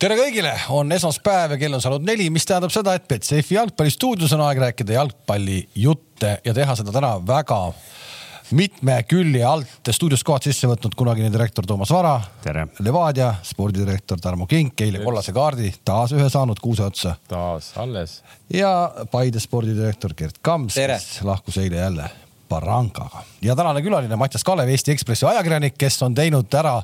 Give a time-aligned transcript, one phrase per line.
[0.00, 4.34] tere kõigile, on esmaspäev ja kell on saanud neli, mis tähendab seda, et Betsafe jalgpallistuudios
[4.36, 7.60] on aeg rääkida jalgpallijutte ja teha seda täna väga
[8.56, 12.14] mitme külje alt stuudios kohad sisse võtnud kunagine direktor Toomas Vara.
[12.78, 17.16] Levadia spordidirektor Tarmo Kink, eile kollase kaardi taas ühe saanud kuuse otsa.
[17.28, 18.20] taas alles.
[18.52, 22.12] ja Paide spordidirektor Gerd Kams, kes lahkus eile jälle
[22.48, 26.80] Barrancaga ja tänane külaline Mattias Kalev, Eesti Ekspressi ajakirjanik, kes on teinud ära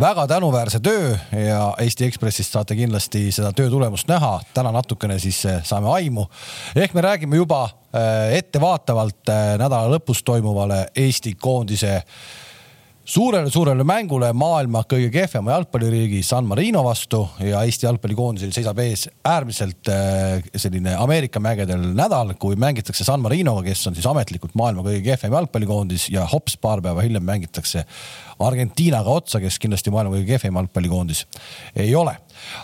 [0.00, 4.40] väga tänuväärse töö ja Eesti Ekspressist saate kindlasti seda töö tulemust näha.
[4.54, 6.26] täna natukene siis eh, saame aimu.
[6.76, 12.02] ehk me räägime juba eh, ettevaatavalt eh, nädala lõpus toimuvale Eesti koondise
[13.08, 19.88] suurele-suurele mängule maailma kõige kehvema jalgpalliriigi San Marino vastu ja Eesti jalgpallikoondisel seisab ees äärmiselt
[19.88, 25.00] äh, selline Ameerika mägedel nädal, kui mängitakse San Marinoga, kes on siis ametlikult maailma kõige
[25.06, 27.86] kehvem jalgpallikoondis ja hops, paar päeva hiljem mängitakse
[28.44, 31.24] Argentiinaga otsa, kes kindlasti maailma kõige kehvem jalgpallikoondis
[31.80, 32.12] ei ole.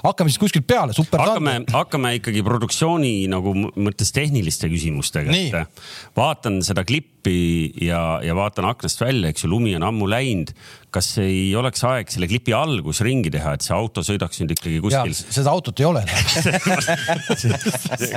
[0.05, 1.23] Hakkame siis kuskilt peale, super.
[1.23, 5.85] hakkame, hakkame ikkagi produktsiooni nagu mõttes tehniliste küsimustega, et
[6.16, 10.54] vaatan seda klippi ja, ja vaatan aknast välja, eks ju, lumi on ammu läinud
[10.95, 14.79] kas ei oleks aeg selle klipi algus ringi teha, et see auto sõidaks nüüd ikkagi
[14.84, 15.15] kuskil?
[15.15, 16.02] seda autot ei ole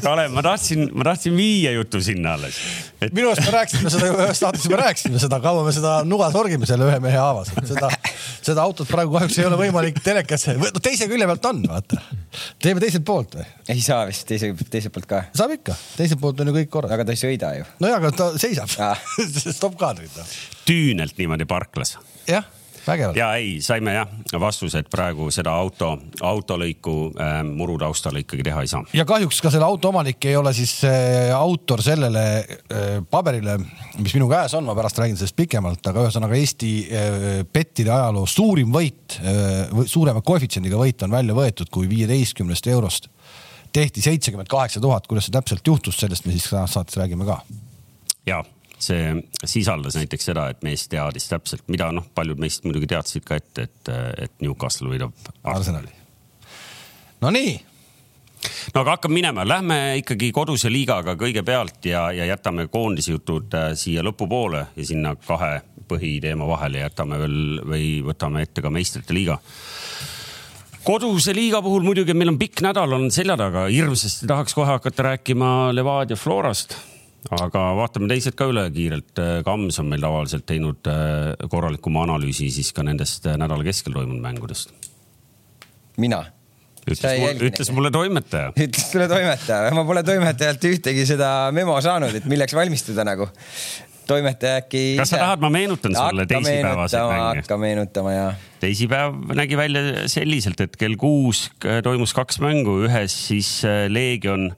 [0.06, 2.60] Kalev, ma tahtsin, ma tahtsin viia jutu sinna alles
[3.02, 3.14] et....
[3.16, 6.66] minu arust me rääkisime seda ühes saates juba rääkisime seda, kaua me seda nuga sorgime
[6.70, 7.88] selle ühe mehe haavas, et seda,
[8.48, 12.02] seda autot praegu kahjuks ei ole võimalik telekasse, no teise külje pealt on, vaata.
[12.64, 13.48] teeme teiselt poolt või?
[13.74, 15.24] ei saa vist teise, teiselt poolt ka.
[15.38, 16.96] saab ikka, teiselt poolt on ju kõik korras.
[16.96, 17.68] aga ta ei sõida ju.
[17.84, 18.72] nojah, aga ta seisab
[19.58, 20.22] stopp kaadrid.
[20.68, 21.98] tüünelt niimoodi parklas.
[22.30, 22.48] jah
[22.88, 23.18] vägevalt.
[23.20, 25.94] ja ei, saime jah vastuse, et praegu seda auto,
[26.26, 28.84] autolõiku äh, muru taustal ikkagi teha ei saa.
[28.98, 33.58] ja kahjuks ka selle auto omanik ei ole siis äh, autor sellele äh, paberile,
[34.00, 38.26] mis minu käes on, ma pärast räägin sellest pikemalt, aga ühesõnaga Eesti äh, pettide ajaloo
[38.30, 43.12] suurim võit äh,, suurema koefitsiendiga võit on välja võetud, kui viieteistkümnest eurost
[43.76, 47.42] tehti seitsekümmend kaheksa tuhat, kuidas see täpselt juhtus, sellest me siis saates räägime ka.
[48.26, 48.44] ja
[48.80, 53.40] see sisaldas näiteks seda, et mees teadis täpselt, mida noh, paljud meist muidugi teadsid ka
[53.40, 53.94] ette, et,
[54.28, 55.94] et Newcastle võidab Arsenali.
[57.22, 57.56] Nonii
[58.74, 63.72] no aga hakkame minema, lähme ikkagi koduse liigaga kõigepealt ja, ja jätame koondise jutud äh,
[63.80, 69.40] siia lõpupoole ja sinna kahe põhiteema vahele jätame veel või võtame ette ka meistrite liiga.
[70.88, 75.12] Koduse liiga puhul muidugi meil on pikk nädal on selja taga, hirmsasti tahaks kohe hakata
[75.12, 76.78] rääkima Levadia Florast
[77.36, 79.20] aga vaatame teised ka üle kiirelt.
[79.46, 84.24] Kams on meil tavaliselt teinud äh, korralikuma analüüsi siis ka nendest äh, nädala keskel toimunud
[84.24, 84.74] mängudest.
[85.98, 86.26] mina?
[86.88, 88.54] ütles, ütles mulle toimetaja.
[88.56, 93.28] ütles sulle toimetaja, ma pole toimetajalt ühtegi seda memo saanud, et milleks valmistuda nagu.
[94.08, 94.84] toimetaja äkki.
[95.02, 97.42] kas sa tahad, ma meenutan sulle teisipäevaseid mänge?
[97.42, 98.28] hakka meenutama ja.
[98.64, 101.50] teisipäev nägi välja selliselt, et kell kuus
[101.84, 104.54] toimus kaks mängu, ühes siis äh, Leegion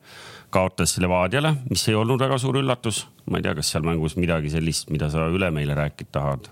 [0.53, 3.05] kaotas Levadiale, mis ei olnud väga suur üllatus.
[3.29, 6.49] ma ei tea, kas seal mängus midagi sellist, mida sa üle meile rääkida tahad?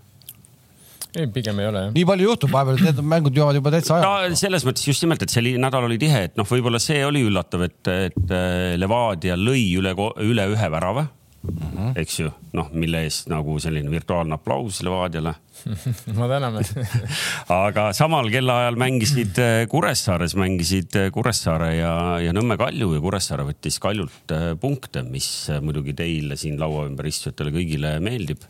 [1.17, 1.93] ei, pigem ei ole jah.
[1.95, 4.39] nii palju juhtub vahepeal, et need mängud jõuavad juba täitsa aja no,.
[4.39, 7.67] selles mõttes just nimelt, et see nädal oli tihe, et noh, võib-olla see oli üllatav,
[7.67, 11.07] et, et äh, Levadia lõi üle, üle ühe värava
[11.47, 11.91] mm, -hmm.
[12.03, 15.35] eks ju, noh, mille eest nagu selline virtuaalne aplaus Levadiale
[16.17, 16.61] ma täname
[17.65, 21.93] aga samal kellaajal mängisid äh, Kuressaares, mängisid äh, Kuressaare ja,
[22.23, 25.29] ja Nõmme Kalju ja Kuressaare võttis Kaljult äh, punkte, mis
[25.63, 28.45] muidugi teile siin laua ümber istujatele kõigile meeldib.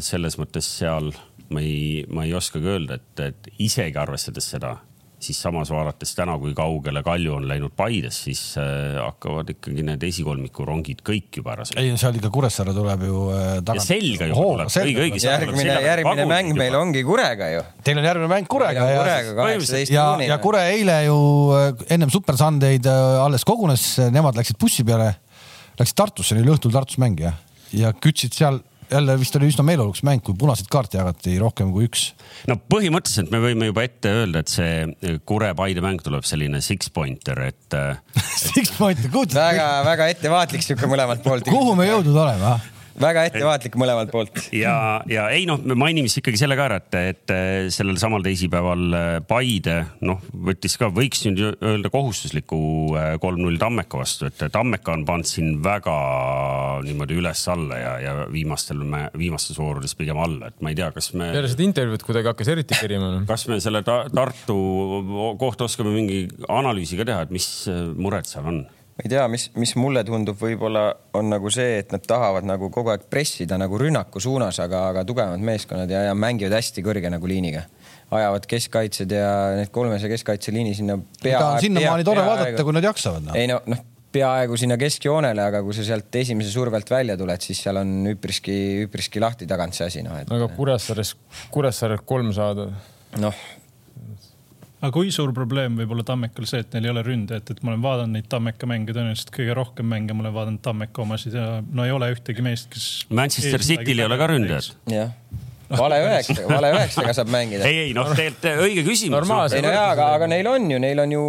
[0.00, 1.10] selles mõttes seal
[1.52, 4.78] ma ei, ma ei oskagi öelda, et, et isegi arvestades seda
[5.22, 10.02] siis samas vaadates täna, kui kaugele Kalju on läinud Paides, siis äh, hakkavad ikkagi need
[10.06, 11.84] esikolmiku rongid kõik juba ära sõitma.
[11.84, 13.86] ei, seal ikka Kuressaare tuleb ju äh, tagant.
[13.86, 15.22] selga juba oh, tuleb, õige, õige.
[15.26, 17.62] järgmine, järgmine mäng meil ongi Kurega ju.
[17.86, 19.04] Teil on järgmine mäng Kurega ja,
[19.38, 21.20] kaheksateist ja, ja Kure eile ju
[21.58, 25.14] äh, ennem Super Sundayd alles kogunes, nemad läksid bussi peale,
[25.78, 27.36] läksid Tartusse, neil õhtul Tartus mäng ja,
[27.76, 28.60] ja kütsid seal
[28.92, 32.10] jälle vist oli üsna meeleolukas mäng, kui punaseid kaarte jagati rohkem kui üks.
[32.50, 37.78] no põhimõtteliselt me võime juba ette öelda, et see Kure-Paide mäng tuleb selline six-pointer, et
[38.42, 39.36] Six pointer, kuulge.
[39.38, 41.48] väga-väga ettevaatlik sihuke mõlemalt poolt.
[41.48, 42.71] kuhu me jõudnud oleme, ah?
[43.00, 44.38] Väga ettevaatlik mõlemalt poolt.
[44.54, 44.74] ja,
[45.10, 47.34] ja ei noh, me mainime siis ikkagi selle ka ära, et, et
[47.74, 52.58] sellel samal teisipäeval äh, Paide noh, võttis ka, võiks nüüd öelda kohustusliku
[52.98, 55.96] äh, kolm-null Tammeka vastu, et Tammeka on pannud siin väga
[56.86, 58.82] niimoodi üles-alla ja, ja viimastel,
[59.18, 61.32] viimastes voorudes pigem alla, et ma ei tea, kas me.
[61.34, 63.24] peale seda intervjuud kuidagi hakkas eriti kerima no..
[63.28, 64.56] kas me selle ta Tartu
[65.40, 67.48] kohta oskame mingi analüüsi ka teha, et mis
[67.96, 68.62] mured seal on?
[68.92, 70.84] Ma ei tea, mis, mis mulle tundub, võib-olla
[71.16, 75.04] on nagu see, et nad tahavad nagu kogu aeg pressida nagu rünnaku suunas, aga, aga
[75.08, 77.64] tugevad meeskonnad ja, ja mängivad hästi kõrge nagu liiniga.
[78.12, 81.40] ajavad keskkaitsjad ja need kolmese keskkaitseliini sinna pea.
[81.60, 83.38] sinnamaani tore vaadata, kui nad jaksavad no..
[83.38, 87.44] ei no, noh peaaegu sinna keskjoonele, aga kui sa sealt esimese surve alt välja tuled,
[87.44, 88.54] siis seal on üpriski,
[88.86, 90.28] üpriski lahti tagant see asi, noh et....
[90.28, 91.14] aga Kuressaares,
[91.54, 92.68] Kuressaarelt kolm saada?
[93.22, 93.42] noh.
[94.82, 97.72] Aga kui suur probleem võib olla Tammekal see, et neil ei ole ründajat, et ma
[97.72, 101.46] olen vaadanud neid Tammeka mänge, tõenäoliselt kõige rohkem mänge ma olen vaadanud Tammeka omasid ja
[101.62, 102.90] no ei ole ühtegi meest, kes.
[103.14, 104.76] Manchester Cityl ei ole ka ründajat.
[104.90, 105.16] jah
[105.78, 107.66] vale üheksa, vale üheksaga saab mängida.
[107.68, 109.54] ei, ei noh, tegelikult õige küsimus.
[109.56, 111.22] ei no jaa, aga, aga neil on ju, neil on ju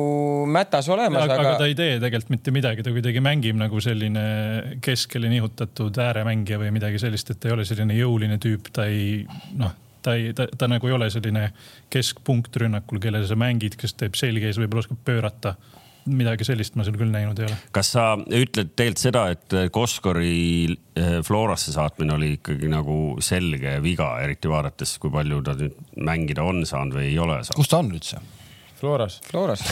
[0.51, 1.23] mätas olemas.
[1.23, 1.37] Aga...
[1.39, 4.25] aga ta ei tee tegelikult mitte midagi, ta kuidagi mängib nagu selline
[4.83, 9.23] keskele nihutatud ääremängija või midagi sellist, et ta ei ole selline jõuline tüüp, ta ei
[9.59, 11.47] noh ta ei, ta, ta nagu ei ole selline
[11.93, 15.55] keskpunkt rünnakul, kellele sa mängid, kes teeb selge ees, võib-olla oskab pöörata
[16.09, 17.57] midagi sellist ma seal küll näinud ei ole.
[17.75, 20.33] kas sa ütled tegelikult seda, et Koskori
[20.99, 26.45] eh, Florasse saatmine oli ikkagi nagu selge viga, eriti vaadates, kui palju ta nüüd mängida
[26.47, 27.61] on saanud või ei ole saanud?
[27.61, 28.19] kus ta on üldse?
[28.83, 29.21] Floras.
[29.29, 29.63] Floras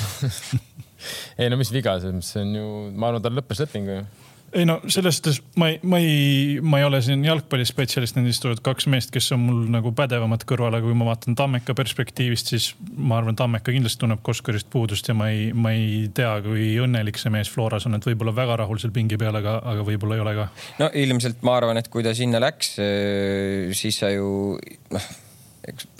[1.41, 4.01] ei no mis viga, see on ju, ma arvan, tal lõppes leping ju
[4.53, 8.61] ei no selles suhtes ma ei, ma ei, ma ei ole siin jalgpallispetsialist, need istuvad
[8.65, 12.71] kaks meest, kes on mul nagu pädevamad kõrval, aga kui ma vaatan Tammeka perspektiivist, siis
[12.97, 17.19] ma arvan, Tammeka kindlasti tunneb Koskarist puudust ja ma ei, ma ei tea, kui õnnelik
[17.21, 20.25] see mees Floras on, et võib-olla väga rahul seal pingi peal, aga, aga võib-olla ei
[20.25, 20.47] ole ka.
[20.83, 22.75] no ilmselt ma arvan, et kui ta sinna läks,
[23.79, 24.31] siis sa ju
[24.91, 25.11] noh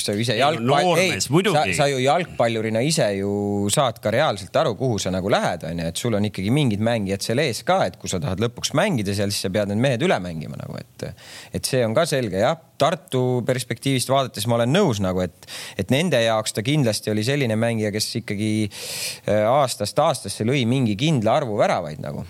[0.02, 4.74] sa ju ise jalgpall, ei, sa, sa ju jalgpallurina ise ju saad ka reaalselt aru,
[4.80, 8.00] kuhu sa nagu lähed, onju, et sul on ikkagi mingid mängijad seal ees ka, et
[8.02, 11.06] kui sa tahad lõpuks mängida seal, siis sa pead need mehed üle mängima nagu, et,
[11.54, 12.58] et see on ka selge jah.
[12.82, 15.46] Tartu perspektiivist vaadates ma olen nõus nagu, et,
[15.78, 20.98] et nende jaoks ta kindlasti oli selline mängija, kes ikkagi äh, aastast aastasse lõi mingi
[20.98, 22.26] kindla arvu väravaid nagu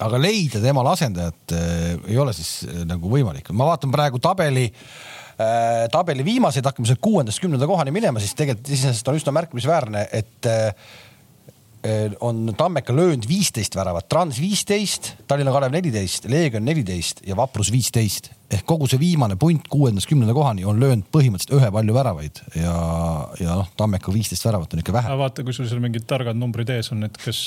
[0.00, 3.52] aga leida temale asendajat äh, ei ole siis äh, nagu võimalik.
[3.52, 5.19] ma vaatan praegu tabeli äh, Äh,
[5.92, 10.48] tabeli viimaseid, hakkame sealt kuuendast kümnenda kohani minema, siis tegelikult iseenesest on üsna märkimisväärne, et
[10.50, 10.98] äh, äh,
[12.20, 18.28] on Tammeka löönud viisteist väravat, Trans viisteist, Tallinna Kalev neliteist, Leegion neliteist ja Vaprus viisteist
[18.50, 22.74] ehk kogu see viimane punt kuuendast kümnenda kohani on löönud põhimõtteliselt ühe palju väravaid ja,
[23.40, 25.16] ja noh, Tammeka viisteist väravat on ikka vähe.
[25.22, 27.44] vaata, kui sul seal mingid targad numbrid ees on, et kes,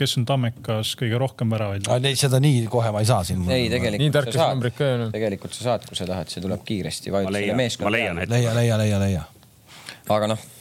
[0.00, 1.86] kes on Tammekas kõige rohkem väravaid?
[2.02, 3.44] Neid seda nii kohe ma ei saa siin.
[3.52, 4.66] ei, tegelikult sa saad,
[5.12, 7.14] tegelikult sa saad, kui sa tahad, see tuleb kiiresti.
[7.14, 8.36] ma leian, ma leian hetkel.
[8.38, 9.26] leia, leia, leia, leia.
[10.08, 10.52] aga noh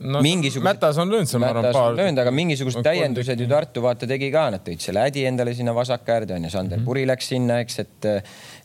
[0.00, 0.64] no, mingisugused.
[0.64, 1.94] Mätas on löönud seal, ma arvan, paar.
[1.98, 5.74] löönud, aga mingisugused täiendused ju Tartu vaata tegi ka, nad tõid selle ädi endale sinna
[5.76, 6.88] vasakäärde onju, Sander mm -hmm.
[6.88, 8.10] Puri läks sinna, eks, et,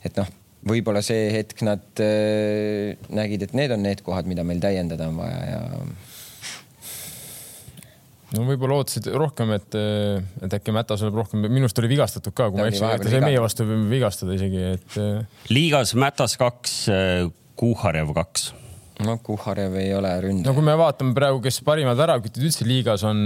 [0.05, 0.33] et noh
[0.65, 5.19] võib-olla see hetk nad äh, nägid, et need on need kohad, mida meil täiendada on
[5.19, 5.61] vaja ja.
[8.33, 9.77] no võib-olla ootasid rohkem, et,
[10.41, 13.05] et äkki Mätas tuleb rohkem, minu arust oli vigastatud ka, kui ta ma ei eksi,
[13.05, 14.99] ta sai meie vastu vigastada isegi, et.
[15.53, 16.85] liigas Mätas kaks,
[17.55, 18.53] Kuhharev kaks
[19.03, 20.47] no Kuharev ei ole ründaja.
[20.47, 23.25] no kui me vaatame praegu, kes parimad väravkütid üldse liigas on,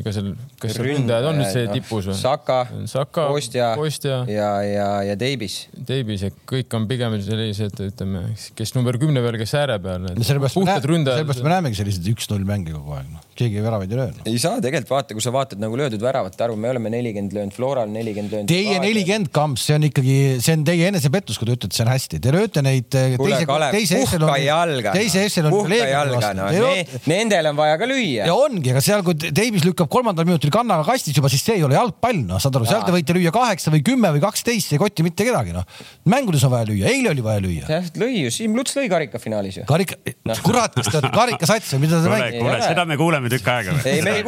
[0.00, 0.30] ega seal,
[0.62, 2.16] kas ründajad on üldse no, tipus või?
[2.16, 5.66] Saka, Saka, Kostja, Kostja ja, ja, ja Deibis.
[5.76, 8.24] Deibis, et kõik on pigem sellised, ütleme,
[8.56, 10.08] kes number kümne peal, kes ääre peal.
[10.16, 14.24] sellepärast me, sellepärast me näemegi selliseid üks-null mänge kogu aeg, noh, keegi väravaid ei löönud.
[14.32, 17.56] ei saa tegelikult vaata, kui sa vaatad nagu löödud väravate arvu, me oleme nelikümmend löönud,
[17.56, 18.48] Floral nelikümmend löönud.
[18.48, 21.92] Teie nelikümmend kamps, see on ikkagi, see on teie enesepettus, kui te ütlete, see on
[21.92, 22.88] hästi, te lööte neid.
[23.20, 24.94] kuule, Kalev, puhka jalga.
[24.96, 28.26] teise ešeloni jalga, no ne, nendel on vaja ka lüüa.
[28.28, 31.66] ja ongi, aga seal, kui Davis lükkab kolmandal minutil kannaga kastis juba, siis see ei
[31.66, 34.78] ole jalgpall, noh, saad aru, seal te võite lüüa kaheksa või kümme või kaksteist, see
[34.78, 35.66] ei kotti mitte kedagi, noh.
[36.08, 37.66] mängudes on vaja lüüa, eile oli vaja lüüa.
[37.70, 39.66] jah, lõi ju, Siim Luts lõi karikafinaalis ju.
[39.68, 39.98] karika
[40.28, 42.42] no., kurat, kas te olete karikasats või mida te mängite?
[42.42, 43.76] kuule, seda me kuuleme tükk aega.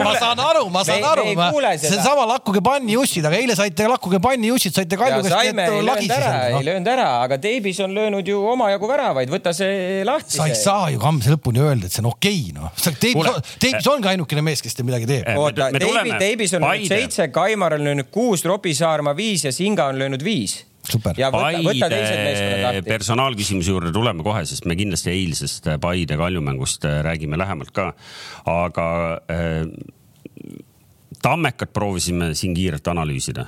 [0.00, 1.28] ma saan aru, ma saan aru,
[1.78, 5.44] see on sama lakkuge panni ussid, aga eile saite lakkuge panni ussid, saite Kalju käest
[5.44, 6.64] ei löönud ära, ei noh.
[6.64, 10.36] löönud ära, aga Davis on löönud ju omajagu väravaid, võta see lahti.
[10.38, 12.84] sa ei saa ju Kams lõpuni öelda, et see on okei okay,, noh.
[13.04, 15.32] Davis, Davis ongi ainukene mees, kes teil midagi teeb.
[15.38, 20.00] oota, Davis on löönud seitse, Kaimar on löönud kuus, Robbie Saarma viis ja Singa on
[20.02, 21.18] löönud viis super.
[21.18, 22.84] ja võta, võta teised meeskonnad lahti.
[22.88, 27.92] personaalküsimuse juurde tuleme kohe, sest me kindlasti eilsest Paide Kaljumängust äh, räägime lähemalt ka.
[28.50, 28.88] aga
[29.30, 29.68] äh,
[31.24, 33.46] Tammekat proovisime siin kiirelt analüüsida,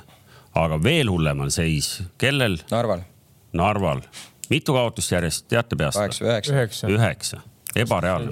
[0.57, 2.57] aga veel hullem on seis, kellel?
[2.71, 3.03] Narval.
[3.57, 4.01] Narval,
[4.49, 5.99] mitu kaotust järjest, teate peast?
[5.99, 6.53] kaheksa, üheksa.
[6.55, 7.41] üheksa, üheksa
[7.77, 8.31] ebareaalne.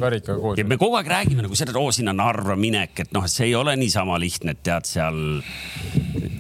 [0.58, 3.50] ja me kogu aeg räägime nagu seda, et oo sinna Narva minek, et noh, see
[3.50, 5.20] ei ole niisama lihtne, et tead seal.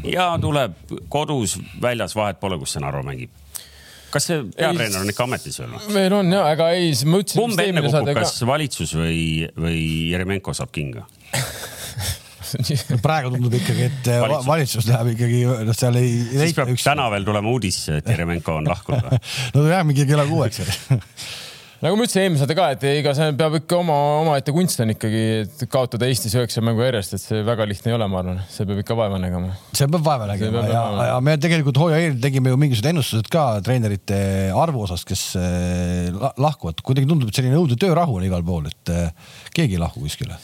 [0.10, 0.77] ja tuleb
[1.10, 3.34] kodus, väljas, vahet pole, kus see Narva mängib
[4.15, 5.75] kas see peatreener on ikka ametis veel?
[5.91, 7.41] meil on ja, aga ei, ma ütlesin.
[7.41, 9.24] kumb enne kukub, kas valitsus või,
[9.60, 9.79] või
[10.13, 11.03] Jeremenko saab kinga
[13.06, 16.14] praegu tundub ikkagi, et valitsus, valitsus läheb ikkagi, noh, seal ei.
[16.36, 16.86] siis peab üks...
[16.88, 19.10] täna veel tulema uudis, et Jeremenko on lahkunud
[19.56, 20.64] no ta jääb mingi kella kuueks
[21.84, 25.24] nagu ma ütlesin eelmisel ka, et ega see peab ikka oma, omaette kunst on ikkagi,
[25.44, 28.68] et kaotada Eestis üheksa mängu järjest, et see väga lihtne ei ole, ma arvan, see
[28.70, 29.54] peab ikka vaeva nägema.
[29.75, 33.46] see peab vaeva nägema ja, ja, me tegelikult hooaja eel tegime ju mingisugused ennustused ka
[33.66, 34.20] treenerite
[34.56, 36.10] arvu osas, kes eh,
[36.42, 36.82] lahkuvad.
[36.86, 40.40] kuidagi tundub, et selline õudne töörahu on igal pool, et eh, keegi ei lahku kuskile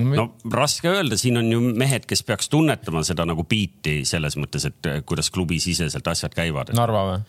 [0.00, 4.66] no raske öelda, siin on ju mehed, kes peaks tunnetama seda nagu biiti selles mõttes,
[4.68, 6.72] et eh, kuidas klubisiseselt asjad käivad.
[6.76, 7.20] Narva või?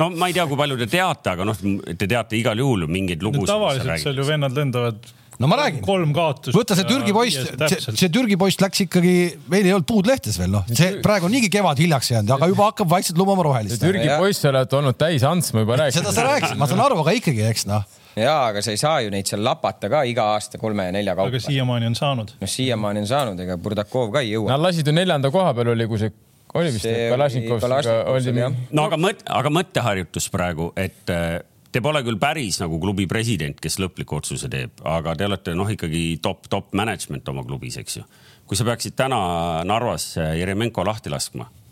[0.00, 1.58] no ma ei tea, kui palju te teate, aga noh,
[1.90, 3.50] te teate igal juhul mingeid lugusid.
[3.52, 5.02] tavaliselt seal ju vennad lendavad
[5.38, 5.82] no ma räägin.
[5.84, 6.54] kolm kaotust.
[6.56, 9.14] võta see Türgi poiss, see, see Türgi poiss läks ikkagi,
[9.50, 12.50] meil ei olnud puud lehtes veel noh, see praegu on niigi kevad hiljaks jäänud, aga
[12.52, 13.82] juba hakkab vaikselt lubama rohelist.
[13.82, 16.04] Türgi poiss, sa oled olnud täis Ants, ma juba rääkisin.
[16.04, 17.84] seda sa rääkisid, ma saan aru, aga ikkagi, eks noh
[18.16, 21.16] ja, aga sa ei saa ju neid seal lapata ka iga aasta kolme ja nelja
[21.16, 21.32] kaupa.
[21.32, 22.34] aga siiamaani on saanud.
[22.40, 24.52] noh, siiamaani on saanud, ega Burdakov ka ei jõua.
[24.54, 26.12] Nad lasid ju neljanda koha peal oli, kui see
[26.54, 28.36] oli vist Kalašnikovskiga oli.
[28.70, 31.40] no aga mõt-, aga mõtteharjutus praegu, et äh,
[31.74, 35.70] te pole küll päris nagu klubi president, kes lõpliku otsuse teeb, aga te olete noh,
[35.70, 38.06] ikkagi top, top management oma klubis, eks ju.
[38.46, 39.18] kui sa peaksid täna
[39.66, 41.63] Narvas Jeremenko lahti laskma Äh,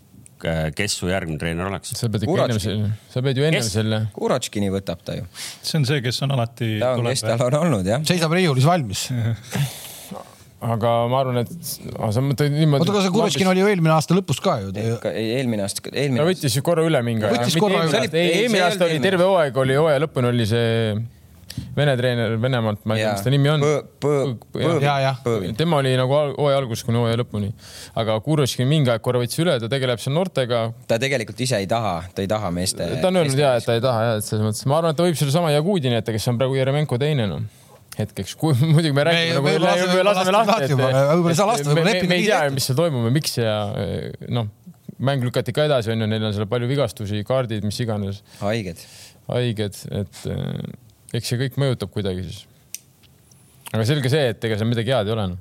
[0.76, 1.94] kes su järgmine treener oleks?
[1.98, 4.02] sa pead ikka ennem selle, sa pead ju ennem selle.
[4.16, 5.28] Kurotškini võtab ta ju.
[5.36, 6.74] see on see, kes on alati.
[6.82, 8.04] ta on, kes tal on olnud jah.
[8.08, 9.06] seisab riiulis valmis
[10.62, 12.84] aga ma arvan, et sa mõtled niimoodi.
[12.84, 14.70] oota, aga see Kurotškin oli ju eelmine aasta lõpus ka ju.
[15.10, 16.22] ei, eelmine aasta, eelmine.
[16.22, 17.48] ta võttis ju korra üle mingi aja.
[18.12, 20.94] eelmine aasta oli terve hooaeg oli hooaja lõpuni oli see
[21.76, 23.64] Vene treener Venemaalt, ma ei tea, mis ta nimi on.
[25.58, 27.52] tema oli nagu hooaja algusest kuni hooaja lõpuni,
[28.02, 30.64] aga Kuroškin mingi aeg korra võttis üle, ta tegeleb seal noortega.
[30.90, 32.88] ta tegelikult ise ei taha, ta ei taha meeste.
[33.00, 35.00] ta on öelnud ja, et ta ei taha ja, et selles mõttes ma arvan, et
[35.00, 37.60] ta võib sedasama Jagudini jätta, kes on praegu Jeremenko teine noh
[37.98, 41.90] hetkeks, kui muidugi me räägime nagu, me laseme lahti, et võib-olla ei saa lasta, võib-olla
[41.90, 42.08] lepime.
[42.14, 43.56] me ei tea, mis seal toimub ja miks ja
[44.32, 44.48] noh,
[45.02, 48.22] mäng lükati ka edasi, onju, neil on seal palju vigastusi, kaardid, mis iganes.
[48.40, 48.80] haiged.
[49.28, 50.22] haiged, et
[51.12, 52.44] eks see kõik mõjutab kuidagi siis.
[53.72, 55.40] aga selge see, et ega seal midagi head ei ole noh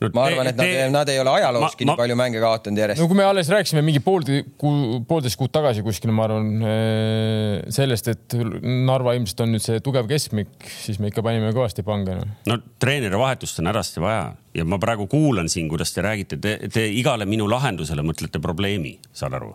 [0.00, 0.10] no,.
[0.14, 3.02] ma arvan, et nad, nad ei ole ajalooski nii palju mänge kaotanud järjest.
[3.02, 4.26] no kui me alles rääkisime mingi pool
[4.60, 9.82] kuu, poolteist kuud tagasi kuskil, ma arvan eh, sellest, et Narva ilmselt on nüüd see
[9.84, 10.52] tugev keskmik,
[10.84, 12.28] siis me ikka panime kõvasti pange no..
[12.50, 16.56] no treeneri vahetust on hädasti vaja ja ma praegu kuulan siin, kuidas te räägite, te,
[16.72, 19.54] te igale minu lahendusele mõtlete probleemi, saad aru?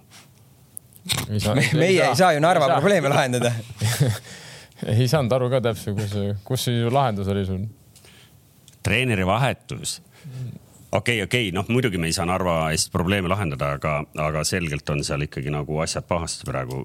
[1.10, 3.54] me, meie ei saa ju Narva probleeme lahendada
[5.00, 6.16] ei saanud aru ka täpselt, kus,
[6.48, 7.66] kus see lahendus oli sul?
[8.84, 10.00] treeneri vahetus.
[10.92, 14.44] okei okay,, okei okay., noh, muidugi me ei saa Narva eest probleeme lahendada, aga, aga
[14.48, 16.84] selgelt on seal ikkagi nagu asjad pahasti praegu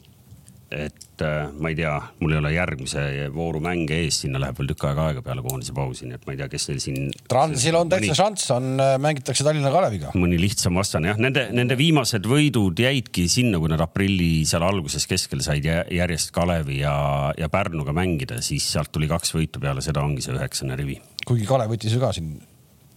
[0.74, 3.02] et äh, ma ei tea, mul ei ole järgmise
[3.34, 6.34] vooru mänge ees, sinna läheb veel tükk aega aega peale koondise pausi, nii et ma
[6.34, 7.10] ei tea, kes neil siin.
[7.30, 10.14] Transil on täitsa šanss, on, äh, mängitakse Tallinna Kaleviga.
[10.18, 15.06] mõni lihtsam vastane jah, nende, nende viimased võidud jäidki sinna, kui nad aprilli seal alguses
[15.10, 16.96] keskel said järjest Kalevi ja,
[17.38, 20.98] ja Pärnuga mängida, siis sealt tuli kaks võitu peale seda ongi see üheksane rivi.
[21.26, 22.34] kuigi Kalev võttis ju ka siin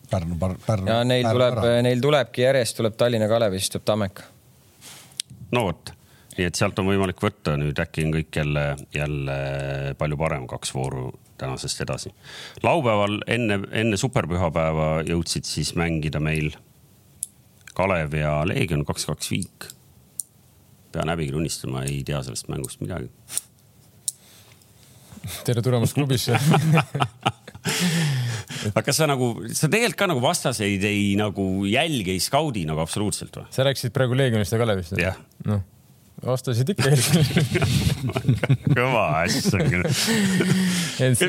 [0.09, 0.87] Pärnu, Pärnu.
[0.87, 4.25] ja neil Pärnu tuleb, neil tulebki järjest tuleb Tallinna Kalev, siis tuleb Tammeka.
[5.51, 5.93] no vot
[6.37, 9.37] nii et sealt on võimalik võtta nüüd äkki on kõik jälle, jälle
[9.97, 12.13] palju parem, kaks vooru tänasest edasi.
[12.63, 16.53] laupäeval enne, enne superpühapäeva jõudsid siis mängida meil
[17.77, 19.67] Kalev ja Leegion kaks-kaks viik.
[20.91, 23.09] pean häbiga tunnistama, ei tea sellest mängust midagi.
[25.45, 26.37] tere tulemast klubisse
[28.69, 32.79] aga kas sa nagu, sa tegelikult ka nagu vastaseid ei nagu jälgi, ei skaudi nagu
[32.83, 33.49] absoluutselt või?
[33.51, 34.95] sa rääkisid praegu Leegionist ja Kalevist?
[35.01, 35.17] jah.
[35.45, 35.65] noh
[36.25, 39.83] vastasid ikka eelmine kõva asja küll.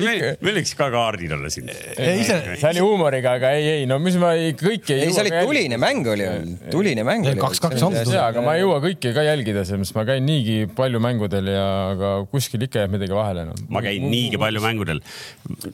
[0.00, 1.68] meil, meil võiks ka kaardid olla siin.
[1.68, 5.18] see oli huumoriga, aga ei, ei no mis ma ei, kõike ei, ei jõua.
[5.18, 6.28] see oli tuline mäng oli,
[6.72, 7.40] tuline mäng oli.
[7.40, 8.22] kaks-kaks ongi tuline.
[8.22, 12.14] aga ma ei jõua kõike ka jälgida, mõttes ma käin niigi palju mängudel ja, aga
[12.32, 13.58] kuskil ikka jääb midagi vahele no..
[13.74, 15.04] ma käin niigi palju mängudel.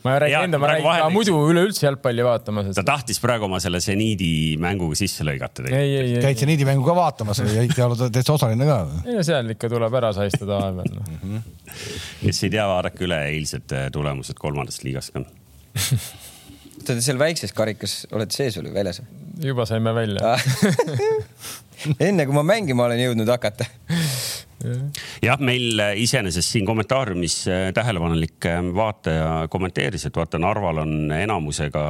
[0.02, 2.80] ma räägin enda, ma räägin ka muidu üleüldse jalgpalli vaatamas et....
[2.80, 5.70] ta tahtis praegu oma selle seniidi mänguga sisse lõigata.
[5.70, 9.03] käid seniidi mängu ka vaatamas või oled täitsa osaline ka või?
[9.12, 11.04] Ja seal ikka tuleb ära sahistada vahepeal no.
[11.10, 11.18] mm.
[11.22, 11.42] -hmm.
[12.22, 15.24] kes ei tea, vaadake üle eilsed äh, tulemused kolmandast liigast ka
[16.84, 19.00] Te seal väikses karikas olete sees või väljas?
[19.42, 20.34] juba saime välja
[22.08, 23.66] enne kui ma mängima olen jõudnud hakata
[25.24, 31.84] jah, meil äh, iseenesest siin kommentaariumis äh, tähelepanelik vaataja kommenteeris, et vaata Narval on enamusega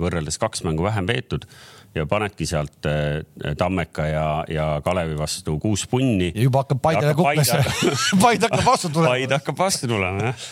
[0.00, 1.46] võrreldes kaks mängu vähem peetud
[1.94, 6.32] ja panedki sealt äh, Tammeka ja, ja Kalevi vastu kuus punni.
[6.34, 7.62] ja juba hakkab Paide kukmesse
[8.24, 9.14] Paide hakkab vastu tulema.
[9.14, 10.44] Paide hakkab vastu tulema, jah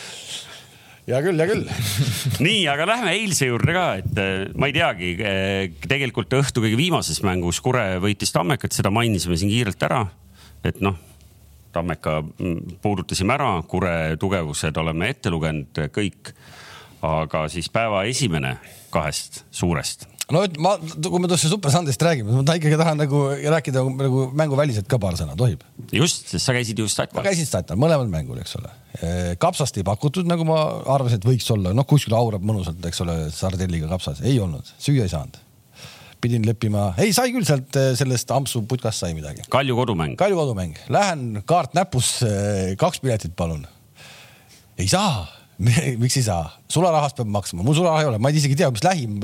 [1.09, 1.65] hea küll, hea küll
[2.47, 6.81] nii, aga lähme eilse juurde ka, et äh, ma ei teagi, äh, tegelikult õhtu kõige
[6.81, 10.05] viimases mängus Kure võitis Tammekat, seda mainisime siin kiirelt ära.
[10.67, 10.99] et noh,
[11.73, 16.35] Tammeka mm, puudutasime ära, Kure tugevused oleme ette lugenud kõik.
[17.03, 18.57] aga siis päeva esimene
[18.91, 23.23] kahest suurest no ma, kui me tõesti Super Sunday'st räägime, ma ikkagi tahan nagu
[23.57, 25.65] rääkida nagu mänguväliselt ka paar sõna, tohib?
[25.95, 27.23] just, sest sa käisid ju Statnal.
[27.23, 28.73] ma käisin Statnal, mõlemal mängul, eks ole.
[29.41, 30.61] kapsast ei pakutud, nagu ma
[30.97, 35.09] arvasin, et võiks olla, noh, kuskil aurab mõnusalt, eks ole, sardelliga kapsas, ei olnud, süüa
[35.09, 35.45] ei saanud
[36.19, 39.45] pidin leppima, ei sai küll sealt sellest Ampsu putkast sai midagi.
[39.55, 40.17] Kalju kodumäng.
[40.19, 42.17] Kalju kodumäng, lähen kaart näpus,
[42.81, 43.63] kaks piletit palun.
[44.79, 45.38] ei saa
[46.03, 46.45] miks ei saa?
[46.71, 49.17] sularahast peab maksma, mul sularaha ei ole, ma isegi ei tea, mis lähim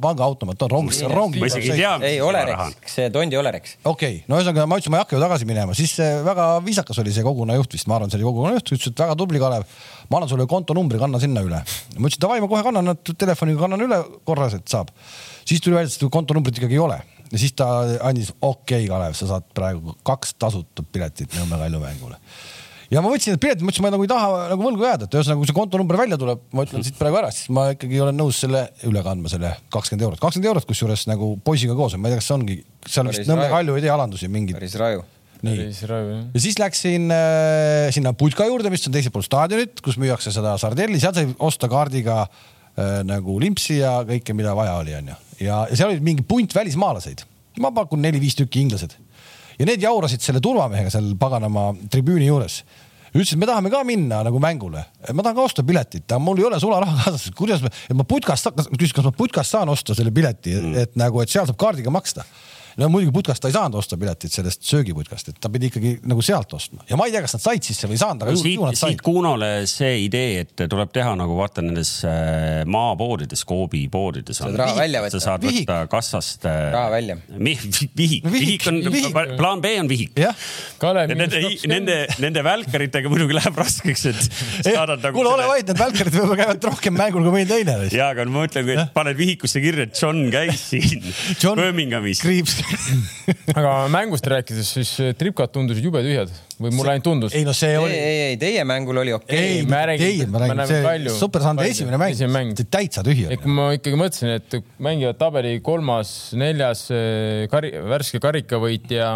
[0.00, 1.36] pangaautomaat on, rong, rong.
[1.42, 1.92] ma isegi ei tea.
[2.08, 3.74] ei, Olereks, see Tondi Olereks.
[3.82, 5.92] okei okay., no ühesõnaga ma ütlesin, ma ei hakka ju tagasi minema, siis
[6.24, 9.42] väga viisakas oli see kogunajuht vist, ma arvan, see oli kogunajuht, ütles, et väga tubli,
[9.42, 9.66] Kalev.
[10.08, 11.60] ma annan sulle kontonumbri, kanna sinna üle.
[11.60, 14.94] ma ütlesin davai, ma kohe kannan telefoniga kannan üle korras, et saab.
[15.44, 17.68] siis tuli välja, et kontonumbrit ikkagi ei ole ja siis ta
[18.06, 22.20] andis, okei okay,, Kalev, sa saad praegu kaks tasuta piletit Nõmme Kalju mängule
[22.92, 25.40] ja ma võtsin need piletid, mõtlesin, ma nagu ei taha nagu võlgu jääda, et ühesõnaga,
[25.40, 28.40] kui see kontonumber välja tuleb, ma ütlen siit praegu ära, siis ma ikkagi olen nõus
[28.42, 32.20] selle üle kandma, selle kakskümmend eurot, kakskümmend eurot, kusjuures nagu poisiga koos, ma ei tea,
[32.20, 34.58] kas see ongi, seal vist Nõmme Kalju ei tee alandusi mingeid.
[34.58, 35.04] päris raju.
[35.42, 40.34] nii, ja siis läksin äh, sinna putka juurde, mis on teisel pool staadionit, kus müüakse
[40.34, 45.16] seda sardelli, seal sai osta kaardiga äh, nagu limpsi ja kõike, mida vaja oli, onju.
[45.40, 47.24] ja, ja seal oli mingi punt välismaalaseid,
[47.64, 48.98] ma pakun neli-viis tükki inglased.
[49.60, 52.62] Ja need jaurasid selle turvamehega seal paganama tribüüni juures
[53.12, 56.48] ütlesid, me tahame ka minna nagu mängule, ma tahan ka osta piletit, aga mul ei
[56.48, 60.54] ole sularaha kaasas, kuidas ma, ma putkast, küsis, kas ma putkast saan osta selle pileti
[60.56, 62.24] mm., et nagu, et seal saab kaardiga maksta
[62.80, 66.22] no muidugi putkast ta ei saanud osta piletit sellest söögiputkast, et ta pidi ikkagi nagu
[66.24, 68.40] sealt ostma ja ma ei tea, kas nad said sisse või ei saanud, aga no,
[68.40, 68.94] siit, ju nad said.
[68.94, 74.40] siit Kuunole see idee, et tuleb teha nagu vaata nendes äh, maapoodides, Coopi poodides.
[74.40, 75.20] saad raha välja võtta.
[75.20, 75.66] sa saad vihik.
[75.66, 76.46] võtta kassast.
[76.48, 77.18] Äh, raha välja.
[77.36, 78.80] vihik, vihik on,
[79.36, 80.14] plaan B on vihik.
[81.12, 84.22] Nende, nende, nende välkaritega muidugi läheb raskeks, et
[84.68, 85.16] saadad nagu.
[85.18, 87.76] kuule, ole vait, need välkarid võib-olla käivad rohkem mängul kui mõni teine.
[87.92, 91.04] ja, aga ma mõtlen, kui paned vihikusse kirja, et John käis siin
[91.58, 92.22] Birminghamis.
[92.22, 92.61] kriips
[93.58, 97.36] aga mängust rääkides, siis eh, tripkad tundusid jube tühjad või mulle ainult tundus?
[97.36, 97.96] ei no see oli.
[97.96, 99.58] ei, ei, teie mängul oli okei okay..
[99.58, 103.38] ei, ma räägin, ma räägin, see Super Sunday esimene mäng, mäng., täitsa tühi oli.
[103.50, 109.14] ma ikkagi mõtlesin, et mängivad tabeli kolmas, neljas eh, kari, värske karikavõitja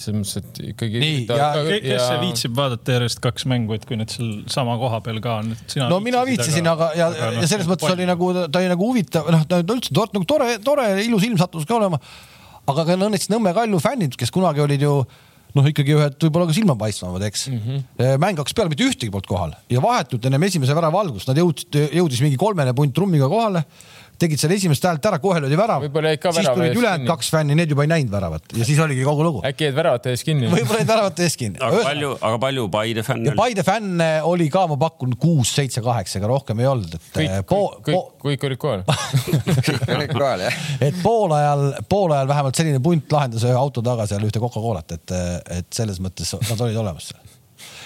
[0.00, 1.00] selles mõttes, et ikkagi.
[1.02, 2.00] nii, ja kes ja...
[2.06, 5.52] see viitsib vaadata järjest kaks mängu, et kui need seal sama koha peal ka on,
[5.54, 5.88] et sina.
[5.92, 9.28] no mina viitsisin, aga ja, ja, ja selles mõttes oli nagu, ta oli nagu huvitav,
[9.34, 12.00] noh, ta üldse nagu tore, tore, ilus ilm sattus ka olema
[12.70, 14.94] aga ka õnneks Nõmme Kalju fännid, kes kunagi olid ju
[15.56, 17.64] noh, ikkagi ühed võib-olla ka silmapaistvamad, eks mm.
[17.64, 18.20] -hmm.
[18.22, 21.76] mäng hakkas peale, mitte ühtegi polnud kohal ja vahetult ennem esimese värava algust nad jõudsid,
[21.98, 23.64] jõudis mingi kolmene punt trummiga kohale
[24.22, 25.84] tegid selle esimest häält ära, kohe löödi värav.
[25.84, 29.42] siis tulid ülejäänud kaks fänni, need juba ei näinud väravat ja siis oligi kogu lugu.
[29.48, 30.50] äkki jäid väravate ees kinni?
[30.52, 31.60] võib-olla jäid väravate ees kinni.
[31.62, 33.40] aga palju, aga palju Paide fänne oli?
[33.40, 37.08] Paide fänne oli ka, ma pakun kuus, seitse, kaheksa, ega rohkem ei olnud, et.
[37.16, 37.44] kõik, äh,
[37.88, 38.84] kõik, kõik olid kohal
[39.68, 40.62] kõik olid kohal, jah.
[40.88, 45.16] et poolajal, poolajal vähemalt selline punt lahendas ühe auto taga seal ühte Coca-Colat, et,
[45.58, 47.32] et selles mõttes nad olid olemas seal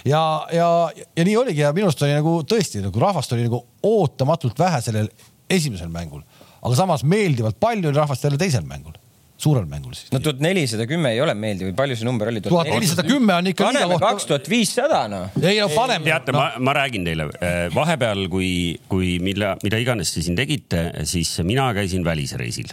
[0.06, 0.22] ja,
[0.52, 0.68] ja,
[1.16, 4.80] ja nii oligi ja minu arust oli nagu tõesti nagu rahvast oli nagu ootamatult vähe
[4.84, 5.10] sellel
[5.50, 6.22] esimesel mängul,
[6.62, 8.96] aga samas meeldivalt palju oli rahvast jälle teisel mängul
[9.36, 10.08] suurel mängul siis.
[10.14, 12.40] no tuhat nelisada kümme ei ole meeldiv, palju see number oli?
[12.44, 13.66] tuhat nelisada kümme on ikka.
[13.68, 15.34] paneme kaks tuhat viissada noh.
[15.42, 16.08] ei no paneme.
[16.08, 18.48] teate no., ma, ma räägin teile, eh, vahepeal, kui,
[18.88, 22.72] kui mille, mida iganes te siin tegite, siis mina käisin välisreisil.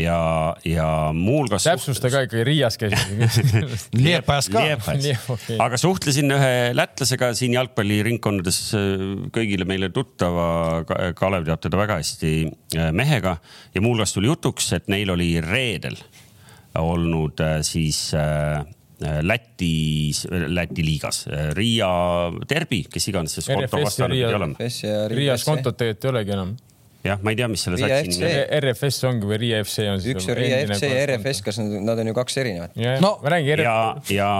[0.00, 0.20] ja,
[0.64, 1.68] ja muuhulgas.
[1.68, 3.28] täpsusta ka ikkagi, Riias käisin
[4.04, 4.64] Liepajas ka.
[4.88, 5.58] Okay.
[5.60, 10.48] aga suhtlesin ühe lätlasega siin jalgpalliringkondades eh, kõigile meile tuttava,
[11.18, 12.34] Kalev teab teda väga hästi,
[12.80, 13.36] eh, mehega
[13.74, 15.97] ja muuhulgas tuli jutuks, et neil oli reedel
[16.78, 18.64] olnud äh, siis äh,
[19.22, 21.88] Lätis, Läti liigas, Riia
[22.50, 24.70] Derbi, kes iganes see konto vastane pidi olema.
[25.12, 26.56] Riias kontot tegelikult ei olegi enam
[27.06, 28.52] jah, ma ei tea, mis selle satsi nimi on.
[28.58, 30.16] RFS ongi või Riia FC on siis.
[30.16, 32.78] üks on Riia FC ja RFS, kas nad, nad on ju kaks erinevat?
[33.04, 33.62] no ma räägin.
[33.64, 33.78] ja,
[34.12, 34.30] ja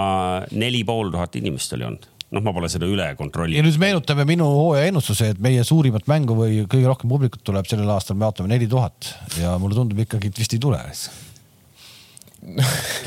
[0.51, 3.57] neli pool tuhat inimest oli olnud noh, ma pole seda üle kontrollinud.
[3.57, 7.69] ja nüüd meenutame minu hooaja ennustuse, et meie suurimat mängu või kõige rohkem publikut tuleb
[7.69, 10.83] sellel aastal, me vaatame neli tuhat ja mulle tundub ikkagi, et vist ei tule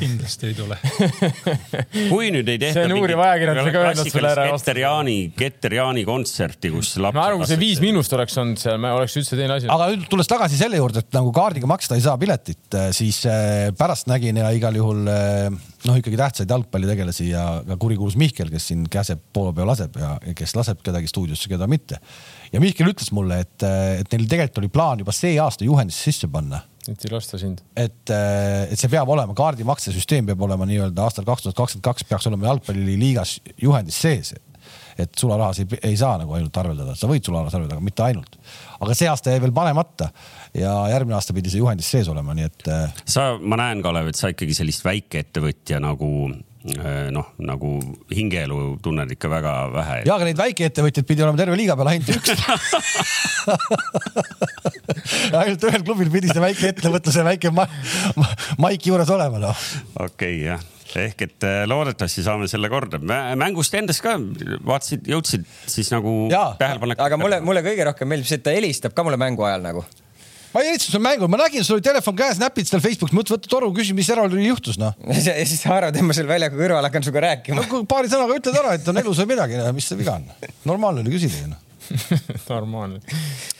[0.00, 0.76] kindlasti ei tule
[2.10, 2.76] kui nüüd ei tehta.
[2.76, 4.46] see on uuriv ajakirjandusega öelnud sulle ära.
[4.52, 7.16] Keter-Jaani, Keter-Jaani kontserti, kus laps.
[7.16, 9.70] ma arvan, kui see Viis Miinust oleks olnud seal, oleks üldse teine asi.
[9.72, 13.22] aga nüüd tulles tagasi selle juurde, et nagu kaardiga maksta ei saa piletit, eh, siis
[13.30, 15.48] eh, pärast nägin ja igal juhul eh,
[15.88, 20.16] noh, ikkagi tähtsaid jalgpallitegelasi ja ka kurikuulus Mihkel, kes siin käseb poole peal laseb ja
[20.36, 22.00] kes laseb kedagi stuudiosse, keda mitte.
[22.52, 26.28] ja Mihkel ütles mulle, et, et neil tegelikult oli plaan juba see aasta juhendisse sisse
[26.32, 27.62] panna et ei lasta sind.
[27.78, 32.30] et, et see peab olema, kaardimaksesüsteem peab olema nii-öelda aastal kaks tuhat kakskümmend kaks peaks
[32.30, 34.34] olema jalgpalliliigas juhendis sees
[35.00, 38.36] et sularahas ei, ei saa nagu ainult arveldada, sa võid sularahas arveldada, aga mitte ainult.
[38.78, 40.10] aga see aasta jäi veel panemata
[40.54, 42.70] ja järgmine aasta pidi see juhendis sees olema, nii et.
[43.04, 46.51] sa, ma näen, Kalev, et sa ikkagi sellist väikeettevõtja nagu Äh,
[47.14, 47.72] noh, nagu
[48.14, 49.96] hingeelu tunned ikka väga vähe.
[50.07, 52.31] ja, aga neid väikeettevõtjaid pidi olema terve liiga peal ainult üks
[55.40, 57.66] ainult ühel klubil pidi see väikeettevõtluse väike ma
[58.18, 58.29] ma
[58.62, 59.66] maik juures olema noh.
[59.96, 60.70] okei okay, jah
[61.01, 62.98] ehk et äh, loodetavasti saame selle korda.
[63.40, 64.18] mängust endast ka
[64.66, 67.01] vaatasid, jõudsid siis nagu tähelepanek.
[67.01, 69.87] aga mulle, mulle kõige rohkem meeldib see, et ta helistab ka mulle mängu ajal nagu
[70.52, 73.52] ma helistasin sulle mängu, ma nägin, sul oli telefon käes, näpid seal Facebookis, mõtlesin, võta
[73.52, 74.94] toru, küsi, mis eraldi juhtus, noh.
[75.16, 77.82] ja siis Aaro tõmbas seal väljaku kõrvale, hakkan sinuga rääkima no,.
[77.88, 80.30] paari sõnaga ütled ära, et on elus või midagi, mis see viga on.
[80.68, 81.68] normaalne oli küsida ju noh
[82.48, 83.00] normaalne.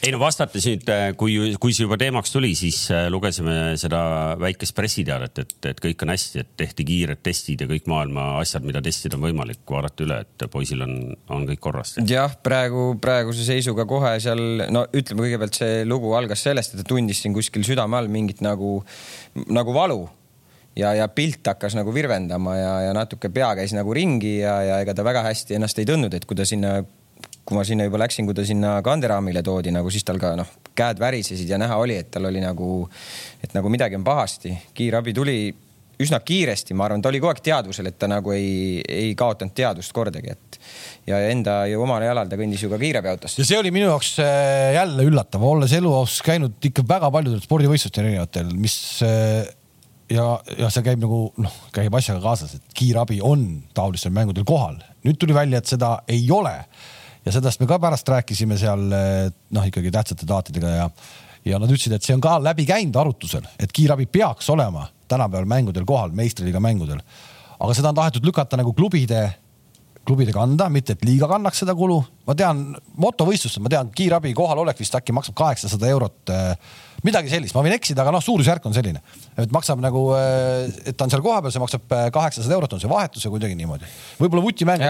[0.03, 4.03] ei no vastates nüüd, äh, kui, kui see juba teemaks tuli, siis äh, lugesime seda
[4.41, 8.67] väikest pressiteadet, et, et kõik on hästi, et tehti kiired testid ja kõik maailma asjad,
[8.67, 10.97] mida testida on võimalik, vaadata üle, et poisil on,
[11.33, 11.97] on kõik korras.
[12.09, 16.89] jah, praegu, praeguse seisuga kohe seal, no ütleme kõigepealt see lugu algas sellest, et ta
[16.95, 18.81] tundis siin kuskil südame all mingit nagu,
[19.53, 20.03] nagu valu
[20.77, 24.81] ja, ja pilt hakkas nagu virvendama ja, ja natuke pea käis nagu ringi ja, ja
[24.85, 26.81] ega ta väga hästi ennast ei tundnud, et kui ta sinna
[27.45, 30.49] kui ma sinna juba läksin, kui ta sinna kanderaamile toodi nagu, siis tal ka noh,
[30.79, 32.87] käed värisesid ja näha oli, et tal oli nagu,
[33.43, 34.55] et nagu midagi on pahasti.
[34.75, 35.39] kiirabi tuli
[36.03, 39.55] üsna kiiresti, ma arvan, ta oli kogu aeg teadvusel, et ta nagu ei, ei kaotanud
[39.55, 40.59] teadvust kordagi, et
[41.11, 43.43] ja enda ju omal jalal ta kõndis ju ka kiirabiautosse.
[43.43, 48.09] ja see oli minu jaoks äh, jälle üllatav, olles elus käinud ikka väga paljudel spordivõistlustel
[48.09, 48.77] erinevatel, mis
[49.07, 49.45] äh,
[50.13, 50.27] ja,
[50.59, 54.81] ja see käib nagu noh, käib asjaga kaasas, et kiirabi on taolistel mängudel kohal.
[55.07, 56.57] nüüd tuli välja, et seda ei ole
[57.25, 60.89] ja sellest me ka pärast rääkisime seal noh, ikkagi tähtsate daatidega ja,
[61.45, 65.49] ja nad ütlesid, et see on ka läbi käinud arutusel, et kiirabi peaks olema tänapäeval
[65.49, 67.01] mängudel kohal, meistriliiga mängudel.
[67.63, 69.23] aga seda on tahetud lükata nagu klubide,
[70.07, 72.01] klubide kanda, mitte et liiga kannaks seda kulu.
[72.27, 72.65] ma tean
[72.97, 76.57] motovõistlustel, ma tean, kiirabi kohalolek vist äkki maksab kaheksasada eurot äh,
[77.07, 79.03] midagi sellist, ma võin eksida, aga noh, suurusjärk on selline,
[79.39, 82.83] et maksab nagu, äh, et ta on seal kohapeal, see maksab äh, kaheksasada eurot, on
[82.83, 83.89] see vahetus ja kuidagi niimoodi.
[84.21, 84.85] võib-olla vutimäng.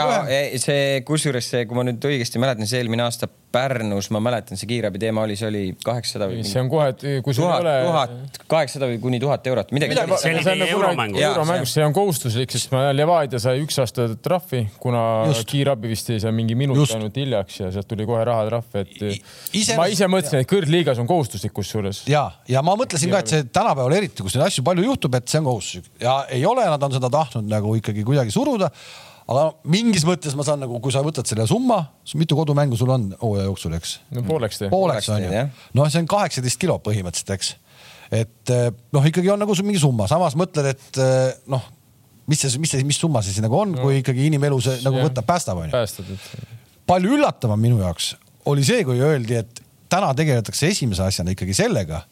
[0.61, 4.68] see, kusjuures see, kui ma nüüd õigesti mäletan, see eelmine aasta Pärnus, ma mäletan, see
[4.70, 6.44] kiirabi teema oli, see oli kaheksasada või.
[6.46, 6.88] see on kohe,
[7.24, 7.74] kui sul ei ole.
[7.86, 9.94] tuhat, kaheksasada või kuni tuhat eurot, midagi.
[9.94, 11.24] midagi see on nagu euromängus.
[11.28, 15.46] euromängus, see on kohustuslik, sest ma Levadia sai üks aasta trahvi, kuna Just.
[15.52, 18.98] kiirabi vist ei saa mingi minut ainult hiljaks ja sealt tuli kohe rahatrahv, et
[19.52, 22.04] ise, ma ise mõtlesin, et kõrgliigas on kohustuslik kusjuures.
[22.10, 25.28] ja, ja ma mõtlesin ka, et see tänapäeval eriti, kus neid asju palju juhtub, et
[25.28, 28.72] see on kohustuslik ja ei ole, nad on seda tahtnud nagu ikkagi kuidagi suruda
[29.32, 31.80] aga mingis mõttes ma saan nagu, kui sa võtad selle summa,
[32.20, 33.98] mitu kodumängu sul on hooaja jooksul, eks?
[34.14, 34.72] no pooleks teeb.
[34.72, 35.44] pooleks on ju.
[35.78, 37.52] noh, see on kaheksateist kilo põhimõtteliselt, eks.
[38.22, 41.68] et eh, noh, ikkagi on nagu mingi summa, samas mõtled, et eh, noh,
[42.30, 44.82] mis see, mis see, mis summa see siis nagu on no., kui ikkagi inimelu see
[44.86, 46.42] nagu võtab, päästab on ju.
[46.88, 48.14] palju üllatavam minu jaoks
[48.50, 52.02] oli see, kui öeldi, et täna tegeletakse esimese asjana ikkagi sellega,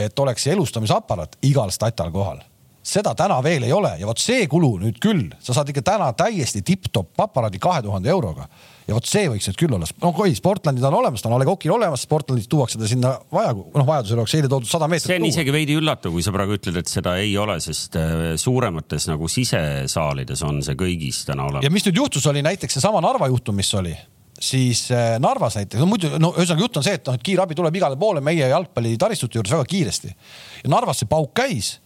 [0.00, 2.40] et oleks elustamisaparaat igal statal kohal
[2.82, 6.10] seda täna veel ei ole ja vot see kulu nüüd küll, sa saad ikka täna
[6.16, 8.46] täiesti tipp-topp aparaadi kahe tuhande euroga.
[8.88, 11.40] ja vot see võiks nüüd küll olla, no kui Sportlandid on olemas, ta on A
[11.42, 15.10] Le Coqil olemas, Sportlandid tuuakse ta sinna vaja, noh vajadusel oleks eile toodud sada meetrit.
[15.10, 15.34] see on tuua.
[15.34, 19.28] isegi veidi üllatav, kui sa praegu ütled, et seda ei ole, sest äh, suuremates nagu
[19.28, 21.68] sisesaalides on see kõigis täna olemas.
[21.68, 23.94] ja mis nüüd juhtus, oli näiteks seesama Narva juhtum, mis oli
[24.40, 27.54] siis äh, Narvas näiteks, no muidu, no ühesõnaga jutt on see, et noh, et kiirabi
[27.58, 30.16] tuleb igale poole meie jalgpallitaristute juures väga kiiresti.
[30.64, 31.76] ja Narvas see pauk käis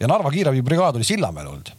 [0.00, 1.72] ja Narva kiirabibrigaad oli Sillamäel olnud.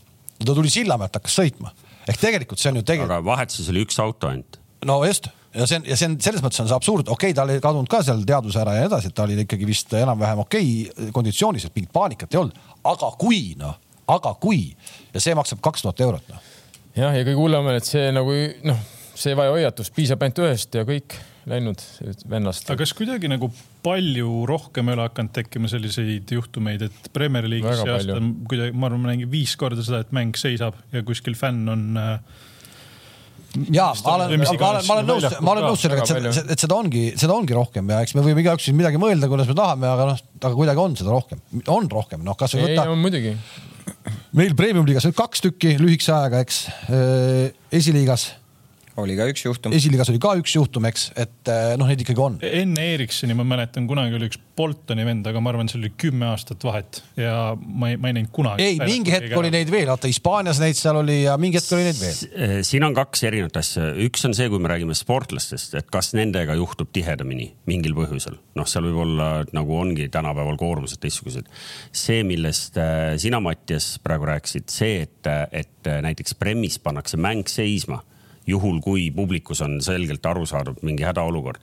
[0.45, 1.73] ta tuli Sillamäelt, hakkas sõitma.
[2.07, 3.17] ehk tegelikult see on ju tegelikult.
[3.17, 4.59] aga vahetuses oli üks auto ainult.
[4.85, 7.37] no just ja see on, ja see on selles mõttes on see absurd, okei okay,,
[7.37, 9.93] tal ei kadunud ka seal teadvus ära ja nii edasi, et ta oli ikkagi vist
[9.97, 12.61] enam-vähem okei okay, konditsioonis, et mingit paanikat ei olnud.
[12.93, 13.75] aga kui noh,
[14.07, 14.63] aga kui
[15.13, 16.47] ja see maksab kaks tuhat eurot noh.
[16.95, 18.79] jah, ja kõige hullem on, et see nagu noh,
[19.15, 21.17] see ei vaja hoiatust, piisab ainult ühest ja kõik
[21.49, 21.81] läinud
[22.29, 22.69] vennast.
[22.69, 23.49] aga kas kuidagi nagu
[23.85, 28.19] palju rohkem ei ole hakanud tekkima selliseid juhtumeid, et Premier League'is see aasta
[28.51, 31.87] kuidagi, ma arvan, ma nägin viis korda seda, et mäng seisab ja kuskil fänn on
[31.97, 32.15] äh,
[33.73, 36.63] ja ma olen, ma olen, ma olen nõus, ma olen nõus sellega, et seda, et
[36.63, 39.57] seda ongi, seda ongi rohkem ja eks me võime igaüks siin midagi mõelda, kuidas me
[39.57, 41.41] tahame, aga noh, aga kuidagi on seda rohkem,
[41.73, 42.85] on rohkem, noh, kasvõi võta.
[42.85, 43.33] ei, no muidugi.
[44.37, 46.61] meil premium liigas nüüd kaks tükki lühikese ajaga, eks,
[47.81, 48.29] esiliigas
[49.03, 49.73] oli ka üks juhtum.
[49.75, 52.37] esiliigas oli ka üks juhtum, eks, et eh, noh, neid ikkagi on.
[52.45, 56.27] enne Ericssoni ma mäletan, kunagi oli üks Boltoni vend, aga ma arvan, seal oli kümme
[56.29, 58.65] aastat vahet ja ma ei, ma ei näinud kunagi.
[58.65, 61.87] ei, mingi hetk oli neid veel, vaata Hispaanias neid seal oli ja mingi hetk oli
[61.87, 62.19] neid veel.
[62.31, 66.11] Eh, siin on kaks erinevat asja, üks on see, kui me räägime sportlastest, et kas
[66.17, 71.49] nendega juhtub tihedamini mingil põhjusel, noh, seal võib olla nagu ongi tänapäeval koormused teistsugused.
[71.91, 78.03] see, millest eh, sina, Mattias, praegu rääkisid, see, et, et näiteks Premis pannakse mäng seisma
[78.47, 81.61] juhul kui publikus on selgelt arusaadav mingi hädaolukord.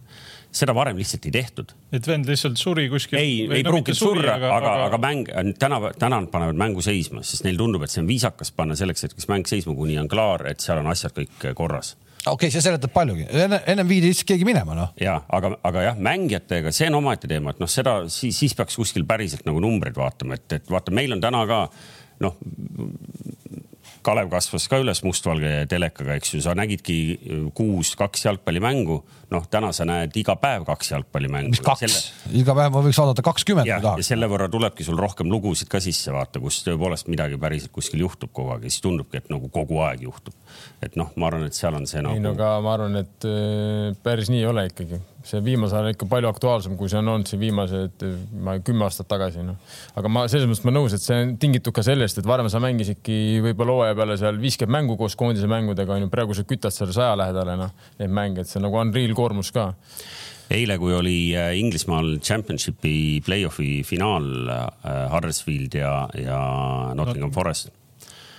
[0.58, 1.72] seda varem lihtsalt ei tehtud.
[1.92, 3.18] et vend lihtsalt suri kuskil.
[3.18, 7.22] ei, ei no, pruukinud surra, aga, aga, aga mäng, täna, täna nad panevad mängu seisma,
[7.22, 10.46] sest neile tundub, et see on viisakas panna selleks hetkeks mäng seisma, kuni on klaar,
[10.48, 14.28] et seal on asjad kõik korras okei okay,, see seletab paljugi, enne, ennem viidi lihtsalt
[14.32, 14.90] keegi minema, noh.
[15.00, 18.78] ja aga, aga jah, mängijatega, see on omaette teema, et noh, seda siis, siis peaks
[18.80, 21.60] kuskil päriselt nagu numbreid vaatama, et, et vaata, meil on täna ka
[22.24, 22.38] noh,
[24.08, 26.96] Kalev kasvas ka üles mustvalge telekaga, eks ju, sa nägidki
[27.56, 29.02] kuus kaks jalgpallimängu.
[29.28, 31.52] noh, täna sa näed iga päev kaks jalgpallimängu.
[31.52, 33.68] mis kaks selle..., iga päev ma võiks vaadata kakskümmend.
[33.68, 38.06] ja selle võrra tulebki sul rohkem lugusid ka sisse vaata, kus tõepoolest midagi päriselt kuskil
[38.06, 40.34] juhtub kogu aeg ja siis tundubki, et nagu kogu aeg juhtub.
[40.84, 42.16] Et noh, ma arvan, et seal on see nagu.
[42.16, 45.92] ei no aga ma arvan, et äh, päris nii ei ole ikkagi see viimasel ajal
[45.92, 48.04] ikka palju aktuaalsem, kui see on olnud siin viimased,
[48.44, 49.58] ma kümme aastat tagasi, noh.
[49.98, 52.62] aga ma selles mõttes ma nõus, et see on tingitud ka sellest, et varem sa
[52.62, 56.94] mängisidki võib-olla hooaja peale seal viiskümmend mängu koos koondise mängudega onju, praegu sa kütad seal
[56.94, 59.72] saja lähedale noh, neid mänge, et see on nagu unreal koormus ka
[60.54, 66.38] eile, kui oli äh, Inglismaal Championshipi play-off'i finaal äh, Huddersfield ja, ja
[66.96, 67.74] Nottingham Forest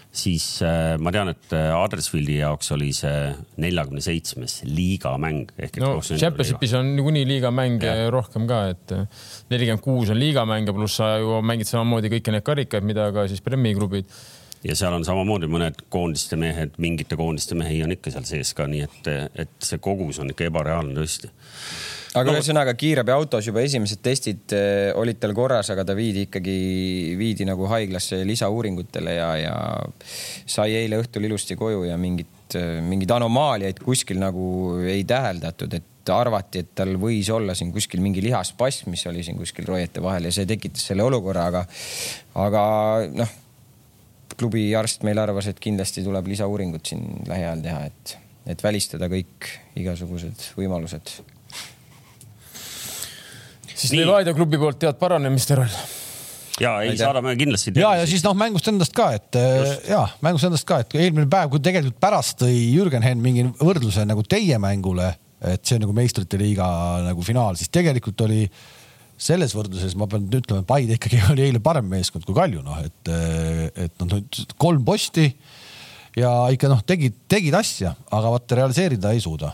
[0.09, 3.29] siis äh, ma tean, et äh, Huddersfieldi jaoks oli see
[3.61, 5.51] neljakümne seitsmes liigamäng.
[5.83, 9.05] no Championshipis on niikuinii liigamänge rohkem ka, et äh,
[9.53, 13.43] nelikümmend kuus on liigamänge, pluss sa ju mängid samamoodi kõiki neid karikaid, mida ka siis
[13.45, 14.09] Premi klubid
[14.63, 18.67] ja seal on samamoodi mõned koondiste mehed, mingite koondiste mehi on ikka seal sees ka,
[18.67, 19.13] nii et,
[19.45, 21.31] et see kogus on ikka ebareaalne tõesti.
[22.17, 26.55] Aga ühesõnaga no, kiirabiautos juba esimesed testid äh, olid tal korras, aga ta viidi ikkagi,
[27.19, 29.55] viidi nagu haiglasse lisauuringutele ja, ja
[30.49, 35.85] sai eile õhtul ilusti koju ja mingit, äh, mingeid anomaaliaid kuskil nagu ei täheldatud, et
[36.09, 40.25] arvati, et tal võis olla siin kuskil mingi lihaspasm, mis oli siin kuskil roiete vahel
[40.25, 41.61] ja see tekitas selle olukorra, aga,
[42.41, 42.63] aga
[43.13, 43.37] noh,
[44.39, 48.15] klubi arst meil arvas, et kindlasti tuleb lisauuringut siin lähiajal teha, et,
[48.55, 51.19] et välistada kõik igasugused võimalused
[53.79, 55.71] siis Levadia klubi poolt head paranemist, Erol
[56.59, 57.73] ja ei, saadame kindlasti.
[57.79, 59.87] ja, ja siis noh, mängust endast ka, et äh, Just.
[59.89, 64.03] ja mängust endast ka, et eelmine päev, kui tegelikult pärast tõi Jürgen Henn mingi võrdluse
[64.07, 66.67] nagu teie mängule, et see on nagu meistrite liiga
[67.05, 68.43] nagu finaal, siis tegelikult oli
[69.19, 72.79] selles võrdluses ma pean ütlema, et Paide ikkagi oli eile parem meeskond kui Kalju, noh,
[72.83, 73.11] et,
[73.87, 74.21] et noh,
[74.61, 75.27] kolm posti
[76.19, 79.53] ja ikka noh, tegid, tegid asja, aga vot realiseerida ei suuda.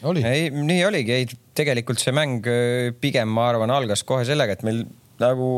[0.00, 1.26] Ei, nii oligi, ei
[1.58, 4.86] tegelikult see mäng äh, pigem ma arvan, algas kohe sellega, et meil
[5.20, 5.50] nagu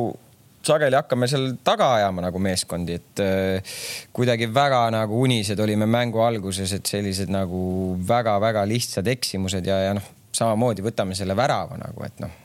[0.66, 3.78] sageli hakkame seal taga ajama nagu meeskondi, et äh,
[4.14, 7.62] kuidagi väga nagu unised olime mängu alguses, et sellised nagu
[8.08, 12.41] väga-väga lihtsad eksimused ja, ja noh, samamoodi võtame selle värava nagu, et noh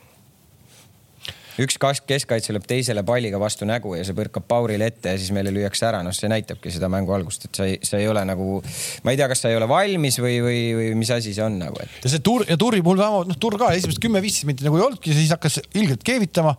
[1.64, 5.52] üks keskkaitse lööb teisele palliga vastu nägu ja see põrkab Paurile ette ja siis meile
[5.54, 8.60] lüüakse ära, noh, see näitabki seda mängu algust, et sa ei, sa ei ole nagu,
[9.04, 11.58] ma ei tea, kas sa ei ole valmis või, või, või mis asi see on
[11.64, 11.98] nagu, et.
[12.04, 14.86] ja see tur ja Turi puhul vähemalt, noh, Tur ka esimesed kümme-viisteist minutit nagu ei
[14.86, 16.54] olnudki, siis hakkas ilgelt keevitama.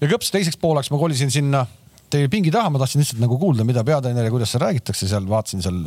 [0.00, 1.66] ja kõps teiseks pooleks ma kolisin sinna
[2.12, 5.28] teie pingi taha, ma tahtsin lihtsalt nagu kuulda, mida peatreener ja kuidas seal räägitakse seal,
[5.28, 5.78] vaatasin seal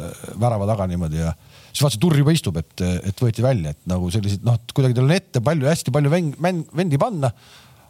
[0.41, 1.33] värava taga niimoodi ja
[1.69, 2.81] siis vaatasin, Turr juba istub, et,
[3.11, 6.65] et võeti välja, et nagu sellised noh, kuidagi tal on ette palju, hästi palju vend,
[6.73, 7.29] vendi panna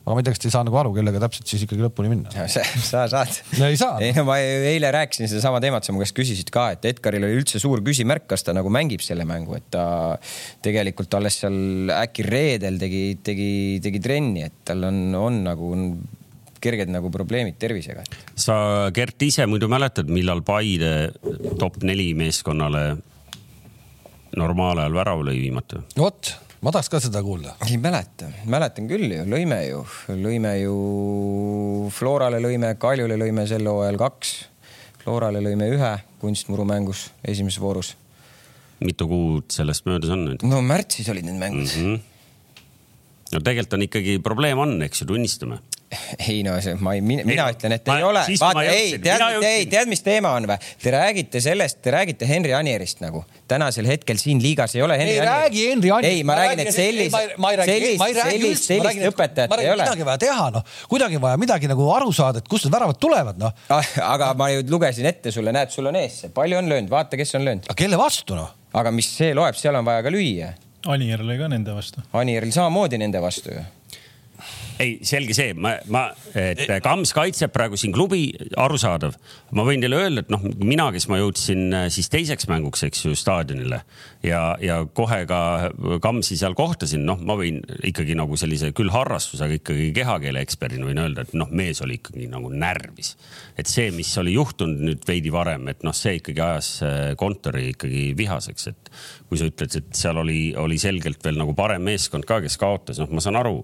[0.06, 2.12] aga ma ei tea, kas te ei saa nagu aru, kellega täpselt siis ikkagi lõpuni
[2.12, 2.46] minna.
[2.86, 3.40] sa saad.
[3.58, 3.96] no ei saa.
[4.06, 7.40] ei no ma eile rääkisin sedasama teemat, sa mu käest küsisid ka, et Edgaril oli
[7.40, 9.86] üldse suur küsimärk, kas ta nagu mängib selle mängu, et ta
[10.66, 13.50] tegelikult alles seal äkki reedel tegi, tegi,
[13.82, 15.90] tegi trenni, et tal on, on nagu on
[16.66, 18.06] kerged nagu probleemid tervisega.
[18.38, 18.56] sa,
[18.94, 20.94] Gert, ise muidu mäletad, millal Paide
[21.60, 22.88] top neli meeskonnale
[24.38, 25.82] normaalajal värava lõi viimati?
[25.98, 26.36] vot
[26.66, 27.54] ma tahaks ka seda kuulda.
[27.68, 29.84] ei mäleta, mäletan küll ju, lõime ju,
[30.18, 30.78] lõime ju
[31.94, 34.32] Florale lõime, Kaljule lõime sel hooajal kaks.
[35.04, 35.92] Florale lõime ühe
[36.24, 37.94] kunstmurumängus esimeses voorus.
[38.82, 40.42] mitu kuud sellest möödas on nüüd?
[40.44, 41.94] no märtsis olid need mängud mm.
[41.94, 42.58] -hmm.
[43.32, 45.62] no tegelikult on ikkagi probleem on, eks ju, tunnistame
[46.30, 48.24] ei no see, ma ei, mina, mina ütlen, et ma, ei ole.
[48.42, 50.58] vaata, ei, tead, ei, tead, mis teema on või?
[50.82, 53.24] Te räägite sellest, te räägite Henri Anierist nagu.
[53.48, 55.26] tänasel hetkel siin liigas ei ole Henri Anier.
[55.26, 56.18] ei räägi Henri Anierist.
[56.18, 57.18] ei, ma räägin, et sellist,
[57.70, 59.84] sellist, sellist, sellist õpetajat ei ole.
[59.84, 60.76] midagi vaja teha, noh.
[60.92, 63.96] kuidagi vaja midagi nagu aru saada, et kust need väravad tulevad, noh ah,.
[64.10, 67.20] aga ma ju lugesin ette sulle, näed, sul on ees see, palju on löönud, vaata,
[67.20, 67.72] kes on löönud.
[67.78, 68.54] kelle vastu, noh?
[68.76, 70.54] aga mis see loeb, seal on vaja ka lüüa.
[70.92, 72.04] Anier oli ka nende vastu.
[72.14, 73.64] Anieril samamoodi nende vastu ju
[74.82, 76.04] ei, selge see, ma, ma,
[76.36, 78.28] et Kams kaitseb praegu siin klubi,
[78.60, 79.16] arusaadav.
[79.56, 83.06] ma võin teile öelda, et noh, mina, kes ma jõudsin äh, siis teiseks mänguks, eks
[83.06, 83.82] ju, staadionile
[84.26, 85.42] ja, ja kohe ka
[86.04, 91.04] Kamsi seal kohtasin, noh, ma võin ikkagi nagu sellise küll harrastusega ikkagi kehakeele eksperdina võin
[91.06, 93.16] öelda, et noh, mees oli ikkagi nagu närvis.
[93.58, 97.70] et see, mis oli juhtunud nüüd veidi varem, et noh, see ikkagi ajas äh, kontori
[97.74, 98.92] ikkagi vihaseks, et
[99.30, 103.00] kui sa ütled, et seal oli, oli selgelt veel nagu parem meeskond ka, kes kaotas,
[103.02, 103.62] noh, ma saan aru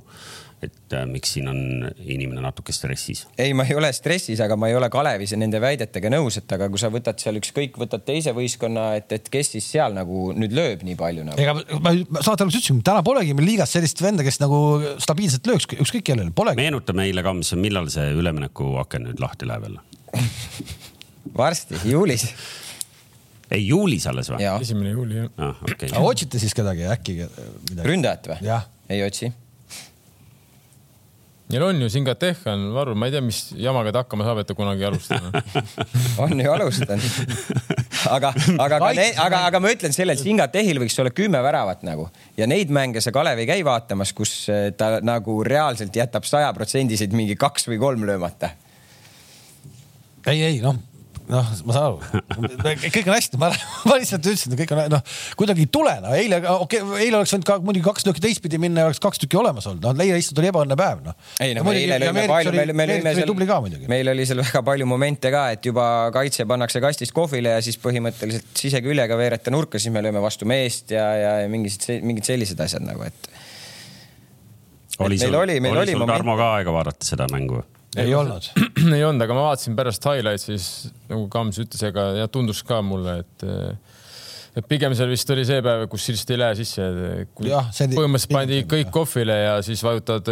[0.62, 1.60] et äh, miks siin on
[2.00, 3.24] inimene natuke stressis?
[3.42, 6.70] ei, ma ei ole stressis, aga ma ei ole Kalevis nende väidetega nõus, et aga
[6.72, 10.56] kui sa võtad seal ükskõik, võtad teise võistkonna, et, et kes siis seal nagu nüüd
[10.58, 11.42] lööb nii palju nagu.
[11.42, 14.62] ega ma, ma saate alguses ütlesin, täna polegi meil liigas sellist venda, kes nagu
[15.02, 16.62] stabiilselt lööks ükskõik kellele, polegi.
[16.62, 19.86] meenuta meile, Kams, millal see üleminekuaken nüüd lahti läheb jälle
[21.42, 22.28] varsti, juulis
[23.52, 24.46] ei, juulis alles või?
[24.62, 25.62] esimene juuli jah ah,.
[25.72, 25.92] Okay.
[26.00, 27.88] otsite siis kedagi äkki midagi?
[27.88, 28.60] ründajat või?
[28.92, 29.32] ei otsi
[31.52, 34.48] Neil on ju Singateh on varu, ma ei tea, mis jamaga ta hakkama saab, et
[34.48, 35.42] ta kunagi alustada
[36.24, 37.34] on ju alustanud.
[38.10, 42.08] aga, aga, aga, aga, aga ma ütlen sellel Singatehil võiks olla kümme väravat nagu
[42.40, 47.16] ja neid mänge sa Kalev ei käi vaatamas, kus eh, ta nagu reaalselt jätab sajaprotsendiseid
[47.18, 48.56] mingi kaks või kolm löömata.
[50.28, 50.80] ei, ei noh
[51.32, 52.22] noh, ma saan aru,
[52.82, 53.50] kõik on hästi, ma,
[53.88, 55.04] ma lihtsalt ütlesin, et kõik on noh,
[55.40, 58.60] kuidagi ei tule, no eile, okei okay,, eile oleks võinud ka muidugi kaks tükki teistpidi
[58.62, 61.18] minna ja oleks kaks tükki olemas olnud, noh, eile lihtsalt oli ebaõnne päev, noh.
[61.44, 65.34] ei no eile lõime palju, meil, meil lõime seal, meil oli seal väga palju momente
[65.34, 70.04] ka, et juba kaitse pannakse kastist kohvile ja siis põhimõtteliselt siseküljega veereta nurka, siis me
[70.04, 73.32] lööme vastu meest ja, ja mingid, mingid sellised asjad nagu, et.
[75.00, 77.64] oli sul, oli, oli sul Tarmo ka aega vaadata seda mängu?
[78.00, 78.52] Ei olnud
[78.98, 82.80] ei olnud, aga ma vaatasin pärast highlights'i, siis nagu Kams ütles, ega ja tundus ka
[82.86, 83.48] mulle, et
[84.52, 86.88] et pigem seal vist oli see päev, kus lihtsalt ei lähe sisse.
[87.40, 90.28] põhimõtteliselt pandi kõik kohvile ja siis vajutad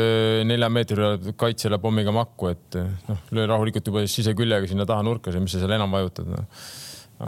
[0.48, 5.56] nelja meetri kaitsjale pommiga makku, et noh, löö rahulikult juba siseküljega sinna taha nurka, mis
[5.56, 6.44] sa seal enam vajutad no..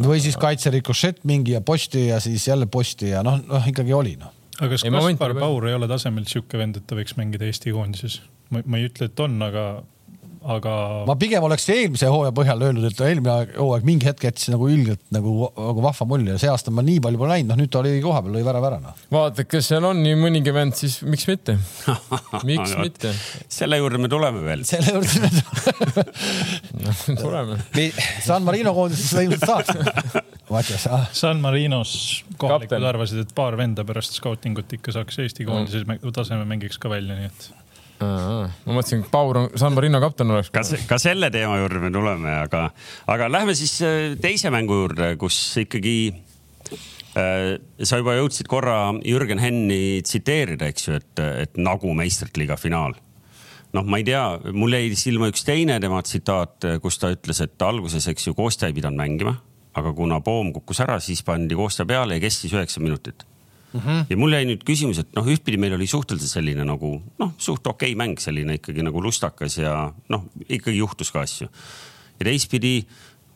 [0.03, 3.95] või siis kaitse rikošett mingi ja posti ja siis jälle posti ja noh, noh ikkagi
[3.95, 4.35] oli noh.
[4.59, 8.19] aga kas Kaspar Paur ei ole tasemelt sihuke vend, et ta võiks mängida Eesti koondises?
[8.51, 9.65] ma ei ütle, et on, aga
[10.41, 10.73] aga.
[11.08, 15.01] ma pigem oleks eelmise hooaja põhjal öelnud, et eelmine hooaeg mingi hetk jättis nagu ilgelt
[15.13, 17.82] nagu, nagu vahva mulje ja see aasta ma nii palju pole näinud, noh nüüd ta
[17.84, 18.97] oli kohapeal, lõi värava ära noh.
[19.13, 21.58] vaata, kes seal on nii mõnigi vend, siis miks mitte
[22.49, 23.13] miks no, mitte?
[23.51, 24.65] selle juurde me tuleme veel.
[24.67, 26.06] selle juurde me
[26.86, 27.60] no, tuleme
[28.25, 30.21] San Marino koondises ilmselt saaks.
[30.51, 31.08] Matjas ah..
[31.15, 31.93] San Marinos
[32.41, 36.13] kohalikud arvasid, et paar venda pärast skautingut ikka saaks Eesti koondises mm.
[36.15, 37.61] taseme mängiks ka välja, nii et
[38.05, 40.51] ma mõtlesin, et Paur on San Marino kapten oleks.
[40.53, 42.65] ka, ka selle teema juurde me tuleme, aga,
[43.11, 49.41] aga lähme siis äh, teise mängu juurde, kus ikkagi äh, sa juba jõudsid korra Jürgen
[49.43, 52.97] Henni tsiteerida, eks ju, et, et nagu meistrite liiga finaal.
[53.71, 57.67] noh, ma ei tea, mul jäi silma üks teine tema tsitaat, kus ta ütles, et
[57.67, 59.37] alguses, eks ju, Kostja ei pidanud mängima,
[59.77, 63.23] aga kuna Poom kukkus ära, siis pandi Kostja peale ja kestis üheksa minutit
[63.71, 64.05] Mm -hmm.
[64.10, 67.67] ja mul jäi nüüd küsimus, et noh, ühtpidi meil oli suhteliselt selline nagu noh, suht
[67.67, 71.47] okei okay mäng, selline ikkagi nagu lustakas ja noh, ikkagi juhtus ka asju.
[72.19, 72.86] ja teistpidi,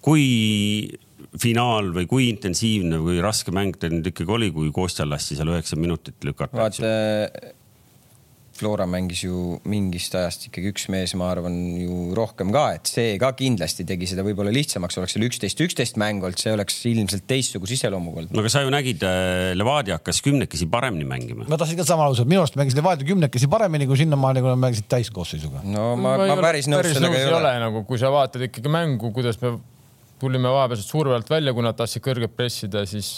[0.02, 0.92] kui
[1.40, 5.52] finaal või kui intensiivne või raske mäng teil nüüd ikkagi oli, kui Kostjal lasti seal
[5.54, 6.58] üheksa minutit lükata?
[6.58, 7.56] vaata
[8.56, 13.18] Flora mängis ju mingist ajast ikkagi üks mees, ma arvan ju rohkem ka, et see
[13.20, 17.28] ka kindlasti tegi seda võib-olla lihtsamaks, oleks seal üksteist, üksteist mäng olnud, see oleks ilmselt
[17.28, 18.34] teistsuguse iseloomuga olnud.
[18.36, 21.50] no aga sa ju nägid, äh, Levadia hakkas kümnekesi paremini mängima.
[21.52, 24.64] ma tahtsin ka sama lause, minu arust mängis Levadia kümnekesi paremini kui sinnamaani, kui nad
[24.64, 25.66] mängisid täiskoosseisuga.
[25.76, 27.42] no ma, ma, ma päris nõus sellega ei ole.
[27.44, 29.58] ole nagu, kui sa vaatad ikkagi mängu, kuidas me
[30.22, 33.10] tulime vahepealselt surve alt välja, kui nad tahtsid kõrget pressida, siis.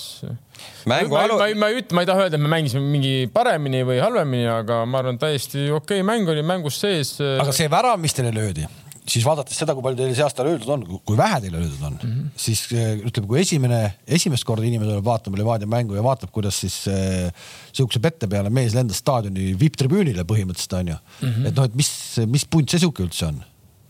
[0.89, 1.37] Mängu ma, alu...
[1.37, 4.49] ma, ma, ei ütle, ma ei taha öelda, et me mängisime mingi paremini või halvemini,
[4.49, 7.17] aga ma arvan, täiesti okei okay, mäng oli mängus sees.
[7.21, 8.65] aga see värav, mis teile löödi,
[9.07, 11.97] siis vaadates seda, kui palju teile see aasta löödud on, kui vähe teile löödud on
[11.97, 12.31] mm, -hmm.
[12.35, 13.81] siis eh, ütleme, kui esimene,
[14.17, 17.29] esimest korda inimene tuleb vaatama Levadia mängu ja vaatab, kuidas siis äh,
[17.71, 21.29] sihukese pette peale mees lendas staadioni vipp-tribüünile põhimõtteliselt onju mm.
[21.29, 21.47] -hmm.
[21.47, 21.91] et noh, et mis,
[22.25, 23.43] mis punt see sihuke üldse on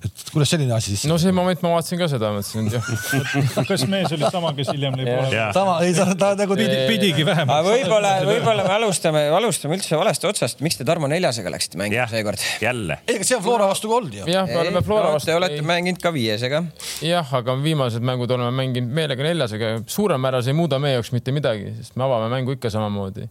[0.05, 1.07] et kuidas selline asi siis?
[1.09, 3.65] no see moment ma vaatasin ka seda, mõtlesin, et jah.
[3.69, 5.45] kas mees oli sama, kes hiljem lõi poole?
[5.55, 7.65] sama, ei sa, ta nagu pidi, pidigi vähemalt.
[7.65, 10.61] võib-olla, võib-olla me alustame, alustame üldse valest otsast.
[10.65, 12.45] miks te Tarmo Neljasega läksite mängima seekord?
[12.61, 12.99] jälle.
[13.07, 14.27] ei, ega see on Flora vastu ka olnud ju.
[14.29, 15.31] jah, me oleme Flora vastu.
[15.31, 16.61] Te olete mänginud ka viiesega.
[17.05, 19.79] jah, aga viimased mängud oleme mänginud meelega Neljasega.
[19.89, 23.25] suurel määral see ei muuda meie jaoks mitte midagi, sest me avame mängu ikka samamoodi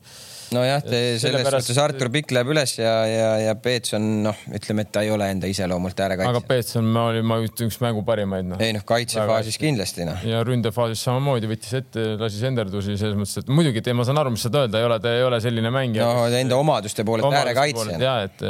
[0.57, 0.83] nojah,
[1.21, 5.03] selles suhtes Artur Pikk läheb üles ja, ja, ja Peets on noh, ütleme, et ta
[5.07, 6.33] ei ole enda iseloomult äärekaitse.
[6.33, 8.59] aga Peetson, ma olin, ma ütlen, üks mängu parimaid no..
[8.63, 10.25] ei noh, kaitsefaasis kindlasti noh.
[10.27, 14.35] ja ründefaasis samamoodi võttis ette, lasi senderdusi selles mõttes, et muidugi, et ma saan aru,
[14.35, 16.09] mis sa öelda, ei ole, ta ei ole selline mängija.
[16.09, 18.01] no enda omaduste poolelt äärekaitsja.
[18.03, 18.45] ja et,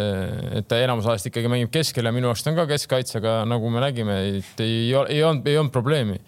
[0.61, 3.83] et ta enamus ajast ikkagi mängib keskel ja minu arust on ka keskkaitsega, nagu me
[3.85, 6.21] nägime, et ei, ei olnud, ei olnud probleemi.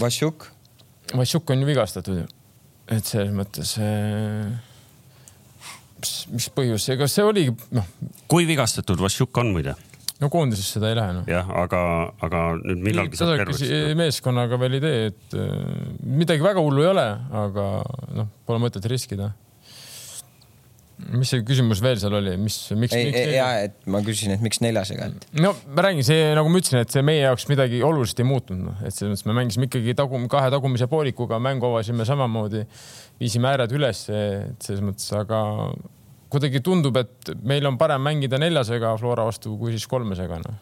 [0.00, 0.48] Vassiuk?
[1.14, 2.28] Vassiuk on ju vigastatud ju,
[2.90, 4.73] et selles mõttes äh
[6.32, 7.90] mis põhjus, ega see oligi, noh.
[8.30, 9.76] kui vigastatud Vassiuk on muide?
[10.22, 11.28] no koondisesse ta ei lähe noh.
[11.28, 11.80] jah, aga,
[12.24, 13.64] aga nüüd millalgi saab terveks.
[13.98, 15.54] meeskonnaga veel ei tee, et äh,
[16.22, 17.08] midagi väga hullu ei ole,
[17.44, 17.70] aga
[18.20, 19.32] noh, pole mõtet riskida
[20.94, 22.94] mis see küsimus veel seal oli, mis, miks?
[22.96, 25.26] ei, ei, ja, et ma küsisin, et miks neljasega, et.
[25.42, 28.68] no ma räägin, see nagu ma ütlesin, et see meie jaoks midagi olulist ei muutunud,
[28.70, 32.62] noh, et selles mõttes me mängisime ikkagi tagum-, kahe tagumise poolikuga, mängu avasime samamoodi,
[33.20, 35.42] viisime ääred üles, et selles mõttes, aga
[36.34, 40.60] kuidagi tundub, et meil on parem mängida neljasega Flora vastu kui siis kolmesega, noh.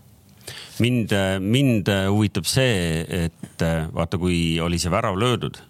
[0.83, 3.65] Mind, mind huvitab see, et
[3.95, 5.61] vaata, kui oli see värav löödud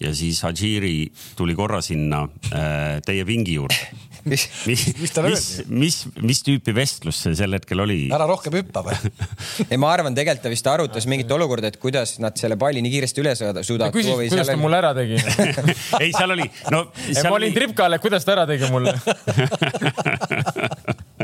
[0.00, 3.76] ja siis Hadžiri tuli korra sinna äh, teie pingi juurde
[4.30, 8.02] mis, mis, mis, mis, mis, mis tüüpi vestlus see sel hetkel oli?
[8.12, 8.96] ära rohkem hüppa või
[9.70, 12.92] ei, ma arvan, tegelikult ta vist arutas mingit olukorda, et kuidas nad selle palli nii
[12.94, 13.94] kiiresti üle suudavad.
[13.94, 15.16] küsis, kuidas ta mulle ära tegi
[16.02, 16.84] ei, seal oli, no.
[16.90, 17.52] ma olin oli...
[17.56, 18.96] tripkal, et kuidas ta ära tegi mulle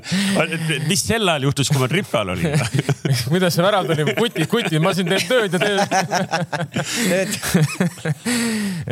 [0.90, 2.54] mis sel ajal juhtus, kui ma tripkal olin?
[3.32, 5.78] Kuidas see värav tuli, kuti, kuti, ma siin teen tööd ja teen
[7.20, 7.38] et,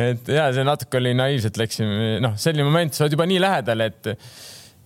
[0.07, 3.85] et ja see natuke oli naiivselt läksime, noh, selline moment, sa oled juba nii lähedal,
[3.85, 4.15] et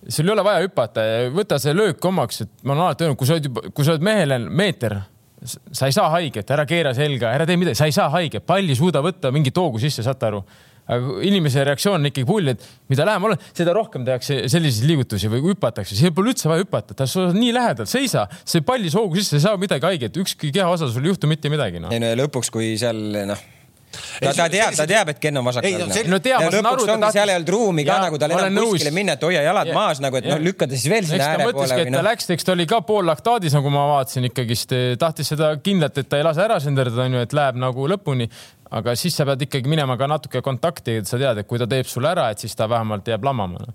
[0.07, 1.05] sul ei ole vaja hüpata.
[1.05, 3.87] Ja võta see löök omaks, et ma olen alati öelnud, kui sa oled juba, kui
[3.87, 4.99] sa oled mehele meeter,
[5.45, 8.75] sa ei saa haiget, ära keera selga, ära tee midagi, sa ei saa haiget, palli
[8.75, 10.43] suuda võtta mingit hoogu sisse, saate aru
[10.89, 15.29] aga inimese reaktsioon on ikkagi pull, et mida lähemal oled, seda rohkem tehakse selliseid liigutusi
[15.31, 19.19] või hüpatakse, siin pole üldse vaja hüpata, ta on nii lähedal, seisa, see palli soogu
[19.19, 21.93] sisse, ei saa midagi haiget, ükski kehaosa sul ei juhtu mitte midagi no..
[21.93, 23.47] ei no ja lõpuks, kui seal noh
[23.89, 26.03] ta, ta teab, ta teab, et Ken on vasakkaline.
[26.11, 26.85] no teab, ma saan aru.
[26.85, 27.15] Tahtis...
[27.15, 30.01] seal ei olnud ruumi ka nagu tal enam kuskile minna, et hoia jalad ja, maas
[30.03, 31.65] nagu, et noh, lükka ta siis veel sinna ääre poole.
[31.65, 34.29] eks ta mõtleski, et ta läks, eks ta oli ka pool laktaadis, nagu ma vaatasin
[34.29, 38.29] ikkagist, tahtis seda kindlat, et ta ei lase ära senderdada, onju, et läheb nagu lõpuni
[38.69, 41.65] aga siis sa pead ikkagi minema ka natuke kontakti, et sa tead, et kui ta
[41.69, 43.73] teeb sulle ära, et siis ta vähemalt jääb lamama no..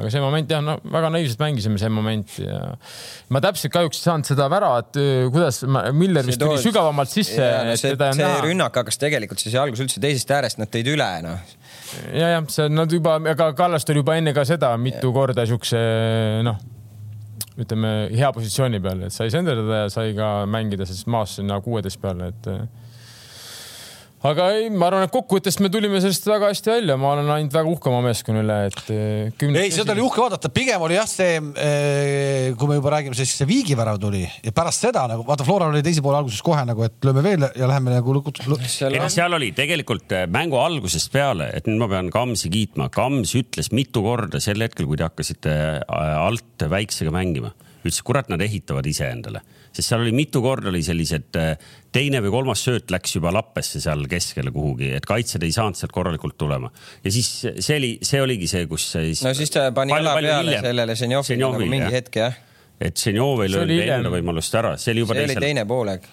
[0.00, 2.58] aga see moment jah, no väga naiivselt mängisime see moment ja
[3.30, 4.98] ma täpselt kahjuks ei saanud seda väravat,
[5.34, 5.62] kuidas
[5.94, 7.38] Miller vist tuli sügavamalt sisse.
[7.38, 8.42] No, see, see näha.
[8.42, 11.56] rünnak hakkas tegelikult siis algus üldse teisest äärest, nad tõid üle noh.
[12.10, 15.14] ja, jah, see nad juba, aga Kallas tuli juba enne ka seda mitu ja.
[15.14, 15.82] korda siukse
[16.46, 16.62] noh
[17.54, 22.00] ütleme hea positsiooni peal, et sai senderdada ja sai ka mängida siis maas sinna kuueteist
[22.02, 22.48] peale, et
[24.24, 27.54] aga ei, ma arvan, et kokkuvõttes me tulime sellest väga hästi välja, ma olen ainult
[27.54, 29.60] väga uhke oma meeskonna üle, et eh, kümne....
[29.60, 33.34] ei, seda oli uhke vaadata, pigem oli jah see, eh, kui me juba räägime, siis
[33.36, 34.22] see Viigi värav tuli.
[34.44, 37.44] Ja pärast seda nagu vaata, Floral oli teise poole alguses kohe nagu, et lööme veel
[37.50, 38.40] ja läheme nagu lukut-.
[38.88, 42.88] ei no seal oli tegelikult eh, mängu algusest peale, et nüüd ma pean Kamsi kiitma,
[42.94, 45.58] Kams ütles mitu korda sel hetkel, kui te hakkasite
[45.88, 47.52] alt väiksega mängima,
[47.84, 49.44] ütles, kurat, nad ehitavad iseendale
[49.74, 51.52] sest seal oli mitu korda oli sellised äh,
[51.94, 55.94] teine või kolmas sööt läks juba lappesse seal keskele kuhugi, et kaitsjad ei saanud sealt
[55.94, 56.70] korralikult tulema.
[57.04, 59.22] ja siis see oli, see oligi see, kus siis.
[59.26, 61.96] no siis ta pani jala peale sellele Ženjovile nagu mingi jah.
[61.98, 62.42] hetk jah.
[62.80, 65.42] et Ženjov ei löönud enda võimalust ära, see oli juba see teisel.
[65.42, 66.10] oli teine poolek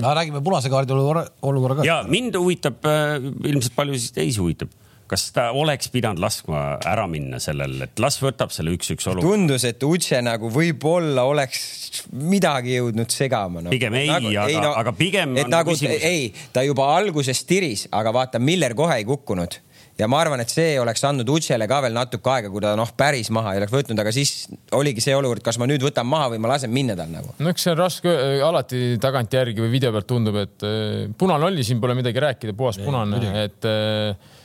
[0.00, 1.88] no räägime punase kaardi olukorra, olukorra ka.
[1.88, 3.18] ja mind huvitab äh,,
[3.52, 4.72] ilmselt paljusid teisi huvitab
[5.12, 9.34] kas ta oleks pidanud laskma ära minna sellel, et las võtab selle üks-üks olukorra?
[9.34, 13.72] tundus, et Utse nagu võib-olla oleks midagi jõudnud segama no..
[13.74, 15.36] pigem ei nagu,, aga no,, aga pigem.
[15.40, 16.06] et nagu küsimus...
[16.08, 19.58] ei, ta juba alguses tiris, aga vaata, Miller kohe ei kukkunud
[20.00, 22.90] ja ma arvan, et see oleks andnud Utsele ka veel natuke aega, kui ta noh,
[22.96, 24.46] päris maha ei oleks võtnud, aga siis
[24.78, 27.34] oligi see olukord, kas ma nüüd võtan maha või ma lasen minna tal nagu.
[27.38, 28.14] no eks see on raske,
[28.48, 32.80] alati tagantjärgi või video pealt tundub, et äh, punane oli, siin pole midagi rääkida, puhas
[32.82, 34.40] punane, et äh,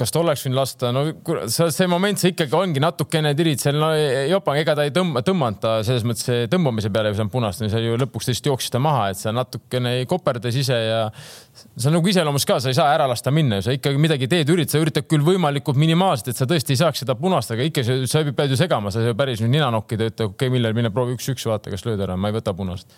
[0.00, 1.04] kas ta oleks võinud lasta, no
[1.52, 3.92] see moment, see ikkagi ongi natukene tirid seal, no
[4.30, 7.84] jopa, ega ta ei tõmba, tõmmanud ta selles mõttes tõmbamise peale ei saanud punast, see
[7.84, 12.10] ju lõpuks tõesti jooksis ta maha, et sa natukene koperdas ise ja see on nagu
[12.10, 15.08] iseloomus ka, sa ei saa ära lasta minna sa ikkagi midagi teed, üritad, sa üritad
[15.10, 18.58] küll võimalikult minimaalselt, et sa tõesti ei saaks seda punast, aga ikka sa pead ju
[18.58, 21.46] segama, sa ei saa päris nüüd nina nokkida, ütle okei okay,, Miller, mine proovi üks-üks,
[21.48, 22.90] vaata, kas lööd ära, ma ei võta punast.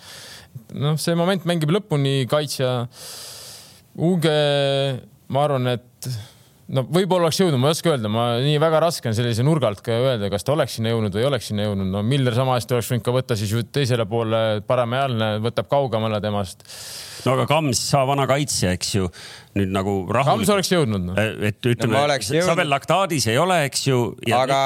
[0.77, 2.73] noh, see moment mängib lõpuni, kaitsja.
[3.93, 4.37] Uge,
[5.33, 6.09] ma arvan, et
[6.77, 9.69] no võib-olla oleks jõudnud, ma ei oska öelda, ma nii väga raske on sellise nurga
[9.71, 11.91] alt ka öelda, kas ta oleks sinna jõudnud või ei oleks sinna jõudnud.
[11.93, 16.21] no Miller sama hästi oleks võinud ka võtta siis ju teisele poole paremajalne, võtab kaugemale
[16.25, 16.65] temast.
[17.27, 19.11] No aga Kams, sa vana kaitsja, eks ju,
[19.59, 20.47] nüüd nagu rahulikult.
[20.47, 21.15] Kams oleks jõudnud no..
[21.21, 23.99] Äh, et ütleme sa veel laktaadis ei ole, eks ju.
[24.33, 24.61] aga,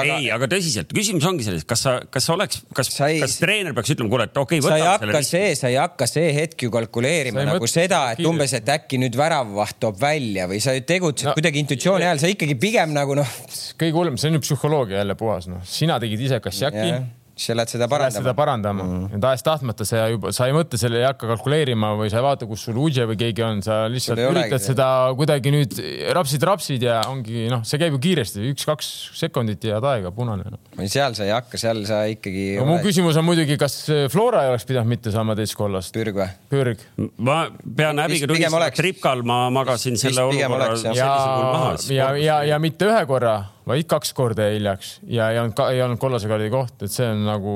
[0.00, 0.16] aga.
[0.18, 3.20] ei, aga tõsiselt, küsimus ongi selles, kas sa, kas oleks, kas, ei...
[3.22, 4.98] kas treener peaks ütlema, kuule, et okei okay,, võtame selle.
[4.98, 7.74] sa ei hakka see, sa ei hakka see hetk ju kalkuleerima nagu mõt...
[7.74, 12.10] seda, et umbes, et äkki nüüd väravvaht toob välja või sa tegutsed no, kuidagi intuitsiooni
[12.10, 13.38] ajal, sa ikkagi pigem nagu noh.
[13.78, 17.54] kõige hullem, see on ju psühholoogia jälle puhas, noh, sina tegid ise kassjaki yeah sa
[17.56, 18.20] lähed seda parandama.
[18.20, 19.04] seda parandama mm.
[19.14, 22.48] ja tahes-tahtmata sa juba, sa ei mõtle selle, ei hakka kalkuleerima või sa ei vaata,
[22.48, 24.66] kus sul Uudže või keegi on, sa lihtsalt üritad olegi.
[24.66, 25.78] seda kuidagi nüüd
[26.16, 30.60] rapsid, rapsid ja ongi noh, see käib ju kiiresti, üks-kaks sekundit ja aega punane no..
[30.84, 32.68] seal sa ei hakka, seal sa ikkagi no,.
[32.68, 33.78] mu küsimus on muidugi, kas
[34.12, 35.94] Flora ei oleks pidanud mitte saama teist kollast?
[35.96, 36.28] pürg või?
[36.52, 36.84] pürg.
[37.16, 41.74] ma pean häbiga tunnistama, et Ripkal ma magasin selle olukorra maha.
[41.88, 45.82] ja, ja, ja mitte ühe korra vaid kaks korda jäi hiljaks ja ei olnud, ei
[45.82, 47.54] olnud kollase kaardi koht, et see on nagu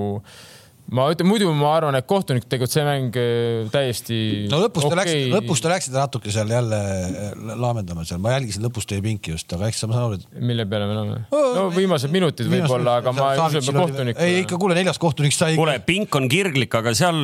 [0.94, 4.18] ma ütlen, muidu ma arvan, et kohtunik tegelikult see mäng äh, täiesti.
[4.50, 4.98] no lõpus te okay.
[5.00, 9.34] läksite, lõpus te läksite natuke seal jälle äh, laamendama seal, ma jälgisin lõpus teie pinki
[9.34, 10.26] just, aga eks ma saan aru, et.
[10.38, 11.48] mille peale me oleme oh,?
[11.56, 14.20] no viimased minutid võib-olla, aga ma ei usu, et kohtunik.
[14.22, 15.56] ei ikka, kuule, neljas kohtunik sai.
[15.58, 17.18] kuule, pink on kirglik, aga seal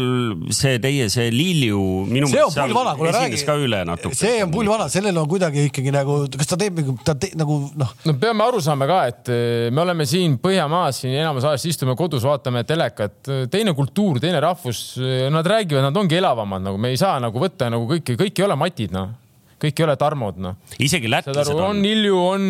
[0.50, 4.18] see teie, see Lilju minu meelest seal vana, esines ka üle natuke.
[4.18, 7.60] see on pull vana, sellel on kuidagi ikkagi nagu, kas ta teeb, ta teeb nagu
[7.78, 7.94] noh.
[8.08, 11.94] no peame aru saama ka, et äh, me oleme siin Põhjamaas siin enamus ajast istume
[11.98, 14.84] kodus, vaatame telekat teine kultuur, teine rahvus,
[15.32, 18.48] nad räägivad, nad ongi elavamad, nagu me ei saa nagu võtta nagu kõiki, kõik ei
[18.48, 19.18] ole matid, noh
[19.62, 20.56] kõik ei ole Tarmod, noh.
[20.82, 21.60] isegi lätlased on.
[21.68, 22.46] on Ilju, on,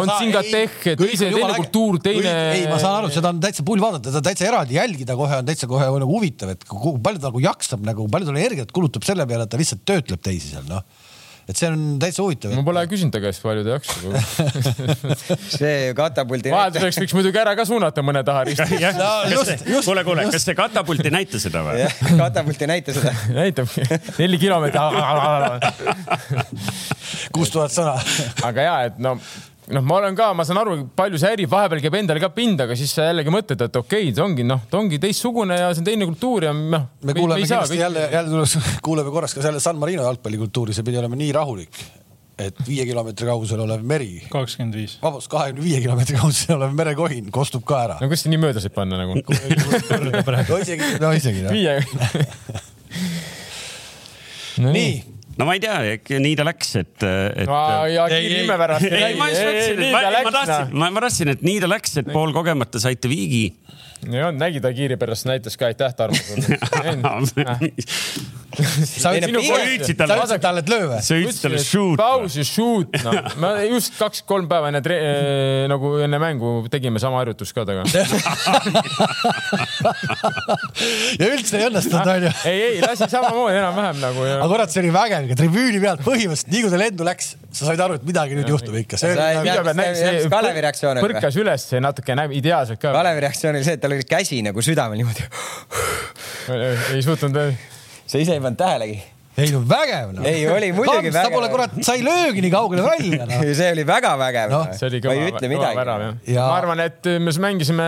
[0.00, 2.32] on Singateh, et ise teine kultuur, teine.
[2.56, 5.46] ei, ma saan aru, seda on täitsa pull vaadata, seda täitsa eraldi jälgida kohe on
[5.46, 9.26] täitsa kohe nagu huvitav, et palju ta nagu jaksab nagu, palju ta energiat kulutab selle
[9.30, 10.82] peale, et ta lihtsalt töötleb teisi seal, noh
[11.48, 12.54] et see on täitsa huvitav.
[12.56, 14.00] ma pole küsinud ta käest, palju ta jaksab
[15.58, 16.52] see katapuldi.
[16.54, 18.80] vahelduseks võiks muidugi ära ka suunata mõne taha risti.
[19.86, 21.86] kuule, kuule, kas see katapult ei näita seda või?
[22.20, 23.86] katapult ei näita seda näitabki,
[24.18, 24.78] neli kilomeetrit.
[27.34, 27.96] kuus tuhat sõna.
[28.46, 29.18] aga ja, et no
[29.68, 32.60] noh, ma olen ka, ma saan aru, palju see häirib, vahepeal käib endale ka pind,
[32.64, 35.70] aga siis sa jällegi mõtled, et okei okay,, see ongi noh, ta ongi teistsugune ja
[35.74, 36.88] see on teine kultuur ja noh.
[37.04, 37.84] me kuuleme kindlasti kõik...
[37.84, 38.56] jälle, jälle tuleks,
[38.86, 41.82] kuuleme korraks ka selle San Marino jalgpallikultuuri, see pidi olema nii rahulik,
[42.40, 44.24] et viie kilomeetri kaugusel olev meri.
[44.32, 44.96] kakskümmend viis.
[45.02, 48.00] vabandust, kahekümne viie kilomeetri kaugusel olev merekohin kostub ka ära.
[48.00, 49.18] no kuidas see nii mööda saab panna nagu
[50.50, 51.46] no isegi, no isegi.
[51.52, 51.78] viie
[54.64, 55.76] no, nii no ma ei tea,
[56.22, 57.46] nii ta läks, et, et.
[58.10, 58.86] ja nime pärast.
[58.88, 61.96] ei, ma just mõtlesin, et ma, ma tahtsin, ma, ma tahtsin, et nii ta läks,
[62.02, 63.44] et pool kogemata saite viigi.
[64.08, 66.58] Olnud, nägi ta kiiri pärast, näitas ka aitäh, Tarmo sulle
[68.50, 71.00] sa ütlesid talle, et löö või?
[71.04, 71.96] sa ütlesid talle shoot.
[72.00, 77.16] paus ja shoot, noh, me just kaks-kolm päeva enne eh, nagu enne mängu tegime sama
[77.22, 77.90] harjutust ka temaga
[81.20, 82.30] ja üldse ei õnnestunud, onju.
[82.50, 84.20] ei, ei lasi samamoodi enam-vähem nagu.
[84.32, 87.80] aga kurat, see oli vägev, tribüüni pealt põhimõtteliselt, nii kui ta lendu läks, sa said
[87.84, 88.94] aru, et midagi nüüd juhtub ikka.
[89.00, 90.96] Nagu- Kalevi reaktsioon.
[91.04, 92.88] põrkas üles, natuke näeb ideaalselt ka.
[92.94, 95.26] Kalevi reaktsioon oli see, et tal oli käsi nagu südamel niimoodi.
[96.94, 97.38] ei suutnud
[98.06, 99.00] sa ise ei pannud tähelegi
[99.38, 100.24] ei no vägev no..
[100.26, 101.28] ei, oli muidugi Kams, vägev.
[101.28, 103.38] ta pole kurat, sa ei löögi nii kaugele välja no.
[103.60, 104.60] see oli väga vägev no..
[104.74, 106.46] see oli kõva, kõva värav jah ja....
[106.50, 107.86] ma arvan, et me mängisime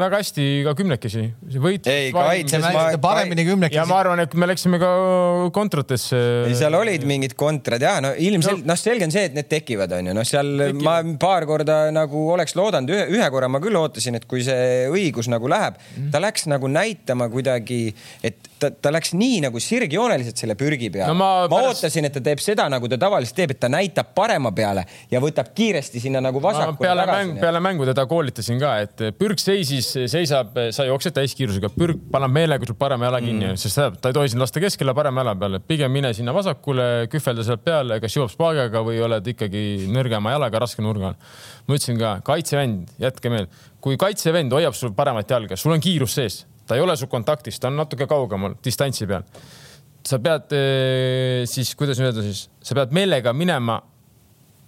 [0.00, 1.24] väga hästi ka kümnekesi.
[1.60, 1.90] võit.
[1.92, 2.86] ei, kaitses ma.
[3.02, 3.76] paremini kümnekesi.
[3.76, 4.90] ja ma arvan, et me läksime ka
[5.54, 6.22] kontratesse.
[6.56, 8.72] seal olid mingid kontrad ja no ilmselgelt no.
[8.72, 10.84] noh, selge on see, et need tekivad, onju, noh, seal Tekivad.
[10.88, 14.88] ma paar korda nagu oleks loodanud, ühe, ühe korra ma küll ootasin, et kui see
[14.88, 15.76] õigus nagu läheb,
[16.12, 17.82] ta läks nagu näitama kuidagi,
[18.24, 21.18] et ta, ta läks nii nagu sirgjooneliselt selle pürgi peale no.
[21.18, 21.82] ma, ma pärast...
[21.84, 25.20] ootasin, et ta teeb seda, nagu ta tavaliselt teeb, et ta näitab parema peale ja
[25.22, 27.28] võtab kiiresti sinna nagu vasakule peale tagasi.
[27.28, 32.34] Mäng, peale mängu teda koolitasin ka, et pürg seisis, seisab, sa jooksed täiskiirusega, pürg paneb
[32.34, 35.36] meelega sul parema jala kinni mm., sest ta ei tohi sind lasta keskele parema jala
[35.38, 40.34] peale, pigem mine sinna vasakule, kühvelda sealt peale, kas jõuab spaagiga või oled ikkagi nõrgema
[40.36, 41.32] jalaga raske nurga all.
[41.68, 46.16] ma ütlesin ka, kaitsevend, jätke meelde, kui kaitsevend hoiab sul paremat jalga, sul on kiirus
[46.18, 49.24] sees ta ei ole su kontaktis, ta on natuke kaugemal distantsi peal.
[50.08, 53.80] sa pead eh, siis, kuidas öelda siis, sa pead meelega minema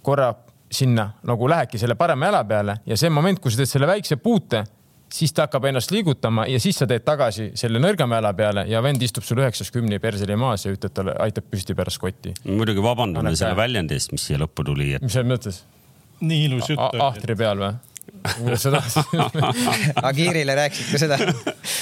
[0.01, 0.33] korra
[0.71, 4.17] sinna nagu lähedki selle parema jala peale ja see moment, kui sa teed selle väikse
[4.21, 4.63] puute,
[5.11, 8.81] siis ta hakkab ennast liigutama ja siis sa teed tagasi selle nõrgema jala peale ja
[8.83, 12.33] vend istub sul üheksas kümni perseli maas ja ütleb talle, aitab püsti pärast kotti.
[12.47, 15.05] muidugi vabandame selle väljendi eest, mis siia lõppu tuli et....
[15.05, 15.63] mis sa mõttes?
[16.21, 17.73] nii ilus jutt ahtri peal või?
[18.21, 21.17] Tahad Agirile rääkisid ka seda?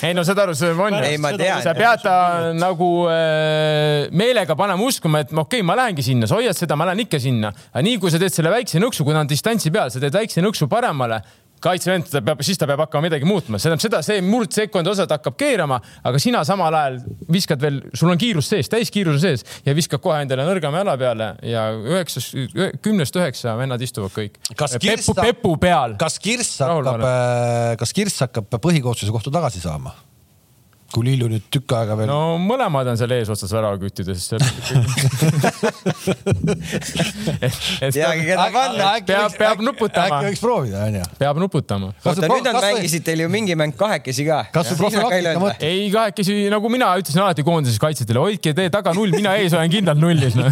[0.08, 1.64] ei no saad aru, see on ei, ma tean.
[1.64, 2.16] sa pead ta
[2.56, 6.88] nagu äh, meelega panema uskuma, et okei okay,, ma lähengi sinna, sa hoiad seda, ma
[6.90, 7.52] lähen ikka sinna.
[7.74, 10.16] aga nii kui sa teed selle väikse nõksu, kui ta on distantsi peal, sa teed
[10.16, 11.22] väikse nõksu paremale
[11.64, 15.12] kaitsevend, ta peab, siis ta peab hakkama midagi muutma, see tähendab seda, see murdsekund osad
[15.14, 17.00] hakkab keerama, aga sina samal ajal
[17.32, 21.32] viskad veel, sul on kiirus sees, täiskiirus sees ja viskad kohe endale nõrgema jala peale
[21.46, 22.36] ja üheksast,
[22.86, 24.40] kümnest üheksa vennad istuvad kõik.
[24.84, 25.98] Pepu, pepu peal.
[26.00, 27.08] kas Kirss hakkab,
[27.82, 29.96] kas Kirss hakkab põhikoosseisu kohta tagasi saama?
[30.94, 32.10] Kui Lillu nüüd tükk aega veel.
[32.10, 34.24] no mõlemad on seal eesotsas väravaküttides
[37.94, 38.88] teagi, keda panna.
[39.06, 40.20] peab, peab nuputama.
[40.20, 41.04] äkki võiks proovida, onju.
[41.20, 41.92] peab nuputama.
[42.02, 44.40] oota, nüüd on mängisid teil ju mingi mäng kahekesi ka.
[44.56, 45.70] kas sul profülaktika mõte?
[45.70, 49.70] ei, kahekesi, nagu mina ütlesin alati koondises kaitsjatele, hoidke tee taga null, mina ees olen
[49.74, 50.50] kindlalt nullis no.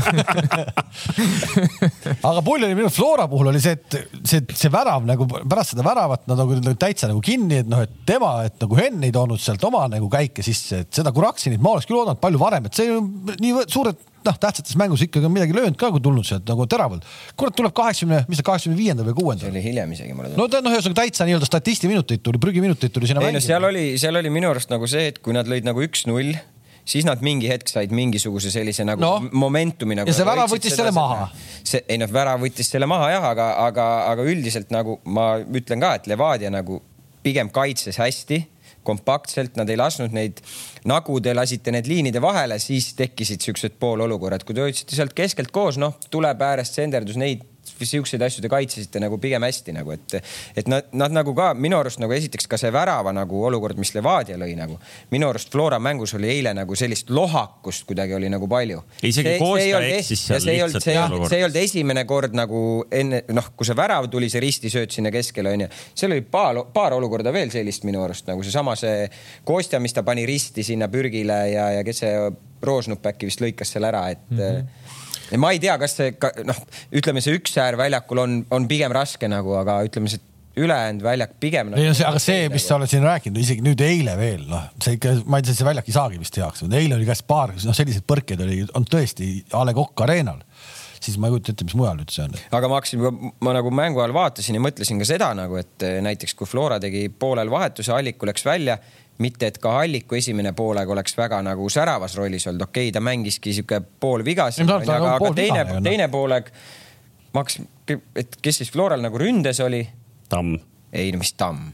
[2.29, 5.83] aga pull oli minu Flora puhul oli see, et see, see värav nagu pärast seda
[5.87, 9.41] väravat nad nagu täitsa nagu kinni, et noh, et tema, et nagu Henn ei toonud
[9.41, 12.67] sealt oma nagu käiku väike sisse, et seda Kuraksinit ma oleks küll oodanud palju varem,
[12.69, 12.99] et see
[13.41, 13.97] nii suured
[14.27, 17.05] noh, tähtsates mängus ikkagi on midagi löönud ka, kui tulnud sealt nagu teravalt.
[17.39, 19.47] kurat, tuleb kaheksakümne, mis ta kaheksakümne viiendal või kuuendal.
[19.47, 20.43] see oli hiljem isegi mulle tundub.
[20.43, 23.23] no ta noh, ühesõnaga täitsa nii-öelda statisti minuteid tuli, prügiminuteid tuli sinna.
[23.27, 25.83] ei no seal oli, seal oli minu arust nagu see, et kui nad lõid nagu
[25.85, 26.35] üks-null
[26.87, 29.13] siis nad mingi hetk said mingisuguse sellise nagu no.
[29.31, 30.09] momentumi nagu.
[30.09, 31.29] ja see värav võttis selle maha.
[31.61, 35.83] see, ei noh, värav võttis selle maha jah, aga, aga, aga üldiselt nagu ma ütlen
[35.83, 36.81] ka, et Levadia nagu
[37.25, 38.43] pigem kaitses hästi
[38.87, 40.39] kompaktselt, nad ei lasknud neid,
[40.87, 45.51] nagu te lasite need liinide vahele, siis tekkisid siuksed poololukorrad, kui te hoidsite sealt keskelt
[45.55, 47.43] koos, noh, tuleb äärest senderdus, neid
[47.85, 50.17] siukseid asju te kaitsesite nagu pigem hästi nagu, et,
[50.57, 53.93] et nad, nad nagu ka minu arust nagu esiteks ka see värava nagu olukord, mis
[53.95, 54.79] Levadia lõi nagu.
[55.11, 58.81] minu arust Flora mängus oli eile nagu sellist lohakust kuidagi oli nagu palju.
[59.03, 60.87] isegi Kostja eksis seal lihtsalt.
[60.87, 65.11] see ei olnud esimene kord nagu enne, noh, kui see värav tuli, see ristisööt sinna
[65.13, 65.69] keskele onju.
[65.93, 69.07] seal oli paar, paar olukorda veel sellist minu arust nagu seesama see
[69.47, 72.17] Kostja, mis ta pani risti sinna pürgile ja, ja kes see
[72.67, 74.37] Roosnup äkki vist lõikas selle ära, et mm.
[74.37, 74.85] -hmm
[75.35, 76.13] ma ei tea, kas see
[76.47, 76.63] noh,
[76.95, 80.23] ütleme, see üks äär väljakul on, on pigem raske nagu, aga ütleme, see
[80.57, 81.81] ülejäänud väljak pigem nagu,.
[81.81, 84.65] ei no see, aga see, mis sa oled siin rääkinud, isegi nüüd eile veel noh,
[84.83, 87.53] see ikka, ma ei tea, see väljak ei saagi vist heaks, eile oli käest paar,
[87.53, 90.41] noh, selliseid põrkeid oli, on tõesti A Le Coq Arenal
[90.97, 92.37] siis ma ei kujuta ette, mis mujal üldse on.
[92.57, 93.03] aga ma hakkasin,
[93.45, 97.05] ma nagu mängu ajal vaatasin ja mõtlesin ka seda nagu, et näiteks kui Flora tegi
[97.09, 98.79] poolel vahetuse, Alliku läks välja
[99.23, 103.01] mitte, et ka Alliku esimene poolaeg oleks väga nagu säravas rollis olnud, okei okay,, ta
[103.03, 106.51] mängiski sihuke poolvigas, aga, aga teine, teine poolaeg,
[107.33, 107.69] ma hakkasin,
[108.15, 109.81] et kes siis Floral nagu ründes oli?
[110.29, 110.57] Tamm.
[110.93, 111.71] ei no mis Tamm?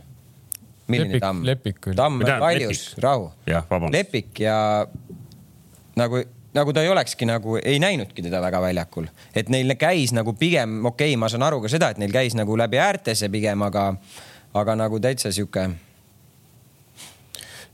[0.87, 1.43] milline Tamm?
[1.47, 1.95] Lepik oli.
[1.95, 3.31] Tamm, Kaljus, rahu.
[3.91, 4.55] Lepik ja
[5.95, 6.23] nagu
[6.53, 10.83] nagu ta ei olekski nagu, ei näinudki teda väga väljakul, et neil käis nagu pigem,
[10.85, 13.87] okei okay,, ma saan aru ka seda, et neil käis nagu läbi äärtese pigem, aga,
[14.53, 15.65] aga nagu täitsa sihuke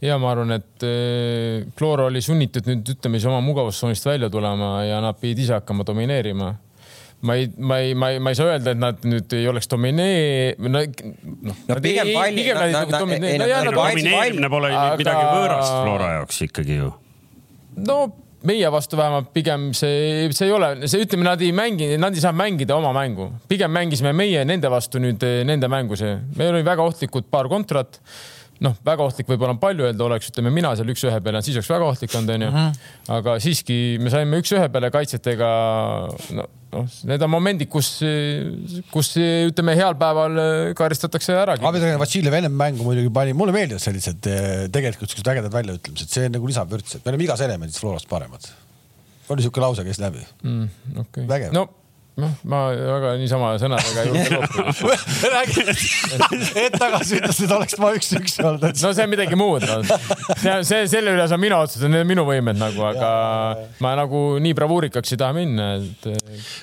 [0.02, 0.88] ja ma arvan, et
[1.78, 5.58] Flora eh, oli sunnitud nüüd ütleme siis oma mugavustsoonist välja tulema ja nad pidid ise
[5.58, 6.54] hakkama domineerima
[7.22, 9.68] ma ei, ma ei, ma ei, ma ei saa öelda, et nad nüüd ei oleks
[9.72, 11.60] dominee-, no noh.
[11.68, 12.48] no pigem palli.
[12.96, 16.94] domineerimine pole midagi võõrast Flora jaoks ikkagi ju.
[17.84, 18.00] no
[18.48, 22.24] meie vastu vähemalt pigem see, see ei ole, see ütleme, nad ei mängi, nad ei
[22.24, 26.64] saa mängida oma mängu, pigem mängisime meie nende vastu nüüd nende mängu, see, meil oli
[26.68, 28.00] väga ohtlikud paar kontrat
[28.66, 31.72] noh, väga ohtlik võib-olla on palju öelda, oleks, ütleme mina seal üks-ühe peale, siis oleks
[31.72, 32.52] väga ohtlik olnud, onju.
[32.52, 32.80] Mhm.
[33.18, 35.50] aga siiski me saime üks-ühe peale kaitsjatega.
[36.38, 36.50] noh,
[37.10, 37.92] need on momendid, kus,
[38.94, 40.38] kus ütleme, heal päeval
[40.78, 41.58] karistatakse ära.
[41.72, 46.32] Abidjan Vassiljev ennem mängu muidugi pani, mulle meeldivad sellised eh, tegelikult siuksed ägedad väljaütlemised, see
[46.32, 48.52] nagu lisab vürtsi, et me oleme igas elemendis Florast paremad.
[49.30, 50.70] oli siuke lause, käis läbi mm,.
[51.06, 51.28] Okay.
[51.30, 51.68] vägev no
[52.22, 55.44] noh, ma väga niisama sõnadega ei julge loopida.
[56.56, 58.66] hetk tagasi ütles, et oleks ma üks-üks olnud.
[58.70, 59.80] no see on midagi muud no..
[60.40, 63.94] see, see, selle üle saan mina otsustada, need on minu võimed nagu, aga ja, ma
[64.00, 66.10] nagu nii bravuurikaks ei taha minna, et.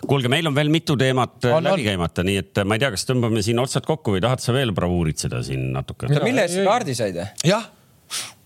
[0.08, 3.06] kuulge, meil on veel mitu teemat on, läbi käimata, nii et ma ei tea, kas
[3.08, 6.10] tõmbame siin otsad kokku või tahad sa veel bravuuritseda siin natuke?
[6.16, 7.22] mille eest kaardi said?
[7.46, 7.70] jah.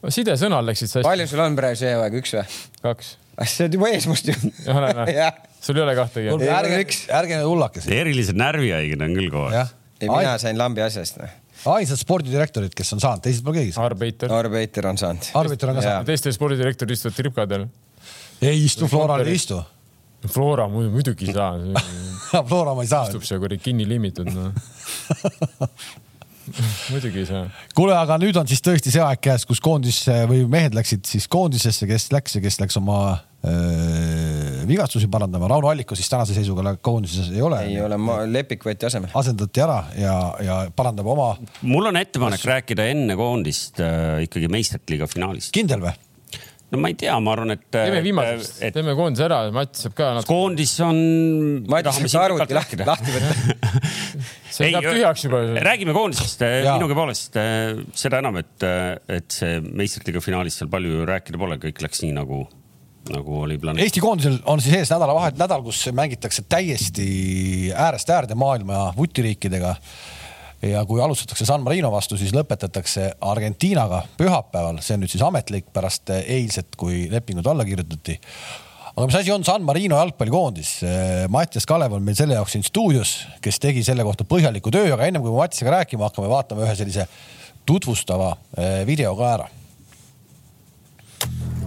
[0.09, 1.09] sidesõnal läksid sa hästi.
[1.09, 2.47] palju sul on praegu see hooaeg, üks või?
[2.85, 3.17] kaks.
[3.49, 4.35] See on juba ees must ju.
[4.37, 6.33] sul ei ole kahtegi?
[6.57, 6.81] ärge,
[7.21, 7.85] ärge hullake.
[7.97, 9.75] erilised närvihaiged on küll aeg.
[10.01, 11.33] ei, mina sain lambi asjast noh.
[11.77, 13.95] ainsad spordidirektorid, kes on saanud, teised pole keegi saanud.
[13.95, 14.33] Arbeiter.
[14.37, 15.33] Arbeiter on saanud.
[15.41, 16.09] Arbeiter on ka saanud.
[16.13, 17.69] teiste spordidirektorid istuvad tripkadel.
[18.43, 19.61] ei istu, Floral ei istu.
[20.29, 21.57] Flora muidugi ei saa
[22.51, 23.07] Flora ma ei saa.
[23.09, 24.53] istub seal kuradi kinni limitud noh
[26.93, 27.47] muidugi ei saa.
[27.77, 31.29] kuule, aga nüüd on siis tõesti see aeg käes, kus koondis või mehed läksid siis
[31.31, 33.01] koondisesse, kes läks ja kes läks oma
[33.47, 35.49] öö, vigastusi parandama.
[35.49, 37.63] Rauno Alliku siis tänase seisuga koondises ei ole.
[37.69, 37.99] ei ole,
[38.31, 39.13] Lepik võeti asemele.
[39.15, 41.33] asendati ära ja, ja parandab oma.
[41.63, 42.51] mul on ettepanek Kas...
[42.55, 45.53] rääkida enne koondist äh, ikkagi meistrite liiga finaalist.
[45.57, 45.97] kindel või?
[46.71, 47.67] No ma ei tea, ma arvan, et.
[47.73, 50.31] teeme viimasest et..., teeme koondise ära, Mats saab ka natuke.
[50.31, 51.01] koondis on.
[51.71, 53.81] Mats saab arvuti lahti, lahti võtta
[54.55, 55.43] see ei, läheb tühjaks juba.
[55.67, 57.41] räägime koondisest minugi poolest,
[58.05, 58.71] seda enam, et,
[59.11, 62.45] et see meistrite finaalis seal palju rääkida pole, kõik läks nii nagu
[63.11, 63.87] nagu oli planeeritud.
[63.89, 67.07] Eesti koondisel on siis ees nädalavahet nädal, kus mängitakse täiesti
[67.73, 69.75] äärest äärde maailma vutiriikidega
[70.63, 75.71] ja kui alustatakse San Marino vastu, siis lõpetatakse Argentiinaga pühapäeval, see on nüüd siis ametlik
[75.73, 78.19] pärast eilset, kui lepingud alla kirjutati.
[78.91, 80.75] aga mis asi on San Marino jalgpallikoondis?
[81.29, 85.07] Mattias Kalev on meil selle jaoks siin stuudios, kes tegi selle kohta põhjaliku töö, aga
[85.07, 87.09] ennem kui me Mattisega rääkima hakkame, vaatame ühe sellise
[87.67, 89.49] tutvustava eh, video ka ära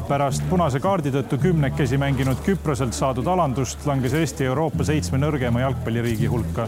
[0.07, 6.27] pärast punase kaardi tõttu kümnekesi mänginud Küproselt saadud alandust langes Eesti Euroopa seitsme nõrgema jalgpalliriigi
[6.27, 6.67] hulka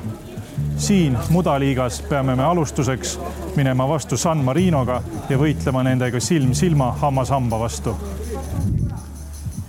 [0.77, 3.19] siin mudaliigas peame me alustuseks
[3.55, 7.97] minema vastu San Marinoga ja võitlema nendega silm silma, hammas hamba vastu.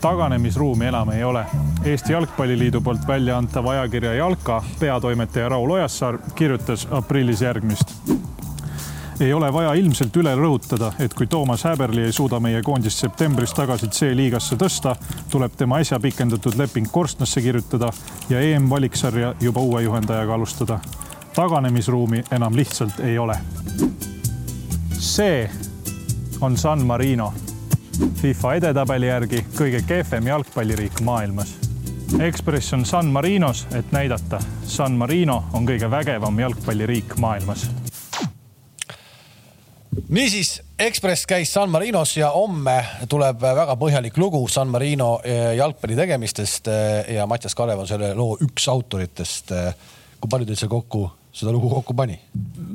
[0.01, 1.47] taganemisruumi enam ei ole.
[1.85, 7.95] Eesti Jalgpalliliidu poolt välja antav ajakirja Jalka peatoimetaja Raul Ojassaar kirjutas aprillis järgmist
[9.21, 13.55] ei ole vaja ilmselt üle rõhutada, et kui Toomas Häberli ei suuda meie koondist septembris
[13.57, 14.97] tagasi C-liigasse tõsta,
[15.33, 17.91] tuleb tema äsja pikendatud leping korstnasse kirjutada
[18.29, 20.81] ja EM-valiksarja juba uue juhendajaga alustada.
[21.35, 23.39] taganemisruumi enam lihtsalt ei ole.
[24.99, 25.51] see
[26.41, 27.33] on San Marino,
[28.15, 31.57] FIFA edetabeli järgi kõige kehvem jalgpalliriik maailmas
[32.21, 37.67] Ekspress on San Marinos, et näidata, San Marino on kõige vägevam jalgpalliriik maailmas
[40.09, 42.77] niisiis, Ekspress käis San Marinos ja homme
[43.09, 48.13] tuleb väga põhjalik lugu San Marino eh, jalgpalli tegemistest eh, ja Mattias Kalev on selle
[48.15, 49.53] loo üks autoritest.
[49.57, 49.71] Eh,
[50.21, 52.19] kui palju teid seal kokku, seda lugu kokku pani?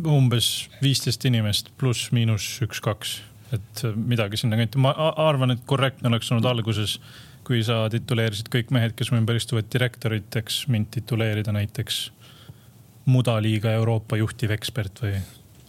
[0.07, 3.19] umbes viisteist inimest pluss-miinus üks-kaks,
[3.53, 4.81] et midagi sinna kanti.
[4.81, 6.97] ma arvan, et korrektne oleks olnud alguses,
[7.45, 12.07] kui sa tituleerisid kõik mehed, kes mu ümber istuvad direktoriteks, mind tituleerida näiteks
[13.05, 15.15] mudaliiga Euroopa juhtiv ekspert või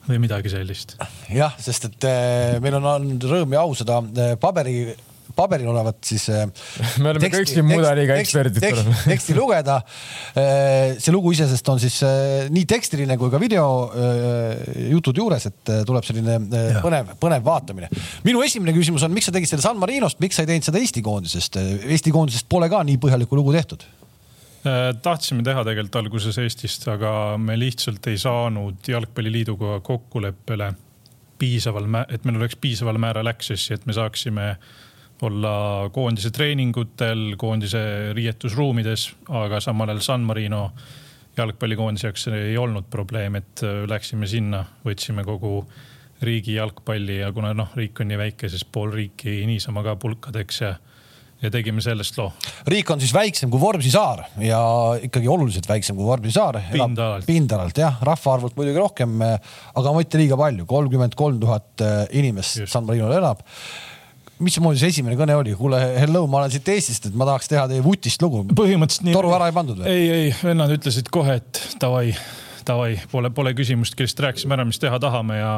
[0.09, 0.97] või midagi sellist.
[1.33, 4.93] jah, sest et äh, meil on olnud rõõm ja au seda äh, paberi
[5.33, 6.27] paberil olevat siis.
[6.29, 6.43] Äh,
[7.01, 8.59] me oleme teksti, kõik siin mudaliiga eksperdid.
[9.07, 9.79] teksti, lugeda.
[10.35, 11.97] see lugu iseenesest on siis
[12.53, 13.65] nii tekstiline kui ka video
[14.91, 16.83] jutud juures, et tuleb selline ja.
[16.85, 17.89] põnev, põnev vaatamine.
[18.27, 20.83] minu esimene küsimus on, miks sa tegid selle San Marinost, miks sa ei teinud seda
[20.83, 21.57] Eesti koondisest?
[21.63, 23.89] Eesti koondisest pole ka nii põhjalikku lugu tehtud
[25.03, 30.73] tahtsime teha tegelikult alguses Eestist, aga me lihtsalt ei saanud Jalgpalliliiduga kokkuleppele
[31.43, 34.53] piisaval, et meil oleks piisaval määral access'i, et me saaksime
[35.27, 35.55] olla
[35.95, 39.09] koondise treeningutel, koondise riietusruumides,
[39.43, 40.65] aga samal ajal San Marino
[41.37, 45.65] jalgpallikoondise jaoks ei olnud probleem, et äh, läksime sinna, võtsime kogu
[46.23, 50.61] riigi jalgpalli ja kuna noh, riik on nii väike, siis pool riiki niisama ka pulkadeks
[50.63, 50.75] ja
[51.43, 52.31] ja tegime sellest loo.
[52.71, 54.61] riik on siis väiksem kui Vormsi saar ja
[55.03, 56.61] ikkagi oluliselt väiksem kui Vormsi saar.
[56.73, 57.27] pindalalt.
[57.27, 62.73] pindalalt jah, rahvaarvult muidugi rohkem, aga mitte liiga palju, kolmkümmend kolm tuhat eh, inimest Just.
[62.73, 63.43] San Marinol elab
[64.43, 65.55] mismoodi see esimene kõne oli?
[65.59, 68.45] kuule, hello, ma olen siit Eestist, et ma tahaks teha teie vutist lugu.
[68.59, 69.17] põhimõtteliselt nii.
[69.17, 69.91] toru ära ei pandud või?
[69.91, 72.13] ei, ei, vennad ütlesid kohe, et davai,
[72.69, 75.55] davai, pole, pole küsimustki, lihtsalt rääkisime ära, mis teha tahame ja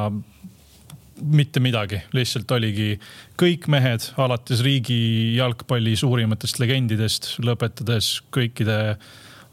[1.23, 2.95] mitte midagi, lihtsalt oligi
[3.41, 8.97] kõik mehed, alates riigi jalgpalli suurimatest legendidest, lõpetades kõikide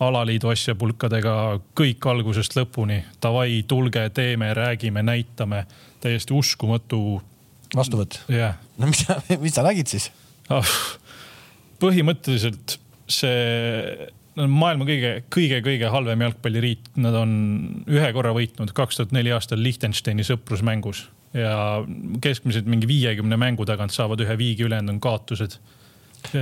[0.01, 1.33] alaliidu asjapulkadega,
[1.77, 3.01] kõik algusest lõpuni.
[3.21, 5.65] Davai, tulge, teeme, räägime, näitame,
[6.01, 7.21] täiesti uskumatu.
[7.75, 8.57] vastuvõtt yeah.?
[8.77, 10.09] no mis sa, mis sa nägid siis
[10.51, 10.73] oh,?
[11.79, 12.75] põhimõtteliselt
[13.07, 14.09] see
[14.39, 17.31] on maailma kõige, kõige-kõige halvem jalgpalliriik, nad on
[17.87, 21.83] ühe korra võitnud kaks tuhat neli aastal Liechtensteini sõprusmängus ja
[22.21, 25.59] keskmiselt mingi viiekümne mängu tagant saavad ühe viigi, ülejäänud on kaotused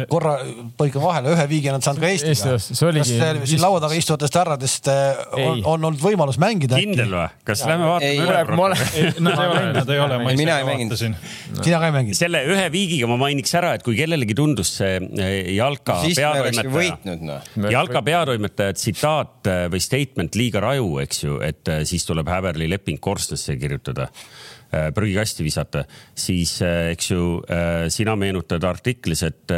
[0.10, 0.34] korra
[0.78, 2.58] põikan vahele, ühe viigi on nad saanud ka Eestiga.
[2.60, 6.78] kas siin laua taga istuvatest härradest eh, on, on olnud võimalus mängida?
[6.80, 7.28] kindel või?
[7.48, 8.76] kas lähme vaatame üle?
[9.30, 11.18] Nad ei ole, nad ei ole, ma ise vaatasin.
[11.62, 12.20] sina ka ei mänginud?
[12.20, 17.40] selle ühe viigiga ma mainiks ära, et kui kellelegi tundus see eh, Jalka peatoimetaja, no.
[17.74, 23.02] Jalka peatoimetaja tsitaat eh, või statement liiga raju, eks ju, et siis tuleb Häberli leping
[23.02, 29.54] korstnasse kirjutada Äh, prügikasti visata, siis äh, eks ju äh, sina meenutad artiklis, et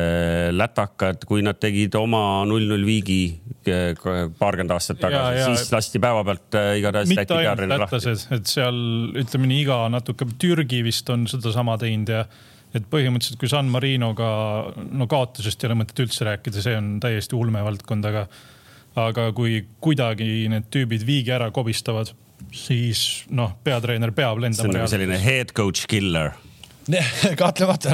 [0.56, 3.22] lätakad, kui nad tegid oma null null viigi
[3.66, 7.12] paarkümmend aastat tagasi, siis lasti päevapealt igatahes.
[7.12, 8.80] mitte ainult lätlased, et seal
[9.20, 12.24] ütleme nii, iga natuke, Türgi vist on sedasama teinud ja
[12.78, 14.32] et põhimõtteliselt, kui San Marinoga,
[14.96, 18.26] no kaotusest ei ole mõtet üldse rääkida, see on täiesti ulmevaldkond, aga,
[19.02, 22.14] aga kui kuidagi need tüübid viigi ära kobistavad,
[22.56, 24.62] siis noh, peatreener peab lendama.
[24.62, 26.34] see on nagu selline head coach killer
[27.42, 27.94] kahtlemata,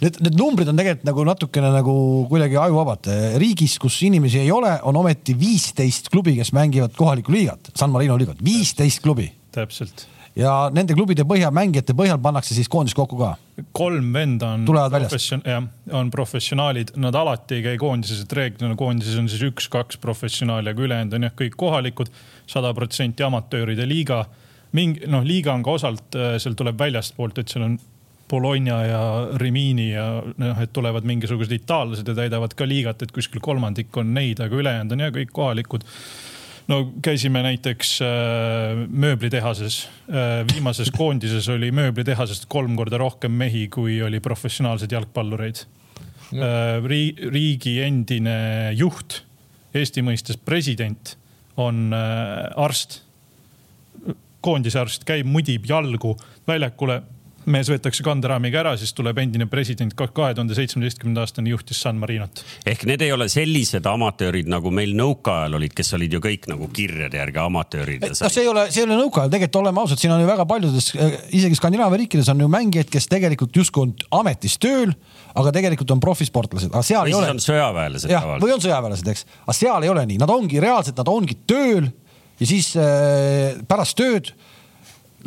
[0.00, 1.94] need, need numbrid on tegelikult nagu natukene nagu
[2.30, 3.10] kuidagi ajuvabad.
[3.38, 8.16] riigis, kus inimesi ei ole, on ometi viisteist klubi, kes mängivad kohalikku liigat, San Marino
[8.18, 9.28] liigat, viisteist klubi.
[9.52, 10.08] täpselt
[10.38, 13.34] ja nende klubide põhjal, mängijate põhjal pannakse siis koondis kokku ka?
[13.76, 19.18] kolm venda on, profession, jah, on professionaalid, nad alati ei käi koondises, et reeglina koondises
[19.20, 22.10] on siis üks-kaks professionaali, aga ülejäänud on jah, kõik kohalikud,
[22.50, 24.24] sada protsenti amatööride liiga.
[24.72, 27.78] mingi noh, liiga on ka osalt, äh, seal tuleb väljastpoolt, et seal on
[28.32, 29.00] Bologna ja
[29.36, 34.14] Rimini ja noh, et tulevad mingisugused itaallased ja täidavad ka liigat, et kuskil kolmandik on
[34.16, 35.84] neid, aga ülejäänud on ja kõik kohalikud
[36.70, 39.86] no käisime näiteks äh, mööblitehases.
[40.08, 40.42] Äh,.
[40.52, 45.64] viimases koondises oli mööblitehasest kolm korda rohkem mehi, kui oli professionaalseid jalgpallureid.
[46.32, 46.46] No..
[46.46, 46.78] Äh,
[47.32, 49.22] riigi endine juht,
[49.72, 51.16] Eesti mõistes president,
[51.60, 53.00] on äh, arst,
[54.44, 56.16] koondise arst, käib, mudib jalgu
[56.48, 57.00] väljakule
[57.50, 62.42] mees võetakse kanderaamiga ära, siis tuleb endine president, kahe tuhande seitsmeteistkümnenda aastani juhtis San Marinot.
[62.68, 66.68] ehk need ei ole sellised amatöörid nagu meil nõukaajal olid, kes olid ju kõik nagu
[66.74, 68.06] kirjade järgi amatöörid.
[68.06, 70.46] noh, see ei ole, see ei ole nõukaajal, tegelikult oleme ausad, siin on ju väga
[70.48, 74.94] paljudes, eh, isegi Skandinaavia riikides on ju mängijaid, kes tegelikult justkui on ametis tööl,
[75.34, 77.32] aga tegelikult on profisportlased, aga seal või ei ole.
[77.36, 78.12] on sõjaväelased.
[78.12, 81.38] jah, või on sõjaväelased, eks, aga seal ei ole nii, nad ongi reaalselt, nad ongi
[81.46, 81.90] tööl
[82.40, 84.32] ja siis äh, pärast tööd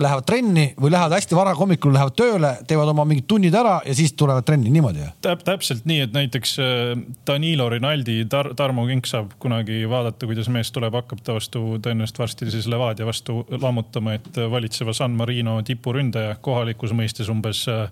[0.02, 3.96] lähevad trenni või lähevad hästi vara hommikul, lähevad tööle, teevad oma mingid tunnid ära ja
[3.98, 5.44] siis tulevad trenni niimoodi Täp,.
[5.48, 6.92] täpselt nii, et näiteks äh,
[7.28, 12.20] Danilo Rinaldi Tar, Tarmo Kink saab kunagi vaadata, kuidas mees tuleb, hakkab ta vastu tõenäoliselt
[12.20, 17.90] varsti siis Levadia vastu lammutama, et valitseva San Marino tipuründaja kohalikus mõistes umbes äh,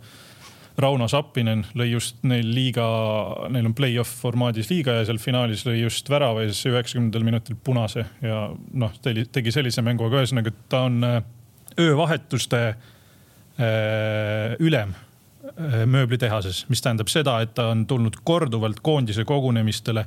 [0.78, 2.86] Rauno Sappinen lõi just neil liiga,
[3.54, 7.58] neil on play-off formaadis liiga ja seal finaalis lõi just värava ja siis üheksakümnendal minutil
[7.64, 11.20] punase ja noh, tegi sellise mängu, aga ühesõnaga ta on äh,
[11.80, 20.05] öövahetuste äh, ülem äh, mööblitehases, mis tähendab seda, et ta on tulnud korduvalt koondise kogunemistele,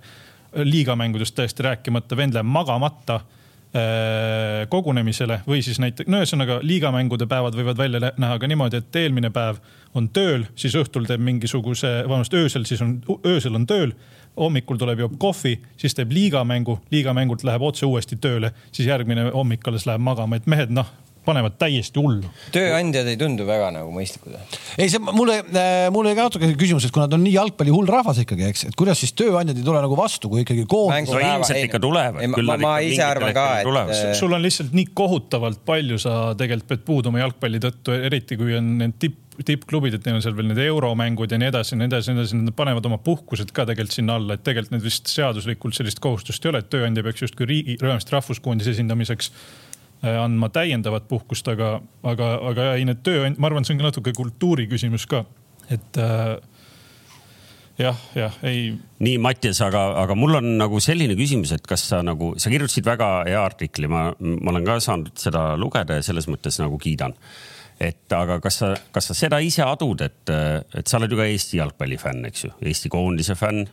[0.57, 7.59] liigamängudest täiesti rääkimata, vend läheb magamata äh, kogunemisele või siis näiteks, no ühesõnaga liigamängude päevad
[7.59, 9.61] võivad välja näha ka niimoodi, et eelmine päev
[9.97, 13.97] on tööl, siis õhtul teeb mingisuguse, vabandust, öösel siis on, öösel on tööl
[14.37, 19.65] hommikul tuleb, joob kohvi, siis teeb liigamängu, liigamängult läheb otse uuesti tööle, siis järgmine hommik
[19.69, 20.91] alles läheb magama, et mehed, noh,
[21.27, 22.31] panevad täiesti hullu.
[22.55, 24.37] tööandjad ei tundu väga nagu mõistlikud.
[24.79, 27.75] ei, see mulle, äh, mulle jäi ka natuke küsimus, et kui nad on nii jalgpalli
[27.75, 31.13] hull rahvas ikkagi, eks, et kuidas siis tööandjad ei tule nagu vastu, kui ikkagi koondis.
[31.13, 32.25] no ilmselt ikka tulevad.
[32.47, 34.01] ma, ma ise arvan ka, et.
[34.19, 38.77] sul on lihtsalt nii kohutavalt palju, sa tegelikult pead puuduma jalgpalli tõttu, eriti kui on
[38.81, 41.91] need tipp tippklubid, et neil on seal veel need euromängud ja nii edasi ja nii
[41.91, 44.87] edasi ja nii edasi, nad panevad oma puhkused ka tegelikult sinna alla, et tegelikult need
[44.87, 49.66] vist seaduslikult sellist kohustust ei ole, et tööandja peaks justkui riigi, rahvuskoondise esindamiseks Äh,
[50.05, 54.13] andma täiendavat puhkust, aga, aga, aga ei need tööand-, ma arvan, see on ka natuke
[54.17, 55.23] kultuuri küsimus ka,
[55.73, 56.37] et äh,
[57.81, 58.71] jah, jah, ei.
[59.03, 62.87] nii, Mattias, aga, aga mul on nagu selline küsimus, et kas sa nagu, sa kirjutasid
[62.87, 67.17] väga hea artikli, ma, ma olen ka saanud seda lugeda ja selles mõttes nagu kiidan.
[67.81, 71.27] et aga kas sa, kas sa seda ise adud, et, et sa oled ju ka
[71.29, 73.67] Eesti jalgpallifänn, eks ju, Eesti koondise fänn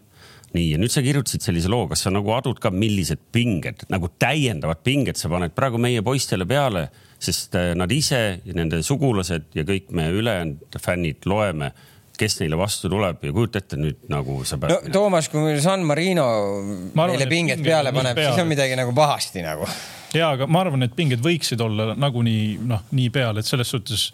[0.53, 4.09] nii, ja nüüd sa kirjutasid sellise loo, kas sa nagu adud ka, millised pinged, nagu
[4.21, 6.87] täiendavad pinged sa paned praegu meie poistele peale,
[7.23, 11.71] sest äh, nad ise ja nende sugulased ja kõik me ülejäänud fännid loeme
[12.17, 14.93] kes neile vastu tuleb ja kujuta ette nüüd nagu sa pead no,.
[14.93, 16.27] Toomas, kui San Marino
[16.61, 19.67] arvan, meile pinget peale paneb, siis on midagi nagu pahasti nagu.
[20.13, 24.11] ja, aga ma arvan, et pinged võiksid olla nagunii noh, nii peal, et selles suhtes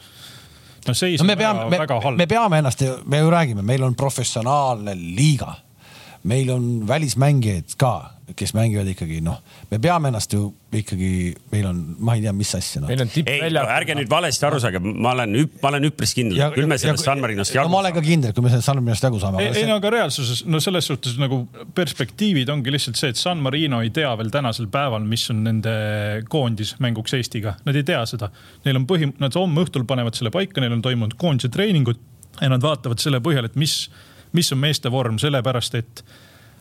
[0.87, 2.21] no seis no, on väga, me, väga halb.
[2.21, 5.57] me peame ennast, me ju räägime, meil on professionaalne liiga
[6.27, 7.93] meil on välismängijaid ka,
[8.37, 9.39] kes mängivad ikkagi noh,
[9.71, 12.89] me peame ennast ju ikkagi, meil on, ma ei tea, mis asja no..
[12.91, 16.77] ei, no ärge nüüd valesti aru saage, ma olen, ma olen üpris kindel, küll me
[16.81, 17.73] sellest San Marinost jagu saame.
[17.73, 19.45] ma olen ka kindel, kui me sellest San Marinost jagu saame.
[19.47, 21.41] ei, ei no aga reaalsuses, no selles suhtes nagu
[21.77, 25.73] perspektiivid ongi lihtsalt see, et San Marino ei tea veel tänasel päeval, mis on nende
[26.29, 28.29] koondis mänguks Eestiga, nad ei tea seda.
[28.67, 31.97] Neil on põhi, nad homme õhtul panevad selle paika, neil on toimunud koondise treeningud
[32.39, 33.87] ja nad vaatavad selle põhjal, et mis
[34.33, 36.03] mis on meeste vorm, sellepärast et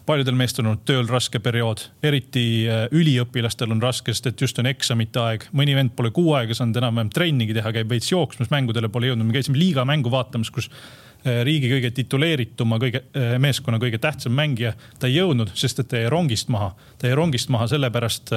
[0.08, 4.58] paljudel meestel on olnud tööl raske periood, eriti äh, üliõpilastel on raske, sest et just
[4.60, 5.48] on eksamite aeg.
[5.52, 9.28] mõni vend pole kuu aega saanud enam-vähem trennigi teha, käib veits jooksmas, mängudele pole jõudnud.
[9.28, 14.32] me käisime liiga mängu vaatamas, kus äh, riigi kõige tituleerituma, kõige äh, meeskonna kõige tähtsam
[14.38, 16.72] mängija, ta ei jõudnud, sest et ta jäi rongist maha.
[16.98, 18.32] ta jäi rongist maha, sellepärast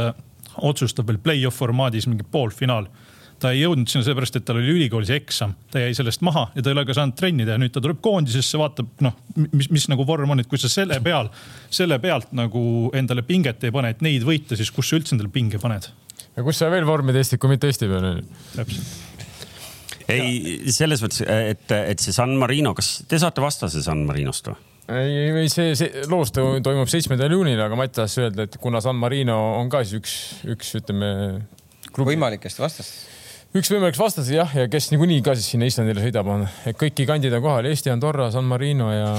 [0.57, 2.89] otsustab veel play-off formaadis mingi poolfinaal
[3.41, 6.61] ta ei jõudnud sinna sellepärast, et tal oli ülikoolis eksam, ta jäi sellest maha ja
[6.61, 9.17] ta ei ole ka saanud trenni teha, nüüd ta tuleb koondisesse, vaatab noh,
[9.49, 11.31] mis, mis nagu vorm on, et kui sa selle peal,
[11.73, 12.63] selle pealt nagu
[12.97, 15.89] endale pinget ei pane, et neid võita, siis kus sa üldse endale pinge paned?
[16.31, 18.27] ja kus sa veel vormi testid, kui mitte Eesti peal on ju.
[18.55, 18.99] täpselt
[20.11, 24.57] ei, selles mõttes, et, et see San Marino, kas te saate vastase San Marinost või?
[24.91, 28.99] ei, ei see, see loos toimub seitsmendal juunil, aga Mati tahtis öelda, et kuna San
[28.99, 30.15] Marino on ka siis üks,
[30.51, 31.11] üks ütleme.
[31.95, 33.09] võimalikest vastastest
[33.57, 36.95] üks võimalik vastase jah, ja kes niikuinii ka siis sinna Islandile sõidab, on, et kõik
[37.01, 39.11] gigandid on kohal, Eesti, Andorra, San Marino ja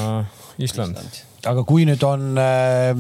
[0.57, 1.22] Island, Island..
[1.53, 2.93] aga kui nüüd on äh,,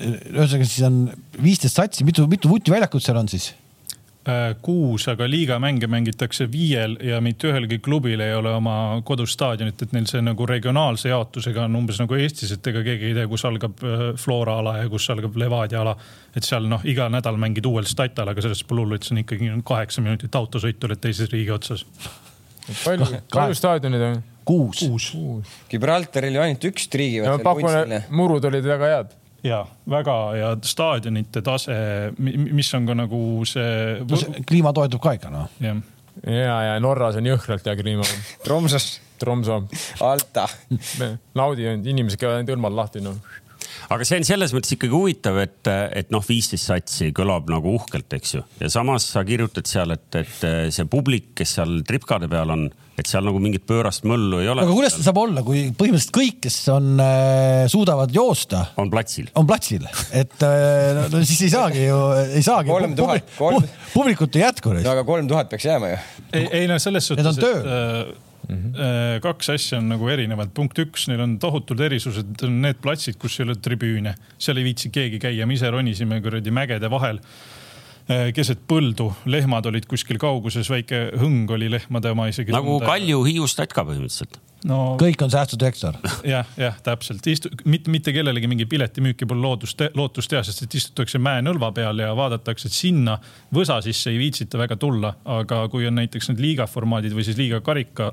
[0.00, 1.00] ühesõnaga siis on
[1.44, 3.52] viisteist satsi, mitu, mitu vutiväljakut seal on siis?
[4.28, 8.74] Äh, kuus, aga liigamänge mängitakse viiel ja mitte ühelgi klubil ei ole oma
[9.08, 13.14] kodustaadionit, et neil see nagu regionaalse jaotusega on umbes nagu Eestis, et ega keegi ei
[13.16, 15.94] tea, kus algab äh, Flora ala ja kus algab Levadia ala.
[16.36, 19.22] et seal noh, iga nädal mängid uuel statal, aga sellest pole hullu, et see on
[19.22, 21.86] ikkagi kaheksa minutit autosõitu oled teises riigi otsas.
[22.82, 24.20] palju, palju staadionid on?
[24.44, 25.56] kuus, kuus..
[25.72, 27.24] Gibraltaril ju ainult üks triigi.
[28.10, 29.16] murud olid väga head
[29.46, 31.76] ja väga ja staadionite tase,
[32.18, 34.18] mis on ka nagu see no.
[34.18, 35.50] See kliima toetub ka ikka noh.
[35.62, 35.76] ja,
[36.24, 38.06] ja, ja Norras on jõhkralt hea kliima
[38.46, 38.96] Tromsøs.
[39.18, 39.64] Tromsø.
[40.06, 40.44] Alta.
[41.34, 43.18] naudi, inimesed käivad ainult õlmal lahti noh
[43.92, 48.12] aga see on selles mõttes ikkagi huvitav, et, et noh, viisteist satsi kõlab nagu uhkelt,
[48.18, 52.54] eks ju, ja samas sa kirjutad seal, et, et see publik, kes seal tripkade peal
[52.54, 52.68] on,
[52.98, 54.64] et seal nagu mingit pöörast möllu ei ole.
[54.66, 58.64] aga kuidas see saab olla, kui põhimõtteliselt kõik, kes on äh,, suudavad joosta.
[58.82, 59.30] on platsil.
[59.38, 61.98] on platsil, et äh, no, siis ei saagi ju,
[62.38, 62.72] ei saagi.
[62.72, 63.36] kolm tuhat,
[63.94, 64.74] publikut ei jätku.
[64.78, 66.00] no aga kolm tuhat peaks jääma ju.
[66.32, 67.24] ei, ei no selles suhtes.
[67.24, 68.16] Need on tööl.
[68.48, 69.20] Mm -hmm.
[69.20, 70.48] kaks asja on nagu erinevad.
[70.54, 74.64] punkt üks, neil on tohutud erisused, on need platsid, kus ei ole tribüüne, seal ei
[74.64, 80.18] viitsi keegi käia, me ise ronisime kuradi mägede vahel äh, keset põldu, lehmad olid kuskil
[80.18, 82.52] kauguses, väike hõng oli lehmade oma isegi.
[82.52, 84.38] nagu Kalju Hiiust Tatka põhimõtteliselt
[84.68, 84.96] no,.
[85.00, 85.98] kõik on säästusektor.
[86.34, 90.78] jah, jah, täpselt, istu-, mitte, mitte kellelegi mingi piletimüüki pole loodust, lootust teha, sest et
[90.80, 93.18] istutakse mäenõlva peal ja vaadatakse, et sinna
[93.54, 97.38] võsa sisse ei viitsita väga tulla, aga kui on näiteks need liiga formaadid või siis
[97.40, 98.12] liiga karika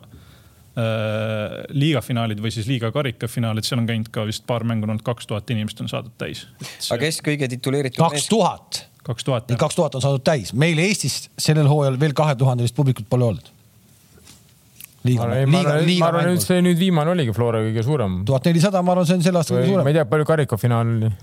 [0.76, 5.06] Äh, liiga finaalid või siis liiga karikafinaalid, seal on käinud ka vist paar mängu olnud,
[5.08, 6.42] kaks tuhat inimest on saadud täis.
[6.92, 8.02] aga kes kõige tituleeritud?
[8.02, 8.82] kaks tuhat.
[9.08, 9.54] kaks tuhat.
[9.62, 13.48] kaks tuhat on saadud täis, meil Eestis sellel hooajal veel kahetuhandelist publikut pole olnud.
[15.08, 16.02] liiga, liiga, liiga.
[16.04, 18.20] ma arvan, et see nüüd viimane oligi Flora kõige suurem.
[18.28, 19.88] tuhat nelisada, ma arvan, see on selle aasta kõige suurem.
[19.88, 21.14] ma ei tea, palju karikafinaal oli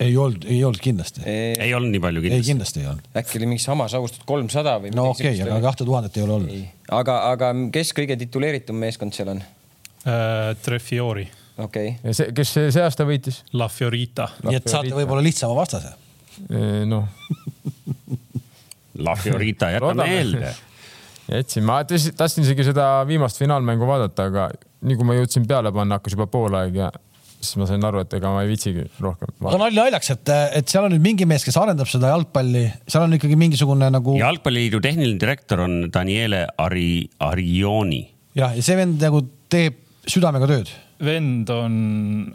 [0.00, 1.22] ei olnud, ei olnud kindlasti.
[1.26, 2.44] ei olnud nii palju kindlasti.
[2.44, 3.08] ei, kindlasti ei olnud.
[3.18, 4.92] äkki oli mingi samas augustus kolmsada või?
[4.94, 6.68] no okei okay,, aga kahte tuhandet ei ole olnud.
[7.00, 10.54] aga, aga kes kõige tituleeritum meeskond seal on äh,?
[10.62, 11.26] Trefiori.
[11.56, 11.98] okei okay..
[12.04, 13.42] ja see, kes see aasta võitis?
[13.58, 14.30] La Fiorita.
[14.46, 15.94] nii et saate võib-olla lihtsama vastase.
[16.86, 17.08] noh
[18.98, 20.54] La Fiorita, jäta meelde
[21.28, 24.48] jätsin, ma tahtsin isegi seda viimast finaalmängu vaadata, aga
[24.86, 26.88] nii kui ma jõudsin peale panna, hakkas juba poolaeg ja
[27.40, 29.32] siis ma sain aru, et ega ma ei viitsigi rohkem.
[29.44, 33.06] aga nalja naljaks, et, et seal on nüüd mingi mees, kes arendab seda jalgpalli, seal
[33.06, 34.16] on ikkagi mingisugune nagu.
[34.18, 38.02] jalgpalliliidu tehniline direktor on Daniele Ari, Arioni.
[38.38, 39.22] jah, ja see vend nagu
[39.52, 40.72] teeb südamega tööd
[41.04, 41.74] vend on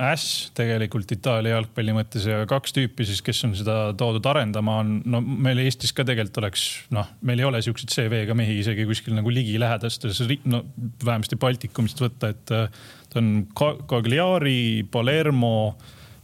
[0.01, 4.93] äss tegelikult Itaalia jalgpalli mõttes ja kaks tüüpi siis, kes on seda toodud arendama, on
[5.03, 9.18] no meil Eestis ka tegelikult oleks noh, meil ei ole siukseid CV-ga mehi isegi kuskil
[9.18, 10.64] nagu ligilähedastes, no
[11.03, 13.34] vähemasti Baltikumist võtta, et ta on
[13.89, 15.55] Cagliari, Palermo,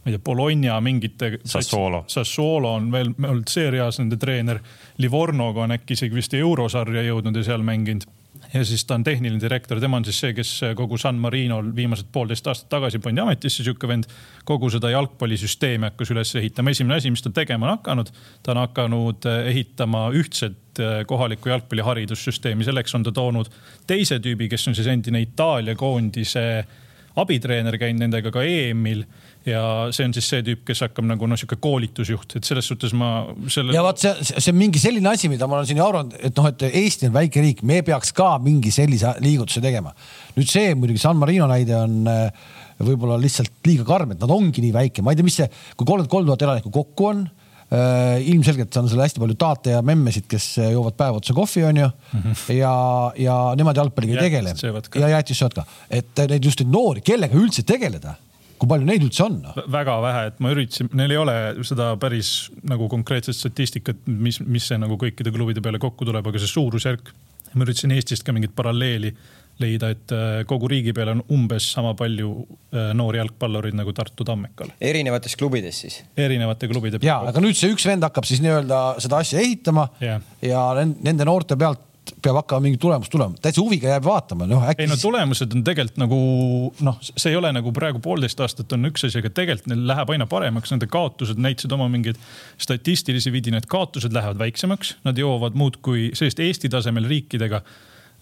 [0.00, 1.34] ma ei tea, Bologna mingite.
[1.44, 2.06] Sassuolo.
[2.08, 4.62] Sassuolo on veel olnud seerias nende treener.
[4.98, 8.08] Livornoga on äkki isegi vist eurosarja jõudnud ja seal mänginud
[8.54, 12.10] ja siis ta on tehniline direktor, tema on siis see, kes kogu San Marinol viimased
[12.12, 14.08] poolteist aastat tagasi pandi ametisse, sihuke vend.
[14.44, 18.10] kogu seda jalgpallisüsteemi hakkas üles ehitama, esimene asi, mis ta tegema on hakanud,
[18.42, 23.50] ta on hakanud ehitama ühtset eh, kohalikku jalgpalliharidussüsteemi, selleks on ta toonud
[23.86, 26.46] teise tüübi, kes on siis endine Itaalia koondise
[27.20, 29.04] abitreener, käinud nendega ka EM-il
[29.48, 29.62] ja
[29.94, 33.10] see on siis see tüüp, kes hakkab nagu noh, sihuke koolitusjuht, et selles suhtes ma
[33.52, 33.72] selle.
[33.72, 36.36] ja vot see, see on mingi selline asi, mida ma olen siin ju arvanud, et
[36.36, 39.94] noh, et Eesti on väike riik, me peaks ka mingi sellise liigutuse tegema.
[40.36, 42.28] nüüd see muidugi San Marino näide on äh,
[42.84, 45.86] võib-olla lihtsalt liiga karm, et nad ongi nii väike, ma ei tea, mis see, kui
[45.86, 50.28] kolmkümmend kolm tuhat elanikku kokku on äh, ilmselgelt on seal hästi palju taate ja memmesid,
[50.28, 52.24] kes joovad päev otsa kohvi, onju mm.
[52.24, 52.48] -hmm.
[52.60, 52.74] ja,
[53.24, 54.56] ja nemad jalgpalliga ei tegele.
[55.00, 58.20] ja jäätist söövad ka, et neid just neid noori, kellega üldse tegeleda
[58.60, 59.56] kui palju neid üldse on no??
[59.72, 61.36] väga vähe, et ma üritasin, neil ei ole
[61.66, 66.42] seda päris nagu konkreetset statistikat, mis, mis see nagu kõikide klubide peale kokku tuleb, aga
[66.42, 67.12] see suurusjärk.
[67.54, 69.14] ma üritasin Eestist ka mingit paralleeli
[69.60, 74.24] leida, et äh, kogu riigi peal on umbes sama palju äh, noori jalgpallureid nagu Tartu
[74.24, 74.72] Tammekal.
[74.80, 76.00] erinevates klubides siis?
[76.16, 77.02] erinevate klubide.
[77.04, 80.24] ja, aga nüüd see üks vend hakkab siis nii-öelda seda asja ehitama yeah.
[80.44, 84.64] ja nende noorte pealt et peab hakkama mingi tulemus tulema, täitsa huviga jääb vaatama, noh
[84.70, 84.84] äkki.
[84.84, 86.18] ei no tulemused on tegelikult nagu
[86.86, 90.14] noh, see ei ole nagu praegu poolteist aastat on üks asi, aga tegelikult neil läheb
[90.14, 92.18] aina paremaks, nende kaotused näitasid oma mingeid
[92.60, 97.62] statistilisi vidinaid, kaotused lähevad väiksemaks, nad jõuavad muudkui sellist Eesti tasemel riikidega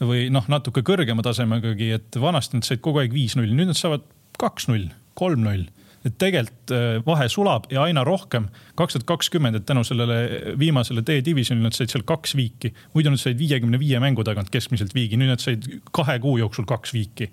[0.05, 4.05] või noh, natuke kõrgema tasemegagi, et vanasti nad said kogu aeg viis-null, nüüd nad saavad
[4.39, 5.67] kaks-null, kolm-null
[6.07, 8.49] et tegelikult äh, vahe sulab ja aina rohkem.
[8.79, 13.23] kaks tuhat kakskümmend, et tänu sellele viimasele D-divisjonile nad said seal kaks viiki, muidu nad
[13.23, 17.33] said viiekümne viie mängu tagant keskmiselt viigi, nüüd nad said kahe kuu jooksul kaks viiki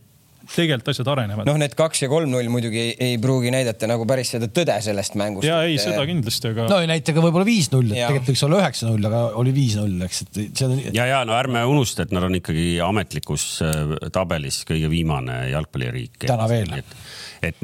[0.53, 1.47] tegelikult asjad arenevad.
[1.47, 5.17] noh, need kaks ja kolm-null muidugi ei, ei pruugi näidata nagu päris seda tõde sellest
[5.19, 5.47] mängust.
[5.47, 6.67] ja ei, seda kindlasti, aga.
[6.71, 10.23] no ei näita ka võib-olla viis-null, et tegelikult võiks olla üheksa-null, aga oli viis-null, eks,
[10.27, 10.75] et see on.
[10.85, 16.25] ja, ja no ärme unusta, et nad on ikkagi ametlikus äh, tabelis kõige viimane jalgpalliriik.
[16.27, 16.97] täna veel et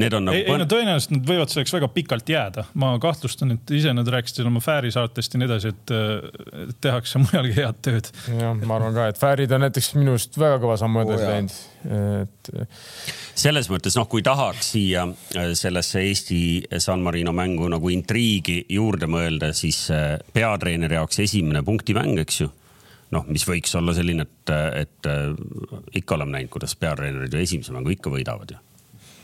[0.02, 0.38] need on nagu.
[0.38, 4.08] ei, ei no tõenäoliselt nad võivad selleks väga pikalt jääda, ma kahtlustan, et ise nad
[4.12, 8.12] rääkisid oma Fääri saatest ja nii edasi, et tehakse mujalgi head tööd.
[8.30, 11.34] jah, ma arvan ka, et Fäärid on näiteks minu arust väga kõva sammu edasi oh,
[11.34, 11.60] läinud,
[12.22, 12.52] et.
[13.44, 16.42] selles mõttes noh, kui tahaks siia äh, sellesse Eesti
[16.84, 22.52] San Marino mängu nagu intriigi juurde mõelda, siis äh, peatreeneri jaoks esimene punktimäng, eks ju
[23.16, 25.32] noh, mis võiks olla selline, et, et äh,
[26.02, 28.60] ikka oleme näinud, kuidas peatreenerid ju esimese mängu ikka võidavad ju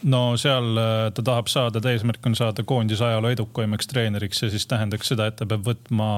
[0.06, 4.52] no seal äh, ta tahab saada, ta eesmärk on saada koondise ajaloo edukaimaks treeneriks ja
[4.54, 6.10] siis tähendaks seda, et ta peab võtma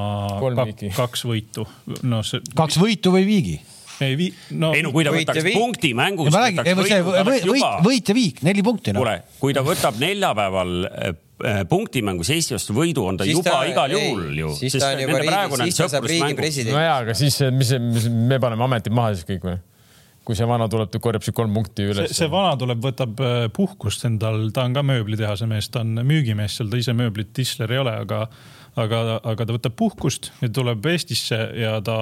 [0.60, 1.68] kak, kaks võitu.
[2.04, 2.44] no see.
[2.56, 3.60] kaks võitu või viigi?
[4.02, 4.74] ei vii-, no.
[4.76, 6.36] ei no kui ta võtaks punkti mängust.
[7.86, 9.04] võit ja viik, neli punkti no..
[9.04, 13.58] kuule, kui ta võtab neljapäeval äh, äh, punktimängus Eesti vastu võidu, on ta siis juba
[13.58, 14.54] ta, igal juhul ju.
[14.60, 16.76] siis ta on juba riigi, siis ta saab riigi president.
[16.76, 19.60] no jaa, aga siis, mis, mis me paneme ametid maha siis kõik või?
[20.30, 22.14] Kui see vana tuleb, korjab siis kolm punkti üles.
[22.14, 26.60] see vana tuleb, võtab äh, puhkust endal, ta on ka mööblitehase mees, ta on müügimees
[26.60, 28.26] seal, ta ise mööblit tisler ei ole, aga,
[28.78, 31.98] aga, aga ta võtab puhkust ja tuleb Eestisse ja ta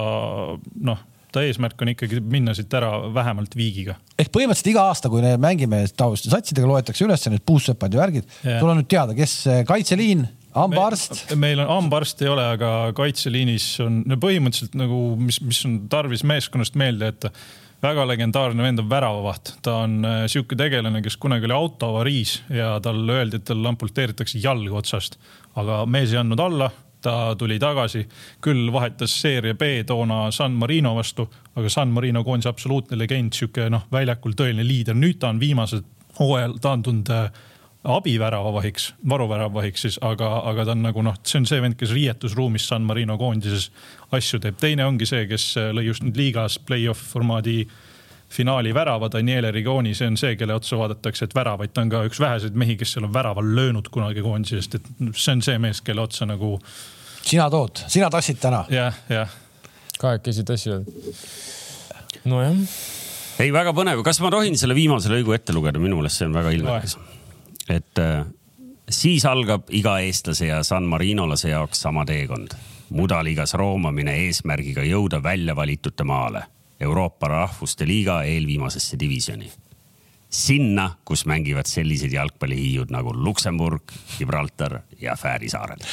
[0.92, 3.98] noh ta eesmärk on ikkagi minna siit ära vähemalt viigiga.
[4.20, 8.28] ehk põhimõtteliselt iga aasta, kui me mängime taoliste satsidega, loetakse üles need puussepad ja värgid.
[8.44, 9.36] sul on nüüd teada, kes
[9.68, 10.26] kaitseliin,
[10.56, 11.40] hambaarst me,?
[11.46, 16.26] meil on hambaarst ei ole, aga kaitseliinis on no põhimõtteliselt nagu, mis, mis on tarvis
[16.28, 17.34] meeskonnast meelde jätta
[17.82, 22.78] väga legendaarne vend on väravavaht, ta on äh, sihuke tegelane, kes kunagi oli autoavariis ja
[22.84, 25.20] talle öeldi, et tal amputeeritakse jalg otsast,
[25.56, 26.72] aga mees ei andnud alla
[27.02, 28.02] ta tuli tagasi,
[28.42, 33.70] küll vahetas seeria B toona San Marino vastu, aga San Marino koondise absoluutne legend, sihuke
[33.70, 35.86] noh, väljakul tõeline liider, nüüd ta on viimasel
[36.18, 37.30] hooajal taandunud äh,
[37.88, 42.68] abiväravavahiks, varuväravavahiks siis, aga, aga ta on nagu noh, see on see vend, kes riietusruumis
[42.68, 43.70] San Marino koondises
[44.16, 44.58] asju teeb.
[44.60, 47.62] teine ongi see, kes äh, lõi just nüüd liigas play-off formaadi
[48.30, 52.04] finaali värava, Daniele Rigoni, see on see, kelle otsa vaadatakse, et väravaid, ta on ka
[52.10, 55.82] üks väheseid mehi, kes seal on väraval löönud kunagi koondisest, et see on see mees,
[55.82, 56.58] kelle otsa nagu.
[57.22, 58.92] sina tood, sina tassid täna ja,.
[58.92, 59.36] jah, jah.
[60.00, 60.88] kahekesi tassivad.
[62.28, 62.56] nojah
[63.40, 66.36] ei, väga põnev, kas ma tohin selle viimase lõigu ette lugeda, minu meelest see on
[66.36, 67.17] väga ilmekas no
[67.70, 68.26] et äh,
[68.90, 72.56] siis algab iga eestlase ja San Marinolase jaoks sama teekond.
[72.90, 76.46] mudaliigas roomamine eesmärgiga jõuda välja valitute maale,
[76.80, 79.52] Euroopa Rahvuste Liiga eelviimasesse divisjoni.
[80.30, 83.82] sinna, kus mängivad sellised jalgpallihiiud nagu Luksemburg,
[84.18, 85.84] Gibraltar ja Fääri saared.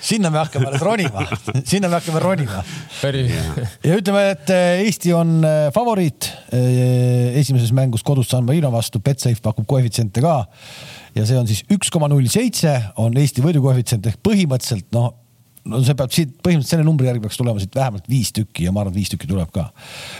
[0.00, 1.26] sinna me hakkame alles ronima,
[1.64, 2.64] sinna me hakkame ronima.
[3.84, 6.32] ja ütleme, et äh, Eesti on äh, favoriit
[7.34, 10.46] esimeses mängus kodus San Marino vastu, Betsafe pakub koefitsiente ka
[11.16, 15.12] ja see on siis üks koma null seitse on Eesti võidukoefitsient ehk põhimõtteliselt noh,
[15.68, 18.72] no see peab siit põhimõtteliselt selle numbri järgi peaks tulema siit vähemalt viis tükki ja
[18.74, 19.68] ma arvan, et viis tükki tuleb ka.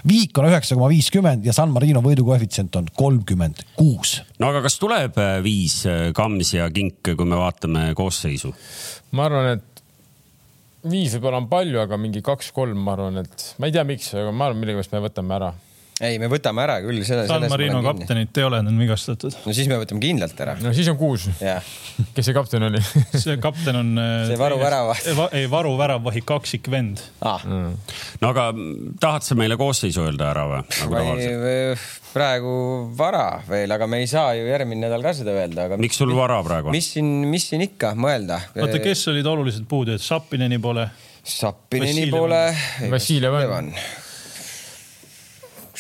[0.08, 4.20] Viik on üheksa koma viiskümmend ja San Marino võidukoefitsient on kolmkümmend kuus.
[4.38, 8.54] no aga kas tuleb äh, viis äh, Kams ja Kink, kui me vaatame koosseisu?
[9.16, 9.84] ma arvan, et
[10.92, 14.32] viis võib-olla on palju, aga mingi kaks-kolm, ma arvan, et ma ei tea, miks, aga
[14.34, 15.52] ma arvan, millegipärast me võtame ära
[16.02, 17.02] ei, me võtame ära küll.
[17.06, 19.36] San Marino kaptenit ei ole, ta on vigastatud.
[19.46, 20.56] no siis me võtame kindlalt ära.
[20.62, 21.28] no siis on kuus.
[22.16, 22.82] kes see kapten oli
[23.24, 23.92] see kapten on.
[24.28, 25.10] see varuväravaht.
[25.38, 27.42] ei, varuväravvahi kaksikvend ah..
[27.46, 27.74] Mm.
[28.22, 28.48] no aga
[29.02, 31.88] tahad sa meile koosseisu öelda ära või nagu?
[32.12, 32.52] praegu
[32.98, 35.80] vara veel, aga me ei saa ju järgmine nädal ka seda öelda, aga.
[35.80, 36.76] miks sul vara praegu on?
[36.76, 38.42] mis siin, mis siin ikka mõelda?
[38.58, 40.88] oota, kes olid olulised puudujad, Sapineni pole?
[41.22, 42.48] Sapineni pole.
[42.90, 43.70] Vassiljev on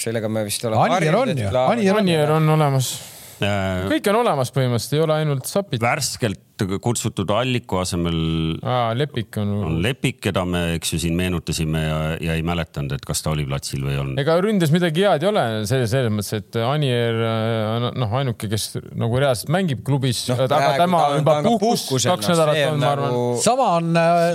[0.02, 0.98] sellega me vist oleme.
[0.98, 2.92] Anier on ju, Anier on olemas.
[3.90, 5.82] Kõik on olemas põhimõtteliselt, ei ole ainult sapid.
[5.82, 6.40] värskelt
[6.82, 8.16] kutsutud Alliku asemel.
[8.94, 9.52] Lepik on.
[9.66, 13.32] on Lepik, keda me, eks ju, siin meenutasime ja, ja ei mäletanud, et kas ta
[13.32, 14.20] oli platsil või ei olnud.
[14.22, 17.18] ega ründes midagi head ei ole selles, selles mõttes, et Anier
[17.98, 18.68] noh, ainuke, kes
[18.98, 23.16] nagu reaalselt mängib klubis no,, aga tema juba puhkus kaks nädalat on, ma arvan.
[23.16, 23.92] Nagu- sama on,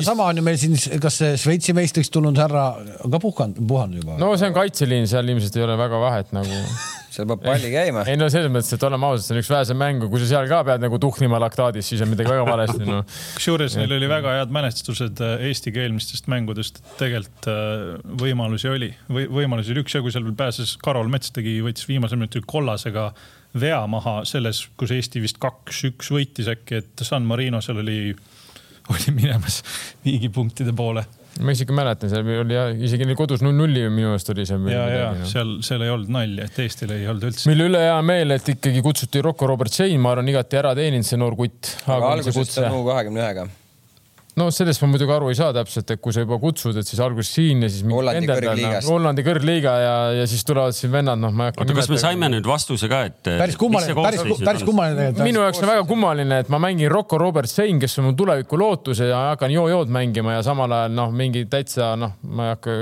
[0.07, 2.69] sama on ju meil siin, kas Šveitsi meistriks tulnud härra
[3.01, 4.19] ka puhanud, puhanud juba?
[4.21, 6.63] no see on kaitseliin, seal ilmselt ei ole väga vahet nagu
[7.17, 8.03] seal peab palli käima.
[8.09, 10.49] ei no selles mõttes, et oleme ausad, see on üks vähesem mängu, kui sa seal
[10.51, 13.01] ka pead nagu tuhnima laktaadis, siis on midagi väga valesti no..
[13.37, 18.91] kusjuures neil oli väga head mälestused äh, Eestiga eelmistest mängudest, tegelikult äh, võimalusi oli.
[19.09, 23.11] Või,, võimalusi oli üksjagu, seal veel pääses Karol Mets tegi, võttis viimasel minutil kollasega
[23.57, 28.01] vea maha selles, kus Eesti vist kaks-üks võitis äkki, et San Marino seal oli,
[28.93, 29.63] oli minemas
[30.05, 31.05] viigipunktide poole
[31.43, 34.65] ma isegi mäletan, seal oli ja isegi neil kodus null-nulli minu meelest oli seal.
[34.71, 35.29] ja, ja no.
[35.29, 37.47] seal, seal ei olnud nalja, et Eestil ei olnud üldse.
[37.51, 41.07] mille üle hea meel, et ikkagi kutsuti Rocco Robert Sein, ma arvan, igati ära teeninud
[41.07, 41.77] see noor kutt.
[41.85, 43.47] aga alguses ta on kahekümne ühega
[44.37, 46.99] no sellest ma muidugi aru ei saa täpselt, et kui sa juba kutsud, et siis
[47.03, 48.89] alguses siin ja siis Hollandi kõrgliigast.
[48.91, 51.65] Hollandi kõrgliiga ja, ja siis tulevad siin vennad, noh, ma ei hakka.
[51.65, 53.17] oota, kas me saime nüüd vastuse ka, et?
[53.25, 55.25] päris kummaline, päris, päris kummaline tegelikult.
[55.25, 58.61] minu jaoks on väga kummaline, et ma mängin Rocco Robert Sein, kes on mu tuleviku
[58.61, 62.77] lootus ja hakkan joo-jood mängima ja samal ajal noh, mingi täitsa noh, ma ei hakka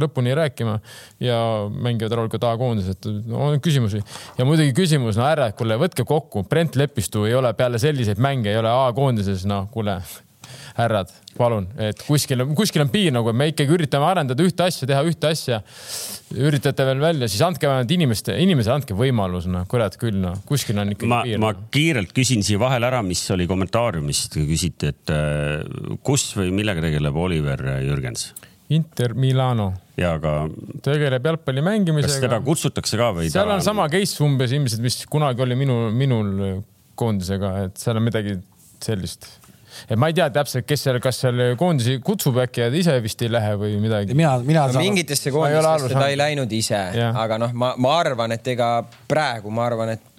[0.00, 0.78] lõpuni rääkima
[1.24, 4.00] ja mängivad rahulikult A-koondises, et no, on küsimusi
[4.38, 8.54] ja muidugi küsimus, no ära, kuule, võtke kokku, Brent Lepistu ei ole peale selliseid mänge
[8.54, 10.00] ei ole A-koondises, noh, kuule
[10.74, 14.88] härrad, palun, et kuskil, kuskil on piir nagu, et me ikkagi üritame arendada ühte asja,
[14.90, 15.60] teha ühte asja.
[16.34, 20.80] üritate veel välja, siis andke vähemalt inimeste, inimesele andke võimalus, noh, kurat küll, noh, kuskil
[20.82, 21.38] on ikkagi ma, piir.
[21.42, 25.62] ma kiirelt küsin siia vahele ära, mis oli kommentaariumis, küsiti, et äh,
[26.06, 28.32] kus või millega tegeleb Oliver Jürgens?
[28.74, 29.70] Inter Milano.
[30.00, 30.48] ja aga.
[30.82, 32.10] tegeleb jalgpalli mängimisega.
[32.10, 33.30] kas teda kutsutakse ka või?
[33.30, 36.34] seal on sama case umbes ilmselt, mis kunagi oli minu, minul
[36.98, 38.40] koondisega, et seal on midagi
[38.82, 39.28] sellist
[39.88, 42.96] et ma ei tea täpselt, kes seal, kas seal koondisi kutsub äkki ja ta ise
[43.04, 44.16] vist ei lähe või midagi.
[44.16, 46.80] mina, mina no, mingitesse koondistesse ta ei läinud ise,
[47.10, 48.74] aga noh, ma, ma arvan, et ega
[49.10, 50.13] praegu ma arvan, et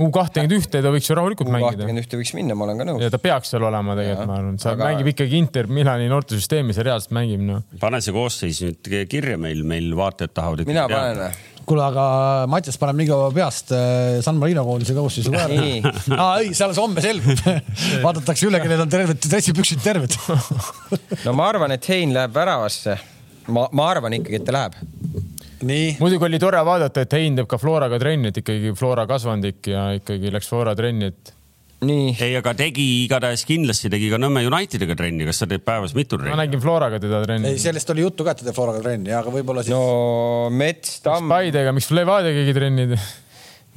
[0.00, 1.74] U kahtekümmend ühte ta võiks ju rahulikult U mängida.
[1.74, 3.02] kahtekümmend ühte võiks minna, ma olen ka nõus.
[3.04, 4.88] ja ta peaks seal olema tegelikult, ma arvan, ta aga...
[4.88, 7.64] mängib ikkagi Inter Milani noortesüsteemis ja reaalselt mängib noh.
[7.82, 10.64] pane see koosseis nüüd kirja meil, meil vaatajad tahavad.
[10.70, 11.50] mina panen või?
[11.68, 12.04] kuule, aga
[12.50, 15.58] Mattias paneb nii kaua peast äh, San Marino koondise koosseisu ka ära.
[16.24, 17.44] aa ei, see alles homme selgub
[18.06, 20.16] vaadatakse üle, kellel on terved dressipüksid terved
[21.26, 22.96] no ma arvan, et Hein läheb väravasse.
[23.52, 24.80] ma, ma arvan ikkagi, et ta läheb.
[26.00, 29.90] Muidugi oli tore vaadata, et Hein teeb ka Floraga trenni, et ikkagi Flora kasvandik ja
[29.98, 31.34] ikkagi läks Flora trenni, et
[32.14, 36.14] ei, aga tegi igatahes kindlasti tegi ka Nõmme Unitediga trenni, kas ta teeb päevas mitu
[36.18, 36.34] trenni?
[36.34, 37.50] ma nägin Floraga teda trenni.
[37.50, 39.74] ei, sellest oli juttu ka, et ta teeb Floraga trenni, aga võib-olla siis.
[39.74, 41.26] no Mets, Tamm.
[41.26, 42.86] miks Paidega, miks Levadiga tegi trenni?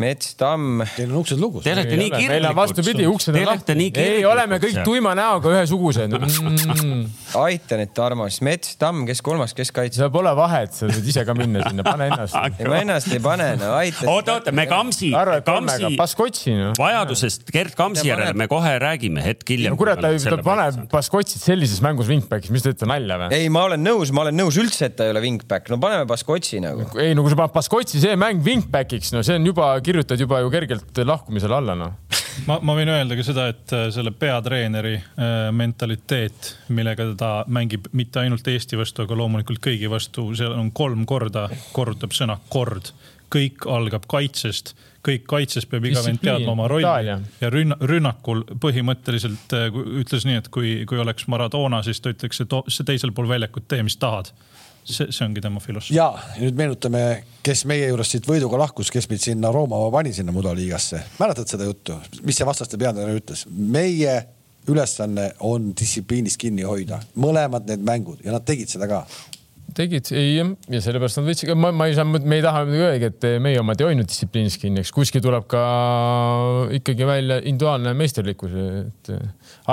[0.02, 0.84] Mets, Tamm.
[0.96, 1.64] Teil on uksed lukus.
[1.64, 2.34] Te olete nii kirglikud.
[2.34, 3.76] meil on vastupidi, uksed on lahti.
[4.02, 7.06] ei, oleme kõik tuima näoga ühesugused mm..
[7.40, 10.06] aita nüüd, Tarmo, siis Mets, Tamm, kes kolmas, kes kaitseb?
[10.06, 13.22] seal pole vahet, sa võid ise ka minna sinna, pane ennast ei, ma ennast ei
[13.24, 14.08] pane, no aita.
[14.12, 15.12] oota, oota, me Kamsi,
[15.46, 15.94] Kamsi.
[16.00, 16.74] Baskotsi no..
[16.80, 19.74] vajadusest Gerd Kamsi järele me kohe räägime hetk hiljem.
[19.74, 23.32] no kurat, ta paneb Baskotsit sellises mängus wingback'is, mis te teete nalja või?
[23.40, 26.08] ei, ma olen nõus, ma olen nõus üldse, et ta ei ole wingback, no paneme
[26.10, 26.90] Baskotsi nagu.
[27.00, 30.42] ei, no kui sa paned Baskotsi see mäng wingback'iks, no see on juba, kirjutad juba
[30.42, 31.94] ju kergelt lahkumisele alla, noh.
[32.50, 37.88] Ma, ma võin öelda ka seda, et äh, selle peatreeneri äh, mentaliteet, millega ta mängib
[37.96, 42.94] mitte ainult Eesti vastu, aga loomulikult kõigi vastu, seal on kolm korda, korrutab sõna kord.
[43.36, 47.16] kõik algab kaitsest, kõik kaitses peab iga vend teadma oma rolli.
[47.42, 52.44] Ja rünn, rünnakul põhimõtteliselt äh, ütles nii, et kui, kui oleks Maradona, siis ta ütleks,
[52.44, 54.32] et see teisel pool väljakut tee, mis tahad
[54.86, 55.98] see, see ongi tema filosoofia.
[55.98, 57.04] ja nüüd meenutame,
[57.46, 61.02] kes meie juurest siit võiduga lahkus, kes meid sinna Rooma pani sinna mudaliigasse.
[61.20, 63.46] mäletad seda juttu, mis see vastaste peatreener ütles?
[63.50, 64.18] meie
[64.70, 69.06] ülesanne on distsipliinist kinni hoida, mõlemad need mängud ja nad tegid seda ka
[69.76, 73.10] tegid, ei ja sellepärast nad võtsid, ma, ma ei saa, me ei taha muidugi öelda,
[73.12, 75.64] et meie omad ei hoidnud distsipliinis kinni, eks kuskil tuleb ka
[76.78, 78.56] ikkagi välja individuaalne meisterlikkus,
[78.86, 79.12] et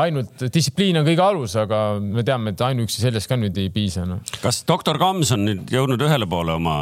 [0.01, 4.07] ainult distsipliin on kõige alus, aga me teame, et ainuüksi sellest ka nüüd ei piisa
[4.09, 4.21] no..
[4.43, 6.77] kas doktor Kams on nüüd jõudnud ühele poole oma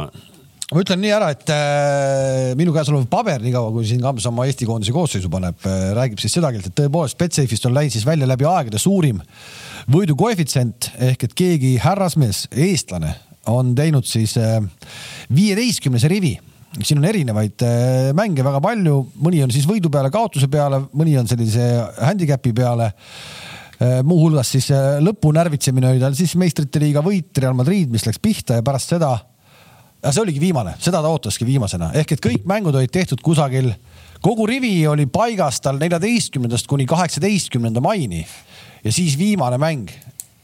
[0.71, 4.45] ma ütlen nii ära, et äh, minu käes olev paber, niikaua kui siin Kams oma
[4.47, 8.07] Eesti koondise koosseisu paneb äh,, räägib siis seda keelt, et tõepoolest Betsafe'ist on läinud siis
[8.07, 9.19] välja läbi aegade suurim
[9.91, 13.17] võidukoefitsient ehk et keegi härrasmees, eestlane,
[13.51, 14.61] on teinud siis äh,
[15.35, 16.37] viieteistkümnese rivi
[16.79, 21.17] siin on erinevaid äh, mänge väga palju, mõni on siis võidu peale, kaotuse peale, mõni
[21.19, 21.67] on sellise
[21.99, 22.91] handicap'i peale.
[23.81, 24.69] Äh, muuhulgas siis
[25.03, 28.95] lõpu närvitsemine oli tal siis meistrite liiga võit Real Madrid, mis läks pihta ja pärast
[28.95, 29.17] seda
[30.01, 33.69] see oligi viimane, seda ta ootaski viimasena, ehk et kõik mängud olid tehtud kusagil
[34.21, 38.25] kogu rivi oli paigas tal neljateistkümnendast kuni kaheksateistkümnenda maini.
[38.83, 39.89] Ja siis viimane mäng,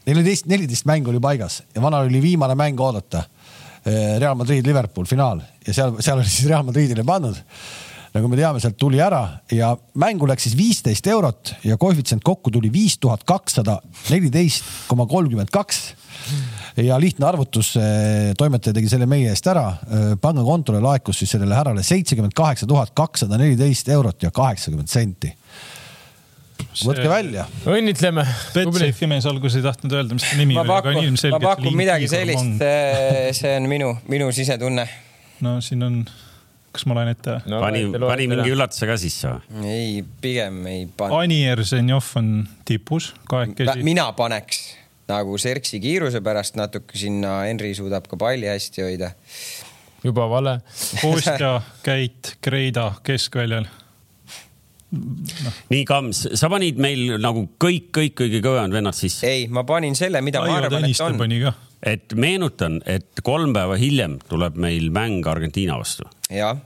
[0.06, 3.24] neliteist, neliteist mängu oli paigas ja vanal oli viimane mäng oodata.
[3.88, 5.42] Eh, Real Madrid, Liverpool finaal.
[5.68, 7.40] Ja seal, seal oli siis Real Madridile pannud
[8.18, 9.22] nagu me teame, sealt tuli ära
[9.54, 13.78] ja mängu läks siis viisteist eurot ja koefitsient kokku tuli viis tuhat kakssada
[14.10, 15.82] neliteist koma kolmkümmend kaks.
[16.82, 19.68] Ja lihtne arvutus, eh, toimetaja tegi selle meie eest ära.
[19.70, 25.34] Eh, pangakontole laekus siis sellele härrale seitsekümmend kaheksa tuhat kakssada neliteist eurot ja kaheksakümmend senti
[26.86, 27.48] võtke välja.
[27.68, 28.24] õnnitleme.
[28.56, 31.44] Betsafe'i mees alguses ei tahtnud öelda, mis ta nimi oli, aga ilmselgelt.
[31.44, 34.88] ma pakun midagi sellist, eh, see on minu, minu sisetunne.
[35.46, 36.02] no siin on
[36.78, 37.60] kas ma loen ette no,?
[37.62, 39.64] pani, pani mingi üllatuse ka sisse või?
[39.70, 41.16] ei, pigem ei pane.
[41.24, 42.32] Anier Zenjov on
[42.68, 43.86] tipus kahekesi.
[43.88, 44.62] mina paneks
[45.08, 49.14] nagu Serksi kiiruse pärast natuke sinna, Henri suudab ka palli hästi hoida.
[50.04, 50.60] juba vale.
[51.02, 53.70] Kostja, Käit, Kreida keskväljal
[54.92, 55.54] no..
[55.72, 59.28] nii, Kams, sa panid meil nagu kõik, kõik kõige kõvemad vennad sisse?
[59.28, 61.52] ei, ma panin selle, mida Aiu ma arvan, et on.
[61.94, 66.08] et meenutan, et kolm päeva hiljem tuleb meil mäng Argentiina vastu.
[66.32, 66.58] jah.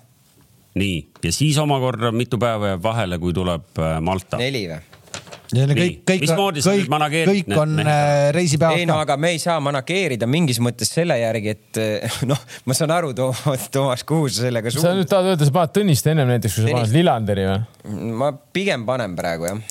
[0.78, 4.42] nii, ja siis omakorda mitu päeva jääb vahele, kui tuleb äh, Malta?
[4.42, 4.82] neli või?
[5.52, 6.92] Kõik, kõik, kõik,
[7.30, 8.80] kõik on äh, reisipäevad.
[8.80, 12.78] ei no aga me ei saa manageerida mingis mõttes selle järgi, et äh, noh, ma
[12.78, 14.88] saan aru, Toomas, kuhu sa sellega suund-.
[14.88, 17.62] sa nüüd tahad öelda, sa paned Tõniste ennem näiteks, kui sa paned Lillanderi või?
[18.22, 19.62] ma pigem panen praegu jah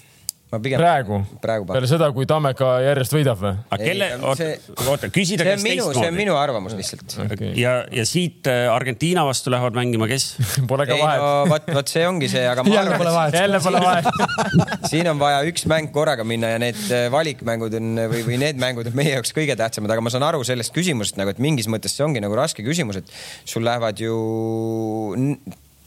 [0.59, 0.81] pigem.
[0.81, 3.53] praegu, praegu, peale seda, kui Tammeka järjest võidab või?
[3.71, 6.01] aga kelle, oota, küsida käest teistmoodi.
[6.01, 7.53] see on minu arvamus lihtsalt okay..
[7.61, 10.33] ja, ja siit äh, Argentiina vastu lähevad mängima kes
[10.71, 11.23] Pole ka vahet.
[11.23, 12.65] No, vot, vot see ongi see, aga.
[12.67, 13.39] jälle pole vahet.
[13.39, 14.11] jälle pole vahet
[14.91, 18.61] siin on vaja üks mäng korraga minna ja need äh, valikmängud on või, või need
[18.61, 21.71] mängud on meie jaoks kõige tähtsamad, aga ma saan aru sellest küsimusest nagu, et mingis
[21.71, 24.17] mõttes see ongi nagu raske küsimus, et sul lähevad ju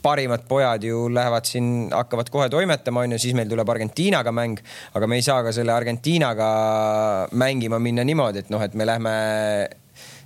[0.04, 4.60] parimad pojad ju lähevad siin, hakkavad kohe toimetama, onju, siis meil tuleb Argentiinaga mäng.
[4.94, 6.50] aga me ei saa ka selle Argentiinaga
[7.40, 9.14] mängima minna niimoodi, et noh, et me lähme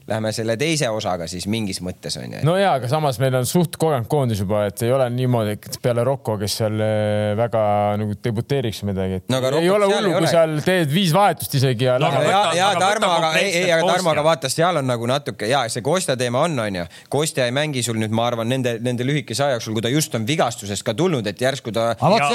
[0.08, 2.42] lähme selle teise osaga siis mingis mõttes on ju.
[2.48, 5.80] no ja, aga samas meil on suht kogenud koondis juba, et ei ole niimoodi, et
[5.84, 7.64] peale Rocco, kes seal eh, väga
[8.00, 9.20] nagu debuteeriks midagi.
[9.32, 12.12] No, ei ole hullu, kui seal teed viis vahetust isegi ja no,.
[12.24, 15.66] ja, ja Tarmo, aga ei, ei, aga Tarmo, aga vaata, seal on nagu natuke ja
[15.72, 16.88] see Kostja teema on, on ju.
[17.12, 20.16] Kostja ei mängi sul nüüd, ma arvan, nende, nende lühikese aja jooksul, kui ta just
[20.16, 21.90] on vigastusest ka tulnud, et järsku ta.
[22.00, 22.32] aga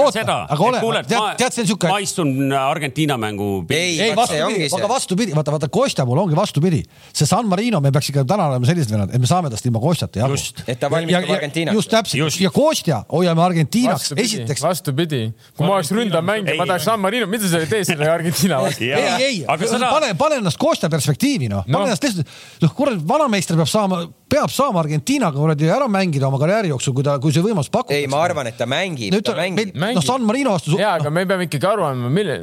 [0.00, 1.04] oota,
[1.36, 1.92] tead, see on siuke.
[1.92, 3.52] ma istun Argentiina mängu.
[3.68, 6.84] ei, ei, vastupidi, aga vastupidi, vaata, vaata Kostja mul ongi vastupidi
[7.14, 9.82] see San Marino, me peaks ikka täna olema sellised vennad, et me saame tast ilma
[9.82, 10.38] Kostjata jagu.
[10.66, 11.76] et ta valmistub Argentiinaks.
[11.78, 14.62] just täpselt ja Kostja hoiame Argentiinaks esiteks.
[14.62, 15.22] vastupidi,
[15.56, 18.88] kui ma oleks ründav mängija, ma tahaks San Marino, mida sa teed selle Argentiina vastu?
[18.88, 22.34] ei, ei, pane, pane ennast Kostja perspektiivi noh no., pane ennast lihtsalt,
[22.64, 24.04] noh kurat, vanameister peab saama,
[24.34, 27.94] peab saama Argentiinaga kuradi ära mängida oma karjääri jooksul, kui ta, kui see võimalus pakub.
[27.94, 29.74] ei, ma arvan, et ta mängib, ta mängib.
[29.78, 30.78] noh, San Marino vastu.
[30.80, 32.38] ja, aga me peame ikkagi aru andma, mille,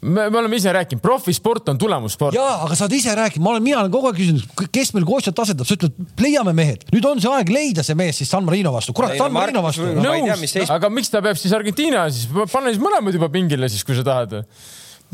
[0.00, 2.36] me, me oleme ise rääkinud, profisport on tulemussport.
[2.38, 5.06] ja, aga sa oled ise rääkinud, ma olen, mina olen kogu aeg küsinud, kes meil
[5.08, 6.84] Kostjat asendab, sa ütled, leiame mehed.
[6.94, 9.88] nüüd on see aeg leida see mees siis San Marino vastu, kurat, San Marino vastu.
[9.98, 13.98] nõus, aga miks ta peab siis Argentiina siis, pane siis mõlemad juba pingile siis, kui
[13.98, 14.40] sa tahad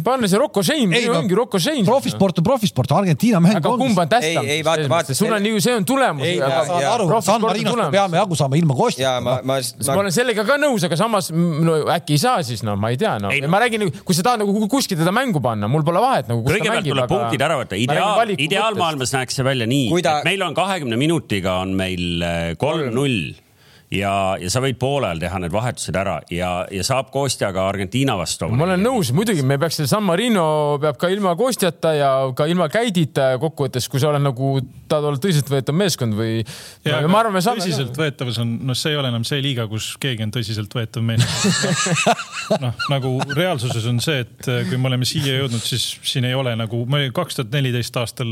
[0.02, 1.84] panna see Rocco Shane, see ongi Rocco Shane.
[1.84, 4.42] profisport on profisport, Argentiina mäng aga kumb on tähtsam?
[4.42, 5.14] ei, ei vaata, vaata.
[5.14, 6.26] sul on ju, see on tulemus.
[6.40, 9.20] saad aru, San Marinost me peame jagu saama ilma Kostjata.
[9.22, 12.64] ma, ma, ma, ma olen sellega ka nõus, aga samas no äkki ei saa siis,
[12.66, 15.42] no ma ei tea, no ei, ma räägin, kui sa tahad nagu kuskil teda mängu
[15.44, 16.42] panna, mul pole vahet nagu.
[16.48, 20.98] kõigepealt tuleb punktid ära võtta, ideaal, ideaalmaailmas näeks see välja nii, et meil on kahekümne
[20.98, 23.43] minutiga on meil eh, kolm-null
[23.92, 28.48] ja, ja sa võid poolel teha need vahetused ära ja, ja saab Kostjaga Argentiina vastu.
[28.52, 30.44] ma olen nõus, muidugi me peaks, San Marino
[30.82, 34.56] peab ka ilma Kostjata ja ka ilma Käidita kokkuvõttes, kui sa oled nagu,
[34.90, 36.42] tahad olla tõsiseltvõetav meeskond või.
[36.86, 42.60] ja tõsiseltvõetavus on, noh, see ei ole enam see liiga, kus keegi on tõsiseltvõetav meeskond
[42.64, 46.56] noh, nagu reaalsuses on see, et kui me oleme siia jõudnud, siis siin ei ole
[46.58, 48.30] nagu, me kaks tuhat neliteist aastal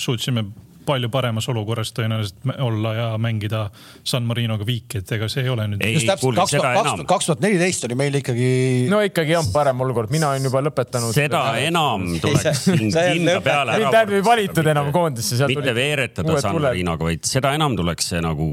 [0.00, 0.46] suutsime
[0.86, 3.66] palju paremas olukorras tõenäoliselt olla ja mängida
[4.04, 5.84] San Marinoga viiki, et ega see ei ole nüüd.
[5.94, 8.50] just täpselt, kaks tuhat neliteist oli meil ikkagi.
[8.90, 11.14] no ikkagi on parem olukord, mina olen juba lõpetanud.
[11.16, 13.90] seda enam tuleks kinda peale ära.
[13.90, 15.38] mind ei valitud enam koondisse.
[15.50, 18.48] mitte veeretada San Marinoga, vaid seda enam tuleks see nagu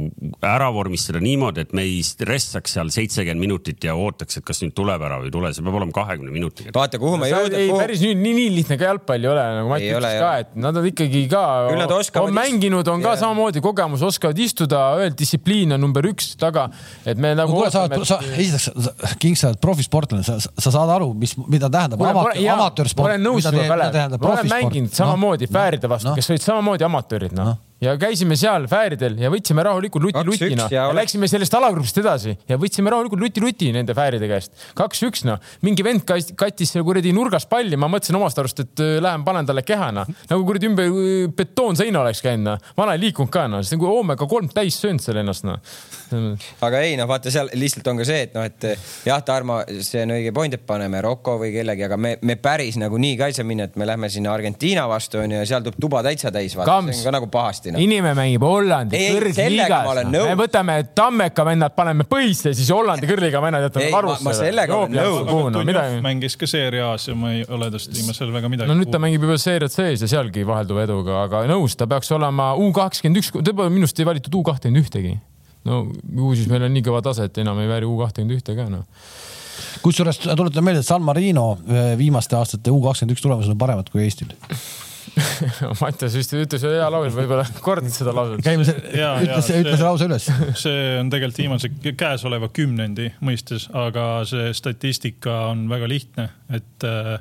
[0.46, 4.76] ära vormistada niimoodi, et me ei stressaks seal seitsekümmend minutit ja ootaks, et kas nüüd
[4.78, 6.74] tuleb ära või ei tule, see peab olema kahekümne minutiga.
[6.76, 7.58] vaata, kuhu me jõudnud.
[7.58, 10.56] ei, päris nii, nii, nii lihtne ka jalgpall ei ole, nagu Mati ütles ka, et
[10.68, 11.44] nad on ikkagi ka.
[11.72, 13.20] küll nad oskavad on mänginud, on ka yeah.
[13.22, 16.68] samamoodi kogemus, oskavad istuda, öelda distsipliin on number üks taga.
[17.06, 17.54] et me nagu.
[17.54, 18.70] kuule, sa oled, sa esiteks,
[19.22, 23.06] King, sa oled profisportlane, sa, sa saad aru, mis, mida tähendab amatöör, amatöörsport.
[23.06, 26.46] ma olen nõus sinuga, Pele, ma olen mänginud samamoodi no, Fääride vastu no., kes olid
[26.50, 31.28] samamoodi amatöörid, noh no ja käisime seal fääridel ja võtsime rahulikult luti-lutina ja, ja läksime
[31.30, 34.54] sellest alagrupist edasi ja võtsime rahulikult luti-luti nende fääride käest.
[34.78, 39.26] kaks-üks noh, mingi vend kattis kuradi nurgas palli, ma mõtlesin omast arust, et äh, lähen
[39.28, 43.34] panen talle keha noh, nagu kuradi ümber äh, betoonseina oleks käinud noh, vana ei liikunud
[43.34, 45.62] ka noh, see on kui Oomega kolm täis söönud seal ennast noh.
[46.66, 48.68] aga ei noh, vaata seal lihtsalt on ka see, et noh, et
[49.06, 52.82] jah, Tarmo, see on õige point, et paneme Rocco või kellegi, aga me, me päris
[52.82, 55.66] nagu nii ka ei saa minna, et me lähme sinna Argentiina vastu onju ja seal
[55.66, 57.82] tuleb tuba täitsa täis, see on ka nagu pahasti no..
[57.84, 60.02] inimene mängib Hollandi kõrgliigas.
[60.12, 64.26] me võtame Tammeka vennad, paneme põisse, siis Hollandi kõrgliiga vennad jätame varusse.
[64.28, 66.02] ma sellega olen nõus.
[66.06, 68.72] mängis ka Serie A-s ja ma ei ole tast viimasel väga midagi.
[68.72, 72.12] no nüüd ta mängib juba seeriat sees ja sealgi vahelduva eduga, aga nõus, ta peaks
[72.16, 75.16] olema U kakskümmend üks, tõepoolest minust ei valitud U kahtekümmend ühtegi.
[75.68, 78.58] no ju siis meil on nii kõva tase, et enam ei vääri U kahtekümmend ühte
[78.58, 78.86] ka noh
[79.82, 83.90] kusjuures tuletan meelde, et San Marino eh, viimaste aastate U kakskümmend üks tulemused on paremad
[83.94, 84.34] kui Eestil
[85.82, 88.44] Mattias vist ütles hea laul, võib-olla kordad seda lauset.
[88.46, 90.30] käime, ütle see, ütle see lause üles.
[90.62, 97.18] see on tegelikult viimase käesoleva kümnendi mõistes, aga see statistika on väga lihtne, et äh,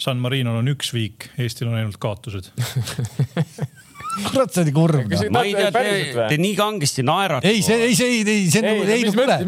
[0.00, 2.50] San Marinol on üks viik, Eestil on ainult kaotused
[4.18, 5.14] kurat, see oli kurb.
[5.32, 7.50] ma ei tea, te, te nii kangesti naerate.
[7.50, 9.38] ei, see, ei, see, ei, see on nagu leidnud üle.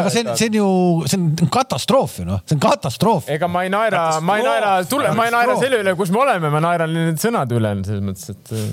[0.00, 0.68] aga see on, see on ju,
[1.10, 3.30] see on katastroof ju noh, see on katastroof.
[3.34, 6.22] ega ma ei naera, ma ei naera, tule, ma ei naera selle üle, kus me
[6.24, 8.68] oleme, ma naeran nende sõnade üle selles mõttes, et äh,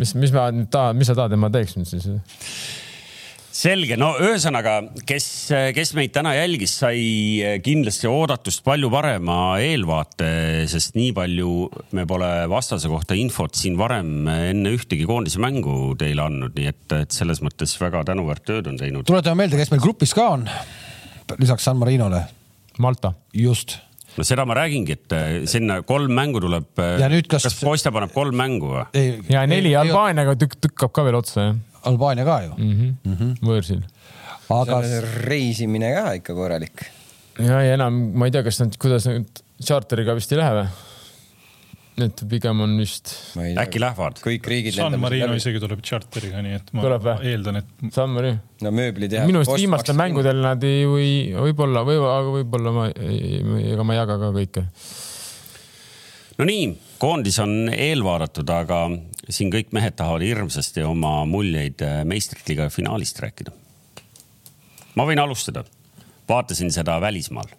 [0.00, 2.08] mis, mis ma nüüd tahan, mis sa tahad, et ma teeks nüüd siis?
[3.60, 4.76] Selge, no ühesõnaga,
[5.08, 5.26] kes,
[5.76, 7.00] kes meid täna jälgis, sai
[7.64, 10.30] kindlasti oodatust palju parema eelvaate,
[10.70, 11.50] sest nii palju
[11.96, 16.86] me pole vastase kohta infot siin varem enne ühtegi koondise mängu teile andnud, nii et,
[17.02, 19.08] et selles mõttes väga tänuväärt tööd on teinud.
[19.08, 20.48] tuletame meelde, kes meil grupis ka on,
[21.36, 22.24] lisaks San Marinole.
[22.80, 23.12] Malta.
[23.36, 23.76] just
[24.16, 25.14] no seda ma räägingi, et
[25.50, 26.70] sinna kolm mängu tuleb.
[27.28, 29.10] kas, kas Kostja paneb kolm mängu või?
[29.28, 32.72] ja neli Albaaniaga tükk tükkab ka veel otsa, jah Albaania ka ju mm.
[32.72, 32.94] -hmm.
[33.04, 33.34] Mm -hmm.
[33.42, 33.82] võõrsil.
[34.50, 34.80] aga.
[35.24, 36.86] reisimine ka ikka korralik.
[37.38, 40.68] ja, ja enam ma ei tea, kas nad, kuidas nad tšarteriga vist ei lähe või?
[42.04, 43.12] et pigem on vist.
[43.36, 44.20] äkki lähevad?
[44.24, 44.76] kõik riigid.
[44.78, 47.70] San Marino isegi tuleb tšarteriga, nii et ma tuleb, eeldan, et.
[47.94, 48.40] San Marino.
[48.64, 49.26] no mööblid jah.
[49.28, 54.00] minu arust viimastel mängudel nad ei või, võib-olla, või, aga võib-olla ma, ega ma ei
[54.00, 54.66] jaga ka kõike.
[56.38, 56.70] no nii,
[57.02, 58.82] koondis on eelvaadatud, aga
[59.30, 63.54] siin kõik mehed tahavad hirmsasti oma muljeid äh, meistrite liiga finaalist rääkida.
[64.98, 65.64] ma võin alustada,
[66.28, 67.50] vaatasin seda välismaal.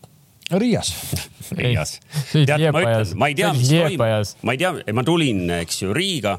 [0.51, 0.93] Riias
[1.57, 1.99] Riias.
[2.31, 4.05] tead, ma ütlen, ma ei tea, mis toimub,
[4.43, 6.37] ma ei tea, ma tulin, eks ju, Riiga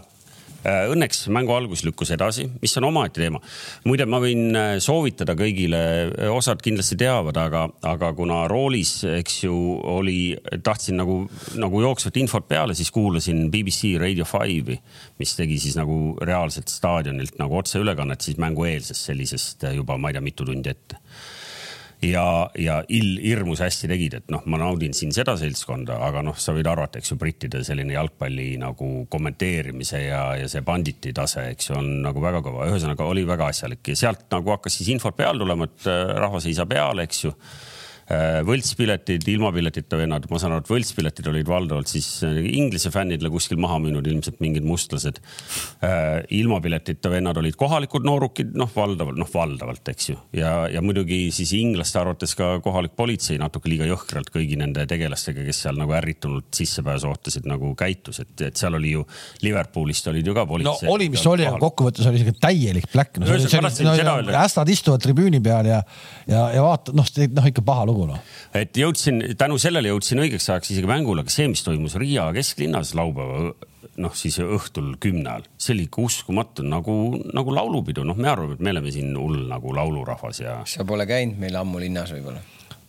[0.64, 3.40] õnneks mängu algus lükkus edasi, mis on omaette teema.
[3.84, 9.43] muide, ma võin äh, soovitada kõigile, äh, osad kindlasti teavad, aga, aga kuna roolis, eks
[9.44, 9.56] ju,
[9.97, 11.22] oli, tahtsin nagu,
[11.60, 14.78] nagu jooksvat infot peale, siis kuulasin BBC Radio Five'i,
[15.18, 20.26] mis tegi siis nagu reaalselt staadionilt nagu otseülekannet siis mängueelsest sellisest juba, ma ei tea,
[20.30, 21.01] mitu tundi ette
[22.02, 26.36] ja, ja ill hirmus hästi tegid, et noh, ma naudin siin seda seltskonda, aga noh,
[26.38, 31.48] sa võid arvata, eks ju, brittide selline jalgpalli nagu kommenteerimise ja, ja see banditi tase,
[31.54, 32.68] eks ju, on nagu väga kõva.
[32.70, 36.48] ühesõnaga oli väga asjalik ja sealt nagu hakkas siis infot peale tulema, et äh, rahvas
[36.50, 37.34] ei saa peale, eks ju
[38.47, 43.30] võltspiletid, ilma piletita vennad, ma saan aru, et võltspiletid olid valdavalt siis äh, Inglise fännidele
[43.32, 45.20] kuskil maha müünud, ilmselt mingid mustlased.
[45.84, 50.18] Äh, ilma piletita vennad olid kohalikud noorukid, noh, valdavalt, noh, valdavalt, eks ju.
[50.36, 55.44] ja, ja muidugi siis inglaste arvates ka kohalik politsei natuke liiga jõhkralt kõigi nende tegelastega,
[55.47, 59.06] kes seal nagu ärritunult sissepääsu ootasid, nagu käitus, et, et seal oli ju
[59.43, 60.89] Liverpoolist olid ju ka politsei.
[60.89, 63.30] no oli, mis oli, aga kokkuvõttes oli siuke täielik pläkk no,.
[64.36, 65.80] hästad istuvad tribüüni peal ja,
[66.28, 67.09] ja, ja vaatad, noh,
[67.39, 68.22] noh ikka paha lugu noh.
[68.58, 72.94] et jõudsin, tänu sellele jõudsin õigeks ajaks isegi mängule, aga see, mis toimus Riia kesklinnas
[72.98, 73.52] laupäeva
[74.00, 76.96] noh, siis õhtul kümne ajal, see oli ikka uskumatu nagu,
[77.34, 80.58] nagu laulupidu, noh, me arvame, et me oleme siin hull nagu laulurahvas ja.
[80.68, 82.42] sa pole käinud meil ammu linnas võib-olla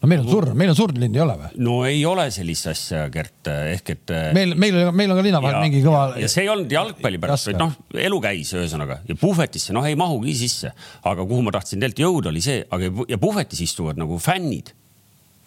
[0.04, 1.50] no meil on surnud, meil on surnud linn, ei ole või?
[1.64, 4.14] no ei ole sellist asja, Gert, ehk et.
[4.36, 6.06] meil, meil, meil on ka linna vahel mingi kõva.
[6.20, 9.98] ja see ei olnud jalgpalli pärast, vaid noh, elu käis ühesõnaga ja puhvetisse noh, ei
[10.00, 10.74] mahugi sisse,
[11.10, 14.74] aga kuhu ma tahtsin tegelikult jõuda, oli see, aga ja puhvetis istuvad nagu fännid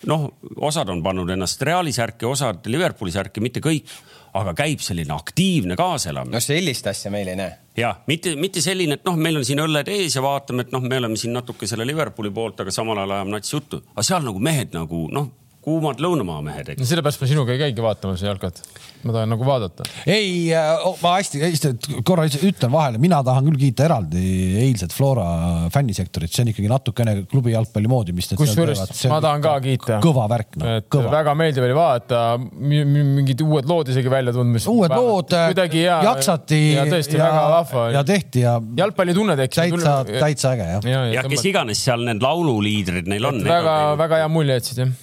[0.06, 3.90] noh, osad on pannud ennast Reali särki, osad Liverpooli särki, mitte kõik,
[4.36, 6.36] aga käib selline aktiivne kaaselamine.
[6.36, 7.56] no sellist asja meil ei näe.
[7.77, 10.85] ja mitte, mitte selline, et noh, meil on siin õlled ees ja vaatame, et noh,
[10.85, 14.24] me oleme siin natuke selle Liverpooli poolt, aga samal ajal ajame nats juttu, aga seal
[14.28, 15.32] nagu mehed nagu noh
[15.66, 16.86] kuumad lõunamaa mehed, eks.
[16.86, 18.60] sellepärast ma sinuga ei käigi vaatamas jalkat.
[19.02, 19.82] ma tahan nagu vaadata.
[20.06, 24.22] ei, äh, ma hästi, hästi korra ütlen vahele, mina tahan küll kiita eraldi
[24.62, 25.26] eilset Flora
[25.74, 28.30] fännisektorit, see on ikkagi natukene klubi jalgpalli moodi, mis.
[28.38, 29.98] kusjuures ma tahan ka kiita.
[30.05, 31.01] kõva värk no,.
[31.16, 32.20] väga meeldiv oli vaadata,
[32.62, 34.68] mingid uued lood isegi välja tundmas.
[34.70, 36.60] uued lood, jaksati.
[36.76, 37.88] ja tõesti ja, väga vahva.
[37.97, 38.55] ja tehti ja.
[38.84, 39.64] jalgpallitunne tekkis.
[39.64, 40.86] täitsa, täitsa äge jah.
[40.93, 43.43] ja, ja, ja kes iganes seal need laululiidrid neil on.
[43.51, 44.94] väga, väga hea mulje jätsid jah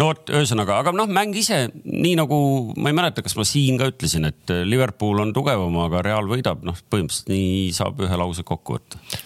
[0.00, 2.38] no vot, ühesõnaga, aga noh, mäng ise nii nagu
[2.76, 6.64] ma ei mäleta, kas ma siin ka ütlesin, et Liverpool on tugevam, aga Real võidab,
[6.66, 9.22] noh, põhimõtteliselt nii saab ühe lause kokku võtta.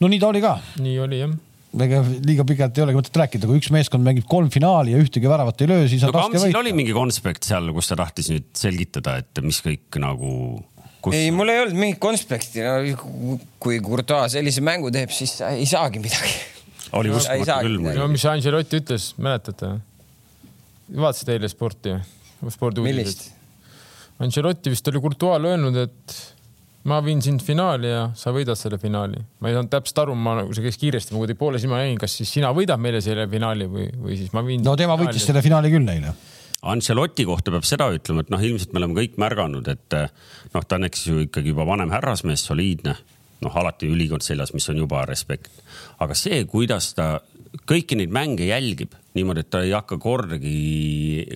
[0.00, 0.58] no nii ta oli ka.
[0.82, 1.34] nii oli jah
[1.82, 5.30] ega liiga pikalt ei olegi mõtet rääkida, kui üks meeskond mängib kolm finaali ja ühtegi
[5.30, 6.60] väravat ei löö, siis on no, raske võita.
[6.60, 10.30] oli mingi konspekt seal, kus ta tahtis nüüd selgitada, et mis kõik nagu
[11.04, 11.16] kus....
[11.16, 13.38] ei, mul ei olnud mingit konspekti no,.
[13.62, 16.34] kui Courtois sellise mängu teeb, siis ei saagi midagi.
[17.00, 18.00] Oli uskumatu küll muidugi.
[18.00, 19.72] no mis Angelotti ütles, mäletate?
[20.94, 21.96] vaatasite eile sporti,
[22.54, 23.32] spordiuudiseid?
[24.22, 26.16] Ancelotti vist oli Courtois'le öelnud, et
[26.90, 29.18] ma viin sind finaali ja sa võidad selle finaali.
[29.40, 31.96] ma ei saanud täpselt aru, ma nagu see käis kiiresti, ma kuidagi poole silma jäin,
[32.00, 34.62] kas siis sina võidad meile selle finaali või, või siis ma viin.
[34.62, 35.16] no tema finaali.
[35.16, 36.14] võitis selle finaali küll eile.
[36.64, 40.78] Ancelotti kohta peab seda ütlema, et noh, ilmselt me oleme kõik märganud, et noh, ta
[40.78, 42.94] on eks ju ikkagi juba vanem härrasmees, soliidne,
[43.44, 45.50] noh, alati ülikond seljas, mis on juba respekt.
[46.02, 47.18] Aga see, kuidas ta
[47.68, 50.54] kõiki neid mänge jälgib niimoodi, et ta ei hakka kordagi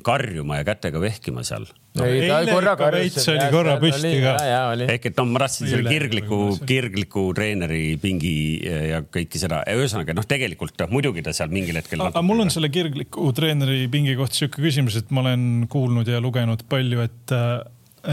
[0.04, 2.06] karjuma ja kätega vehkima seal no,.
[2.06, 3.20] ei, ta korra karjus.
[3.30, 4.34] oli korra püsti ka.
[4.88, 8.34] ehk et noh, ma tahtsin selle kirgliku, kirgliku treeneri pingi
[8.66, 12.02] ja kõike seda, ühesõnaga noh, tegelikult muidugi ta seal mingil hetkel.
[12.08, 16.22] aga mul on selle kirgliku treeneri pingi kohta sihuke küsimus, et ma olen kuulnud ja
[16.24, 17.36] lugenud palju, et,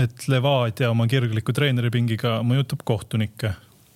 [0.05, 3.55] et Levadia oma kirgliku treeneri pingiga mõjutab kohtunikke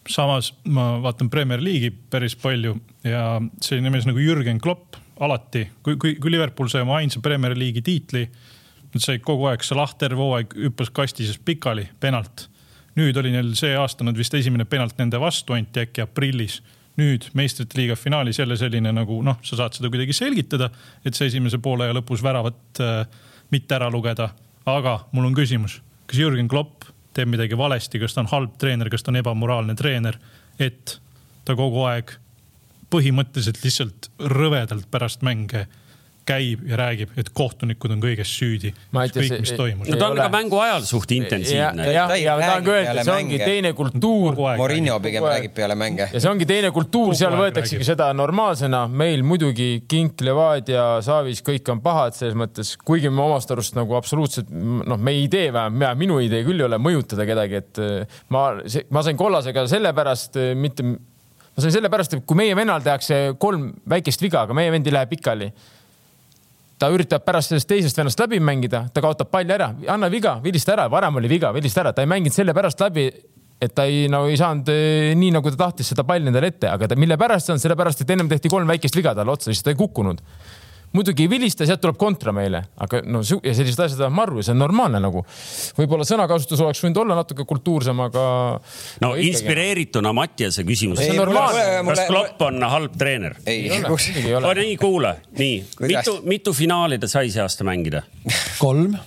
[0.09, 2.75] samas ma vaatan Premier League'i päris palju
[3.05, 7.55] ja selline mees nagu Jürgen Klopp alati, kui, kui, kui Liverpool sai oma ainsa Premier
[7.57, 8.23] League'i tiitli,
[8.93, 12.47] nad said kogu aeg, Salah terve hooaeg hüppas kasti sees pikali, penalt.
[12.99, 16.61] nüüd oli neil see aasta, nad vist esimene penalt nende vastu anti äkki aprillis.
[16.99, 20.67] nüüd meistrite liiga finaalis jälle selline nagu noh, sa saad seda kuidagi selgitada,
[21.05, 23.05] et see esimese poole lõpus väravat äh,
[23.51, 24.29] mitte ära lugeda.
[24.65, 26.78] aga mul on küsimus, kas Jürgen Klopp
[27.19, 30.17] teeb midagi valesti, kas ta on halb treener, kas ta on ebamoraalne treener,
[30.59, 30.97] et
[31.45, 32.15] ta kogu aeg
[32.93, 35.67] põhimõtteliselt lihtsalt rõvedalt pärast mänge
[36.29, 38.71] käib ja räägib, et kohtunikud on kõiges süüdi.
[38.93, 39.89] kõik, mis toimus.
[39.89, 41.87] no ta on ka mängu ajal suht intensiivne.
[41.93, 44.37] jah, ja tahan ka öelda, et see ongi teine kultuur.
[44.59, 46.09] Morinho pigem räägib peale mänge.
[46.13, 48.85] ja see ongi teine kultuur, seal võetaksegi seda normaalsena.
[48.87, 53.97] meil muidugi Kink, Levadia, Saavis, kõik on pahad selles mõttes, kuigi me omast arust nagu
[53.97, 57.83] absoluutselt noh, meie idee vähemalt, minu idee küll ei ole mõjutada kedagi, et
[58.33, 58.49] ma,
[58.93, 60.85] ma sain kollasega sellepärast mitte
[61.59, 64.95] ma sain sellepärast, et kui meie vennal tehakse kolm väikest viga, aga meie vend ei
[64.95, 65.49] lähe pikali.
[66.79, 70.73] Ta üritab pärast sellest teisest vennast läbi mängida, ta kaotab palli ära, anna viga, vilista
[70.77, 73.09] ära, varem oli viga, vilista ära, ta ei mänginud sellepärast läbi,
[73.59, 76.69] et ta ei, no ei saanud eh, nii, nagu ta tahtis seda palli endale ette,
[76.71, 79.51] aga ta, mille pärast see on, sellepärast et ennem tehti kolm väikest viga talle otsa,
[79.51, 80.23] siis ta ei kukkunud
[80.95, 84.47] muidugi ei vilista, sealt tuleb kontra meile, aga no ja sellised asjad ajavad marru ja
[84.47, 85.23] see on normaalne nagu.
[85.77, 88.23] võib-olla sõnakasutus oleks võinud olla natuke kultuursem, aga.
[89.03, 89.27] no ikkagi...
[89.33, 91.01] inspireerituna Mattiase küsimus.
[91.03, 93.37] kas Klopp on halb treener?
[93.45, 94.53] ei, ei ole.
[94.63, 95.59] nii, kuule, nii,
[95.91, 98.03] mitu, mitu finaali ta sai see aasta mängida?
[98.61, 98.97] kolm.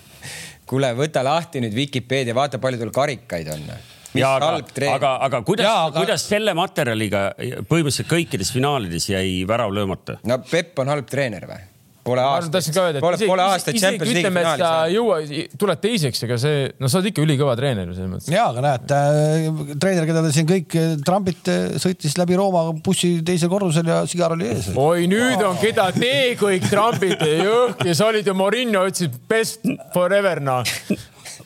[0.69, 3.67] kuule, võta lahti nüüd Vikipeedia, vaata, palju tal karikaid on
[4.13, 4.55] ja aga,
[4.93, 5.97] aga, aga kuidas, aga...
[5.97, 7.25] kuidas selle materjaliga
[7.67, 10.19] põhimõtteliselt kõikides finaalides jäi värav löömata?
[10.29, 11.72] no Pepp on halb treener või?
[12.03, 14.63] Pole aastaid, pole, pole aastaid Champions League'i finaalis.
[14.63, 15.19] sa jõua,
[15.59, 18.27] tuled teiseks, ega see, no sa oled ikka ülikõva treener ju selles mõttes.
[18.33, 23.13] ja, aga näed äh,, treener, keda te siin kõik äh, trambite, sõitis läbi Rooma bussi
[23.23, 24.73] teisel korrusel ja sigar oli ees.
[24.75, 26.13] oi, nüüd on, keda te
[26.43, 29.63] kõik trambite, jõhk ja sa olid ju Morinho, ütlesid best
[29.95, 30.67] forever noh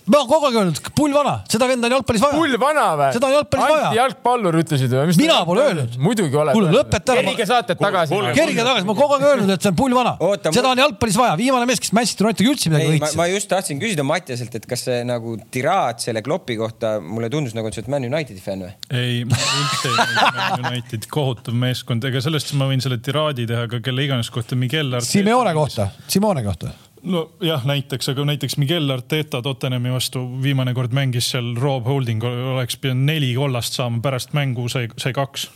[0.08, 2.38] ma olen kogu aeg öelnud, pull vana, seda venda on jalgpallis vaja.
[2.40, 3.10] pull vana või?
[3.16, 3.90] seda on jalgpallis vaja.
[3.98, 5.16] jalgpallur ütlesid või?
[5.20, 5.98] mina pole öelnud.
[6.04, 6.56] muidugi oled.
[6.56, 7.24] kuule, lõpeta ära.
[7.26, 8.22] kerige saated tagasi.
[8.38, 10.16] kerige tagasi, ma olen kogu aeg öelnud, et see on pull vana.
[10.48, 13.18] seda on jalgpallis vaja, viimane mees, kes Manchester Unitediga üldse midagi võitis.
[13.20, 17.58] ma just tahtsin küsida Mattiaselt, et kas see nagu tiraad selle Kloppi kohta, mulle tundus
[17.58, 18.74] nagu, et sa oled Man Unitedi fänn või?
[18.96, 23.48] ei, ma üldse ei ole Man United, kohutav meeskond, ega sellest ma võin selle tiraadi
[23.50, 25.12] teha ka kelle iganes kohta, Miguel Arteta.
[25.18, 26.72] Simeone kohta, Simone kohta
[27.08, 32.78] nojah, näiteks, aga näiteks Miguel Arteta Tottenhami vastu viimane kord mängis seal Rob Holding oleks
[32.82, 35.48] pidanud neli kollast saama, pärast mängu sai, sai kaks.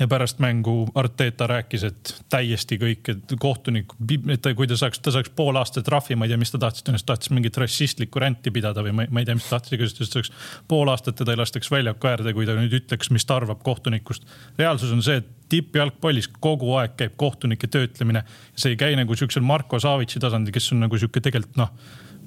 [0.00, 3.92] Ja pärast mängu Arteta rääkis, et täiesti kõik, et kohtunik,
[4.32, 6.60] et ta, kui ta saaks, ta saaks pool aastat trahvi, ma ei tea, mis ta
[6.62, 9.76] tahtis, tõenäoliselt tahtis mingit rassistlikku ränti pidada või ma, ma ei tea, mis ta tahtis,
[9.76, 10.32] igatahes ta saaks
[10.68, 14.24] pool aastat teda ei lastaks väljaku äärde, kui ta nüüd ütleks, mis ta arvab kohtunikust.
[14.58, 18.24] reaalsus on see, et tippjalgpallis kogu aeg käib kohtunike töötlemine.
[18.56, 21.74] see ei käi nagu siuksel Marko Savitsi tasandil, kes on nagu siuke tegelikult noh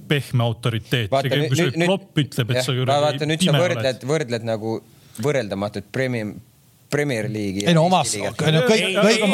[0.08, 1.10] pehme autoriteet.
[1.86, 2.74] klopp ütleb, et sa.
[2.86, 4.82] vaata nüüd sa võrdled, võrdled nagu
[5.24, 6.36] võrreldamatut premium
[6.94, 7.66] Premier League'i.
[7.70, 9.26] ei no omas, kõik, kõik, kõik, kõik,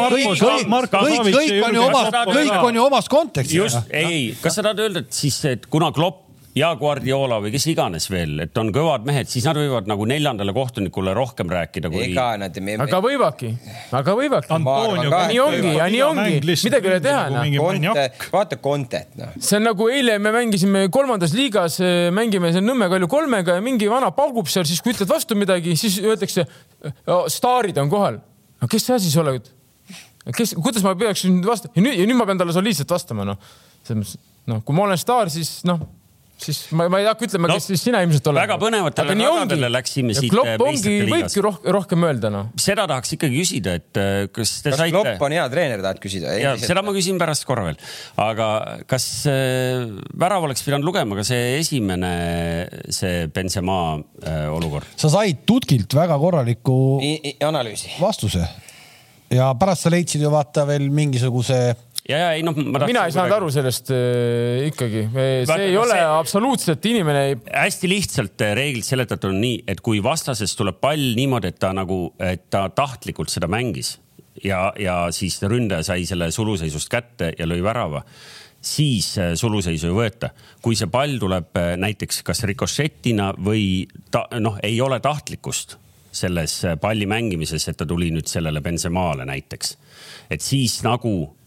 [0.96, 3.60] kõik, kõik on ju omas, kõik on ju omas kontekstis.
[3.60, 7.66] just, ei, kas sa tahad öelda, et siis, et kuna Klopp ja Guardiola või kes
[7.72, 12.08] iganes veel, et on kõvad mehed, siis nad võivad nagu neljandale kohtunikule rohkem rääkida kui.
[12.08, 12.78] ega nad ei.
[12.82, 13.52] aga võivadki,
[14.00, 14.60] aga võivadki.
[14.64, 18.02] nii ongi ja nii ongi, midagi ei ole teha noh.
[18.34, 19.36] vaata Contet noh.
[19.38, 23.66] see on nagu eile me mängisime kolmandas liigas, eh, mängime seal Nõmme Kalju kolmega ja
[23.66, 26.46] mingi vana paugub seal, siis kui ütled vastu midagi, siis öeldakse,
[27.34, 28.20] staarid on kohal.
[28.60, 29.54] no kes sa siis oled?
[30.36, 33.28] kes, kuidas ma peaksin nüüd vastama ja nüüd, ja nüüd ma pean talle soliidselt vastama,
[33.30, 33.40] noh.
[33.86, 34.20] selles mõttes,
[34.50, 35.99] noh, kui ma olen staar, siis noh
[36.44, 38.42] siis ma, ma ei hakka ütlema no,, kes siis sina ilmselt oled.
[38.42, 40.32] väga põnevatele radadele läksime siit.
[40.34, 42.52] Klopp ongi, võibki roh rohkem öelda noh.
[42.60, 44.96] seda tahaks ikkagi küsida, et äh, kas te kas saite.
[44.96, 46.36] Klopp on hea treener, tahad küsida?
[46.40, 47.80] ja seda ma küsin pärast korra veel.
[48.24, 48.50] aga
[48.90, 49.86] kas äh,
[50.20, 52.14] värav oleks pidanud lugema ka see esimene,
[52.94, 53.82] see Benzema
[54.24, 54.88] äh, olukord?
[55.00, 58.48] sa said Tutkilt väga korraliku I, I, analüüsi, vastuse
[59.34, 61.60] ja pärast sa leidsid ju vaata veel mingisuguse
[62.10, 62.58] ja, ja ei noh.
[62.58, 66.10] mina ei saanud aru sellest äh, ikkagi, see Vaata, ei ole see...
[66.18, 67.40] absoluutselt inimene ei.
[67.54, 71.72] hästi lihtsalt äh, reeglid seletatud on nii, et kui vastasest tuleb pall niimoodi, et ta
[71.76, 73.98] nagu, et ta tahtlikult seda mängis
[74.44, 78.04] ja, ja siis ründaja sai selle suluseisust kätte ja lõi värava
[78.62, 80.34] siis äh, suluseisu ei võeta.
[80.62, 85.78] kui see pall tuleb äh, näiteks kas rikošetina või ta noh, ei ole tahtlikkust
[86.10, 89.78] selles palli mängimises, et ta tuli nüüd sellele Benzemaale näiteks.
[90.30, 91.39] et siis nagu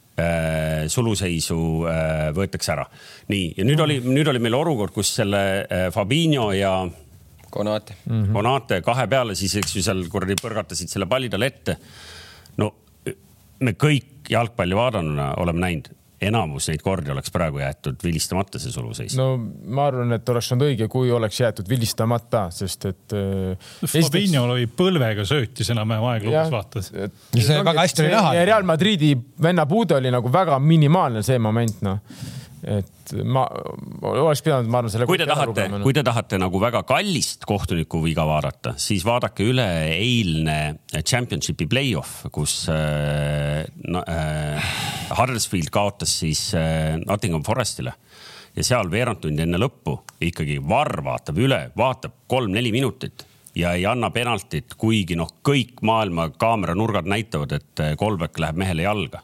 [0.93, 1.59] suluseisu
[1.89, 2.87] äh, võetakse ära.
[3.33, 6.75] nii, ja nüüd oli, nüüd oli meil olukord, kus selle äh, Fabinho ja
[7.53, 8.23] Konate mm.
[8.23, 8.33] -hmm.
[8.33, 11.77] Konate kahe peale siis, eks ju, seal kuradi põrgatasid selle palli talle ette.
[12.57, 12.75] no
[13.61, 15.89] me kõik jalgpalli vaadanuna oleme näinud,
[16.23, 19.17] enamus neid kordi oleks praegu jäetud vilistamata see suluseis.
[19.19, 23.73] no ma arvan, et oleks olnud õige, kui oleks jäetud vilistamata, sest et äh,.
[23.93, 26.93] Fabinho lõi põlvega söötis enam-vähem aeglugus, vaatad.
[27.39, 28.37] see väga hästi oli näha.
[28.53, 32.01] Real Madridi venna puude oli nagu väga minimaalne see moment, noh
[32.63, 33.43] et ma
[34.07, 35.07] oleks pidanud, ma arvan, selle.
[35.11, 39.67] kui te tahate, kui te tahate nagu väga kallist kohtuniku viga vaadata, siis vaadake üle
[39.97, 40.59] eilne
[41.01, 43.65] championship'i play-off, kus äh,
[44.03, 44.71] äh,
[45.19, 47.97] Huddersfield kaotas siis äh, Nottingham Forestile
[48.57, 53.27] ja seal veerand tundi enne lõppu ikkagi Varr vaatab üle, vaatab kolm-neli minutit
[53.59, 58.87] ja ei anna penaltit, kuigi noh, kõik maailma kaameranurgad näitavad, et Kolbek äh, läheb mehele
[58.87, 59.23] jalga.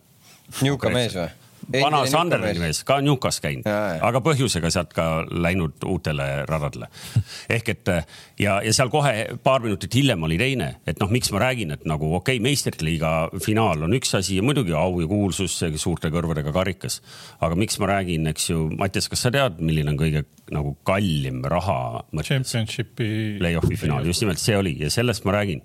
[0.63, 1.29] nihuke mees või?
[1.73, 6.89] Vana Sunderlandi mees, ka Newcas käinud, aga põhjusega sealt ka läinud uutele radadele.
[7.57, 7.93] ehk et
[8.41, 9.13] ja, ja seal kohe
[9.45, 12.87] paar minutit hiljem oli teine, et noh, miks ma räägin, et nagu okei okay,, meistrite
[12.87, 13.13] liiga
[13.45, 17.01] finaal on üks asi ja muidugi au ja kuulsus, suurte kõrvadega karikas.
[17.41, 20.25] aga miks ma räägin, eks ju, Mattias, kas sa tead, milline on kõige
[20.55, 22.05] nagu kallim raha?
[22.19, 23.39] Championshipi.
[23.41, 25.63] Play-off'i finaal, just nimelt see oli ja sellest ma räägin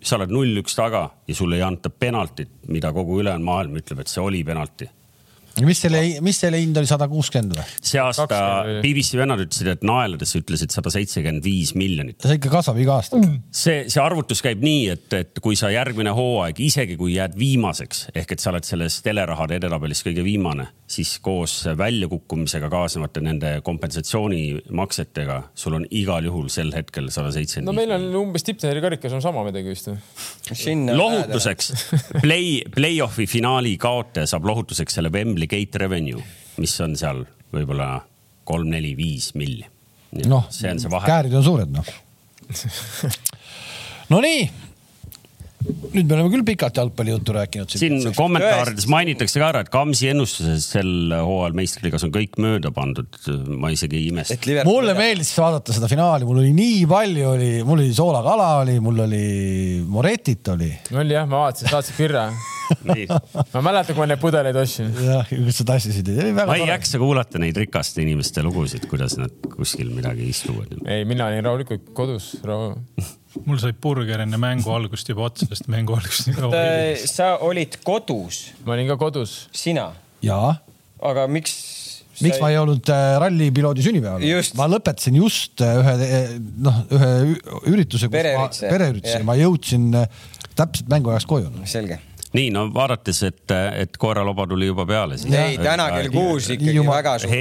[0.00, 4.10] sa oled null-üks taga ja sulle ei anta penaltit, mida kogu ülejäänud maailm ütleb, et
[4.10, 4.88] see oli penalti
[5.60, 7.64] mis selle, mis selle hind oli, sada kuuskümmend või?
[7.84, 8.38] see aasta
[8.80, 12.16] BBC vennad ütlesid, et naelades ütlesid sada seitsekümmend viis miljonit.
[12.24, 13.42] see ikka kasvab iga aasta mm..
[13.52, 18.06] see, see arvutus käib nii, et, et kui sa järgmine hooaeg, isegi kui jääd viimaseks
[18.16, 25.38] ehk et sa oled selles telerahade edetabelis kõige viimane, siis koos väljakukkumisega kaasnevate nende kompensatsioonimaksetega
[25.54, 27.68] sul on igal juhul sel hetkel sada seitsekümmend.
[27.68, 30.00] no meil on umbes tipptreeneri karikas on sama midagi vist või?
[30.96, 31.72] lohutuseks
[32.24, 36.22] play, play-off'i finaali kaotaja saab lohutuseks selle Wembley Assembly Gate Revenue,
[36.62, 37.96] mis on seal võib-olla
[38.46, 39.64] kolm-neli-viis milli.
[40.30, 40.46] noh,
[41.02, 41.88] käärid on suured noh
[44.12, 44.44] Nonii
[45.92, 47.74] nüüd me oleme küll pikalt jalgpallijuttu rääkinud.
[47.76, 53.10] siin kommentaarides mainitakse ka ära, et Kamsi ennustuses sel hooajal meistriliigas on kõik mööda pandud.
[53.48, 54.38] ma isegi ei imesta.
[54.68, 59.04] mulle meeldis vaadata seda finaali, mul oli nii palju, oli, mul oli soolakala oli, mul
[59.06, 59.26] oli
[59.92, 60.72] Moretit oli.
[60.96, 62.30] oli jah, ma vaatasin, saatsid kirja
[63.52, 64.92] ma mäletan, kui ma neid pudeleid ostsin.
[65.04, 66.08] jah, kus sa tassisid.
[66.38, 70.76] ma ei jaksa kuulata neid rikaste inimeste lugusid, kuidas nad kuskil midagi istuvad.
[70.86, 72.74] ei, mina olin rahulikult kodus rahu
[73.46, 77.12] mul sai burger enne mängu algust juba otsa, sest mängu algust nii kaua ei viinud.
[77.12, 78.42] sa olid kodus?
[78.66, 79.36] ma olin ka kodus.
[79.56, 79.90] sina?
[80.24, 80.54] jaa.
[81.10, 81.56] aga miks?
[82.20, 82.44] miks sai...
[82.44, 84.28] ma ei olnud äh, rallipiloodi sünnipäeval?
[84.60, 86.22] ma lõpetasin just äh, ühe,
[86.68, 87.10] noh, ühe
[87.72, 91.52] ürituse, pereürituse, pereürituse, ma jõudsin äh, täpselt mängu ajaks koju.
[91.68, 92.00] selge
[92.32, 95.18] nii no vaadates, et, et koeraloba tuli juba peale.
[95.28, 96.96] ei, täna kell kuus ikkagi Juma.
[96.96, 97.34] väga suur.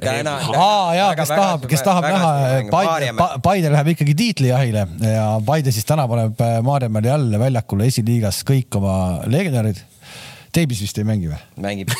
[0.00, 0.36] täna.
[0.56, 2.32] aa jaa, kes tahab, kes tahab näha,
[2.70, 8.76] Paide, Paide läheb ikkagi tiitlijahile ja Paide siis täna paneb Maarjamäel jälle väljakule esiliigas kõik
[8.80, 8.96] oma
[9.26, 9.80] legionärid
[10.56, 11.38] Teibis vist ei mängi või?
[11.60, 11.90] mängib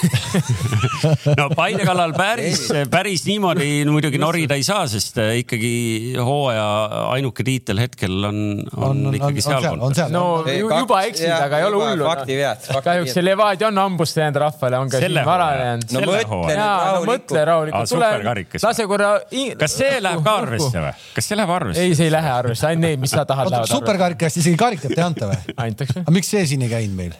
[1.40, 2.62] no Paide kallal päris,
[2.92, 5.72] päris niimoodi muidugi norida ei saa, sest äh, ikkagi
[6.16, 6.64] hooaja
[7.12, 8.40] ainuke tiitel hetkel on,
[8.76, 9.82] on, on ikkagi sealpool.
[10.14, 12.08] no juba eksid, aga ei ole hullu.
[12.08, 12.70] faktivead.
[12.86, 15.94] kahjuks see Levadia on hambusse jäänud rahvale, on ka siin vara jäänud.
[15.96, 17.92] no mõtle nüüd mõtle rahulikult.
[17.92, 18.66] superkarikas.
[18.66, 19.12] lase korra.
[19.60, 20.96] kas see läheb ka arvesse või?
[21.18, 21.84] kas see läheb arvesse?
[21.84, 25.32] ei, see ei lähe arvesse, ainult need, mis sa tahad, superkarikast isegi karikat ei anta
[25.32, 25.56] või?
[25.68, 26.02] antakse.
[26.04, 27.16] aga miks see siin ei käinud meil?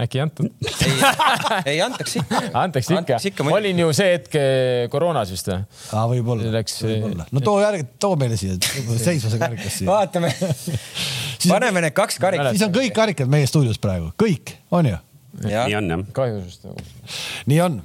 [0.00, 0.48] Äkki ei antud?
[0.86, 0.94] ei,
[1.74, 2.40] ei antaks ikka.
[2.62, 3.46] antaks ikka, ikka.
[3.52, 5.60] olin ju see hetk eh, koroonas vist või?
[5.92, 6.50] aa, võib-olla.
[6.56, 6.80] Läks.
[6.86, 8.56] Võib no too järg, too meile siia,
[8.96, 9.90] seisva see karikas siia.
[9.90, 10.32] vaatame
[11.48, 12.54] paneme need kaks karikat.
[12.56, 14.98] siis on kõik karikad meie stuudios praegu, kõik, on ju?
[15.48, 15.62] Ja.
[15.64, 16.00] nii on jah.
[16.12, 16.82] kahjusest nagu.
[17.48, 17.78] nii on.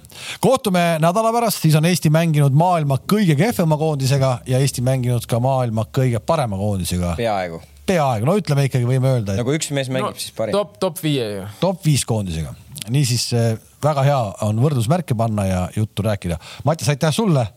[0.44, 5.40] kohtume nädala pärast, siis on Eesti mänginud maailma kõige kehvema koondisega ja Eesti mänginud ka
[5.44, 7.16] maailma kõige parema koondisega.
[7.20, 9.42] peaaegu peaaegu, no ütleme ikkagi võime öelda et....
[9.42, 10.56] nagu üks mees mängib no, siis parim.
[10.56, 11.48] top, top viie ju.
[11.62, 12.54] top viis koondisega.
[12.94, 13.50] niisiis äh,
[13.84, 16.40] väga hea on võrdusmärke panna ja juttu rääkida.
[16.68, 17.48] Mattias, aitäh sulle.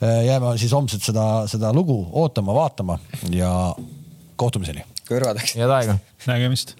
[0.00, 2.98] Äh, jääme siis homset seda, seda lugu ootama, vaatama
[3.32, 3.50] ja
[4.40, 4.86] kohtumiseni.
[5.08, 5.58] kõrvadeks.
[5.60, 5.98] head aega.
[6.30, 6.76] nägemist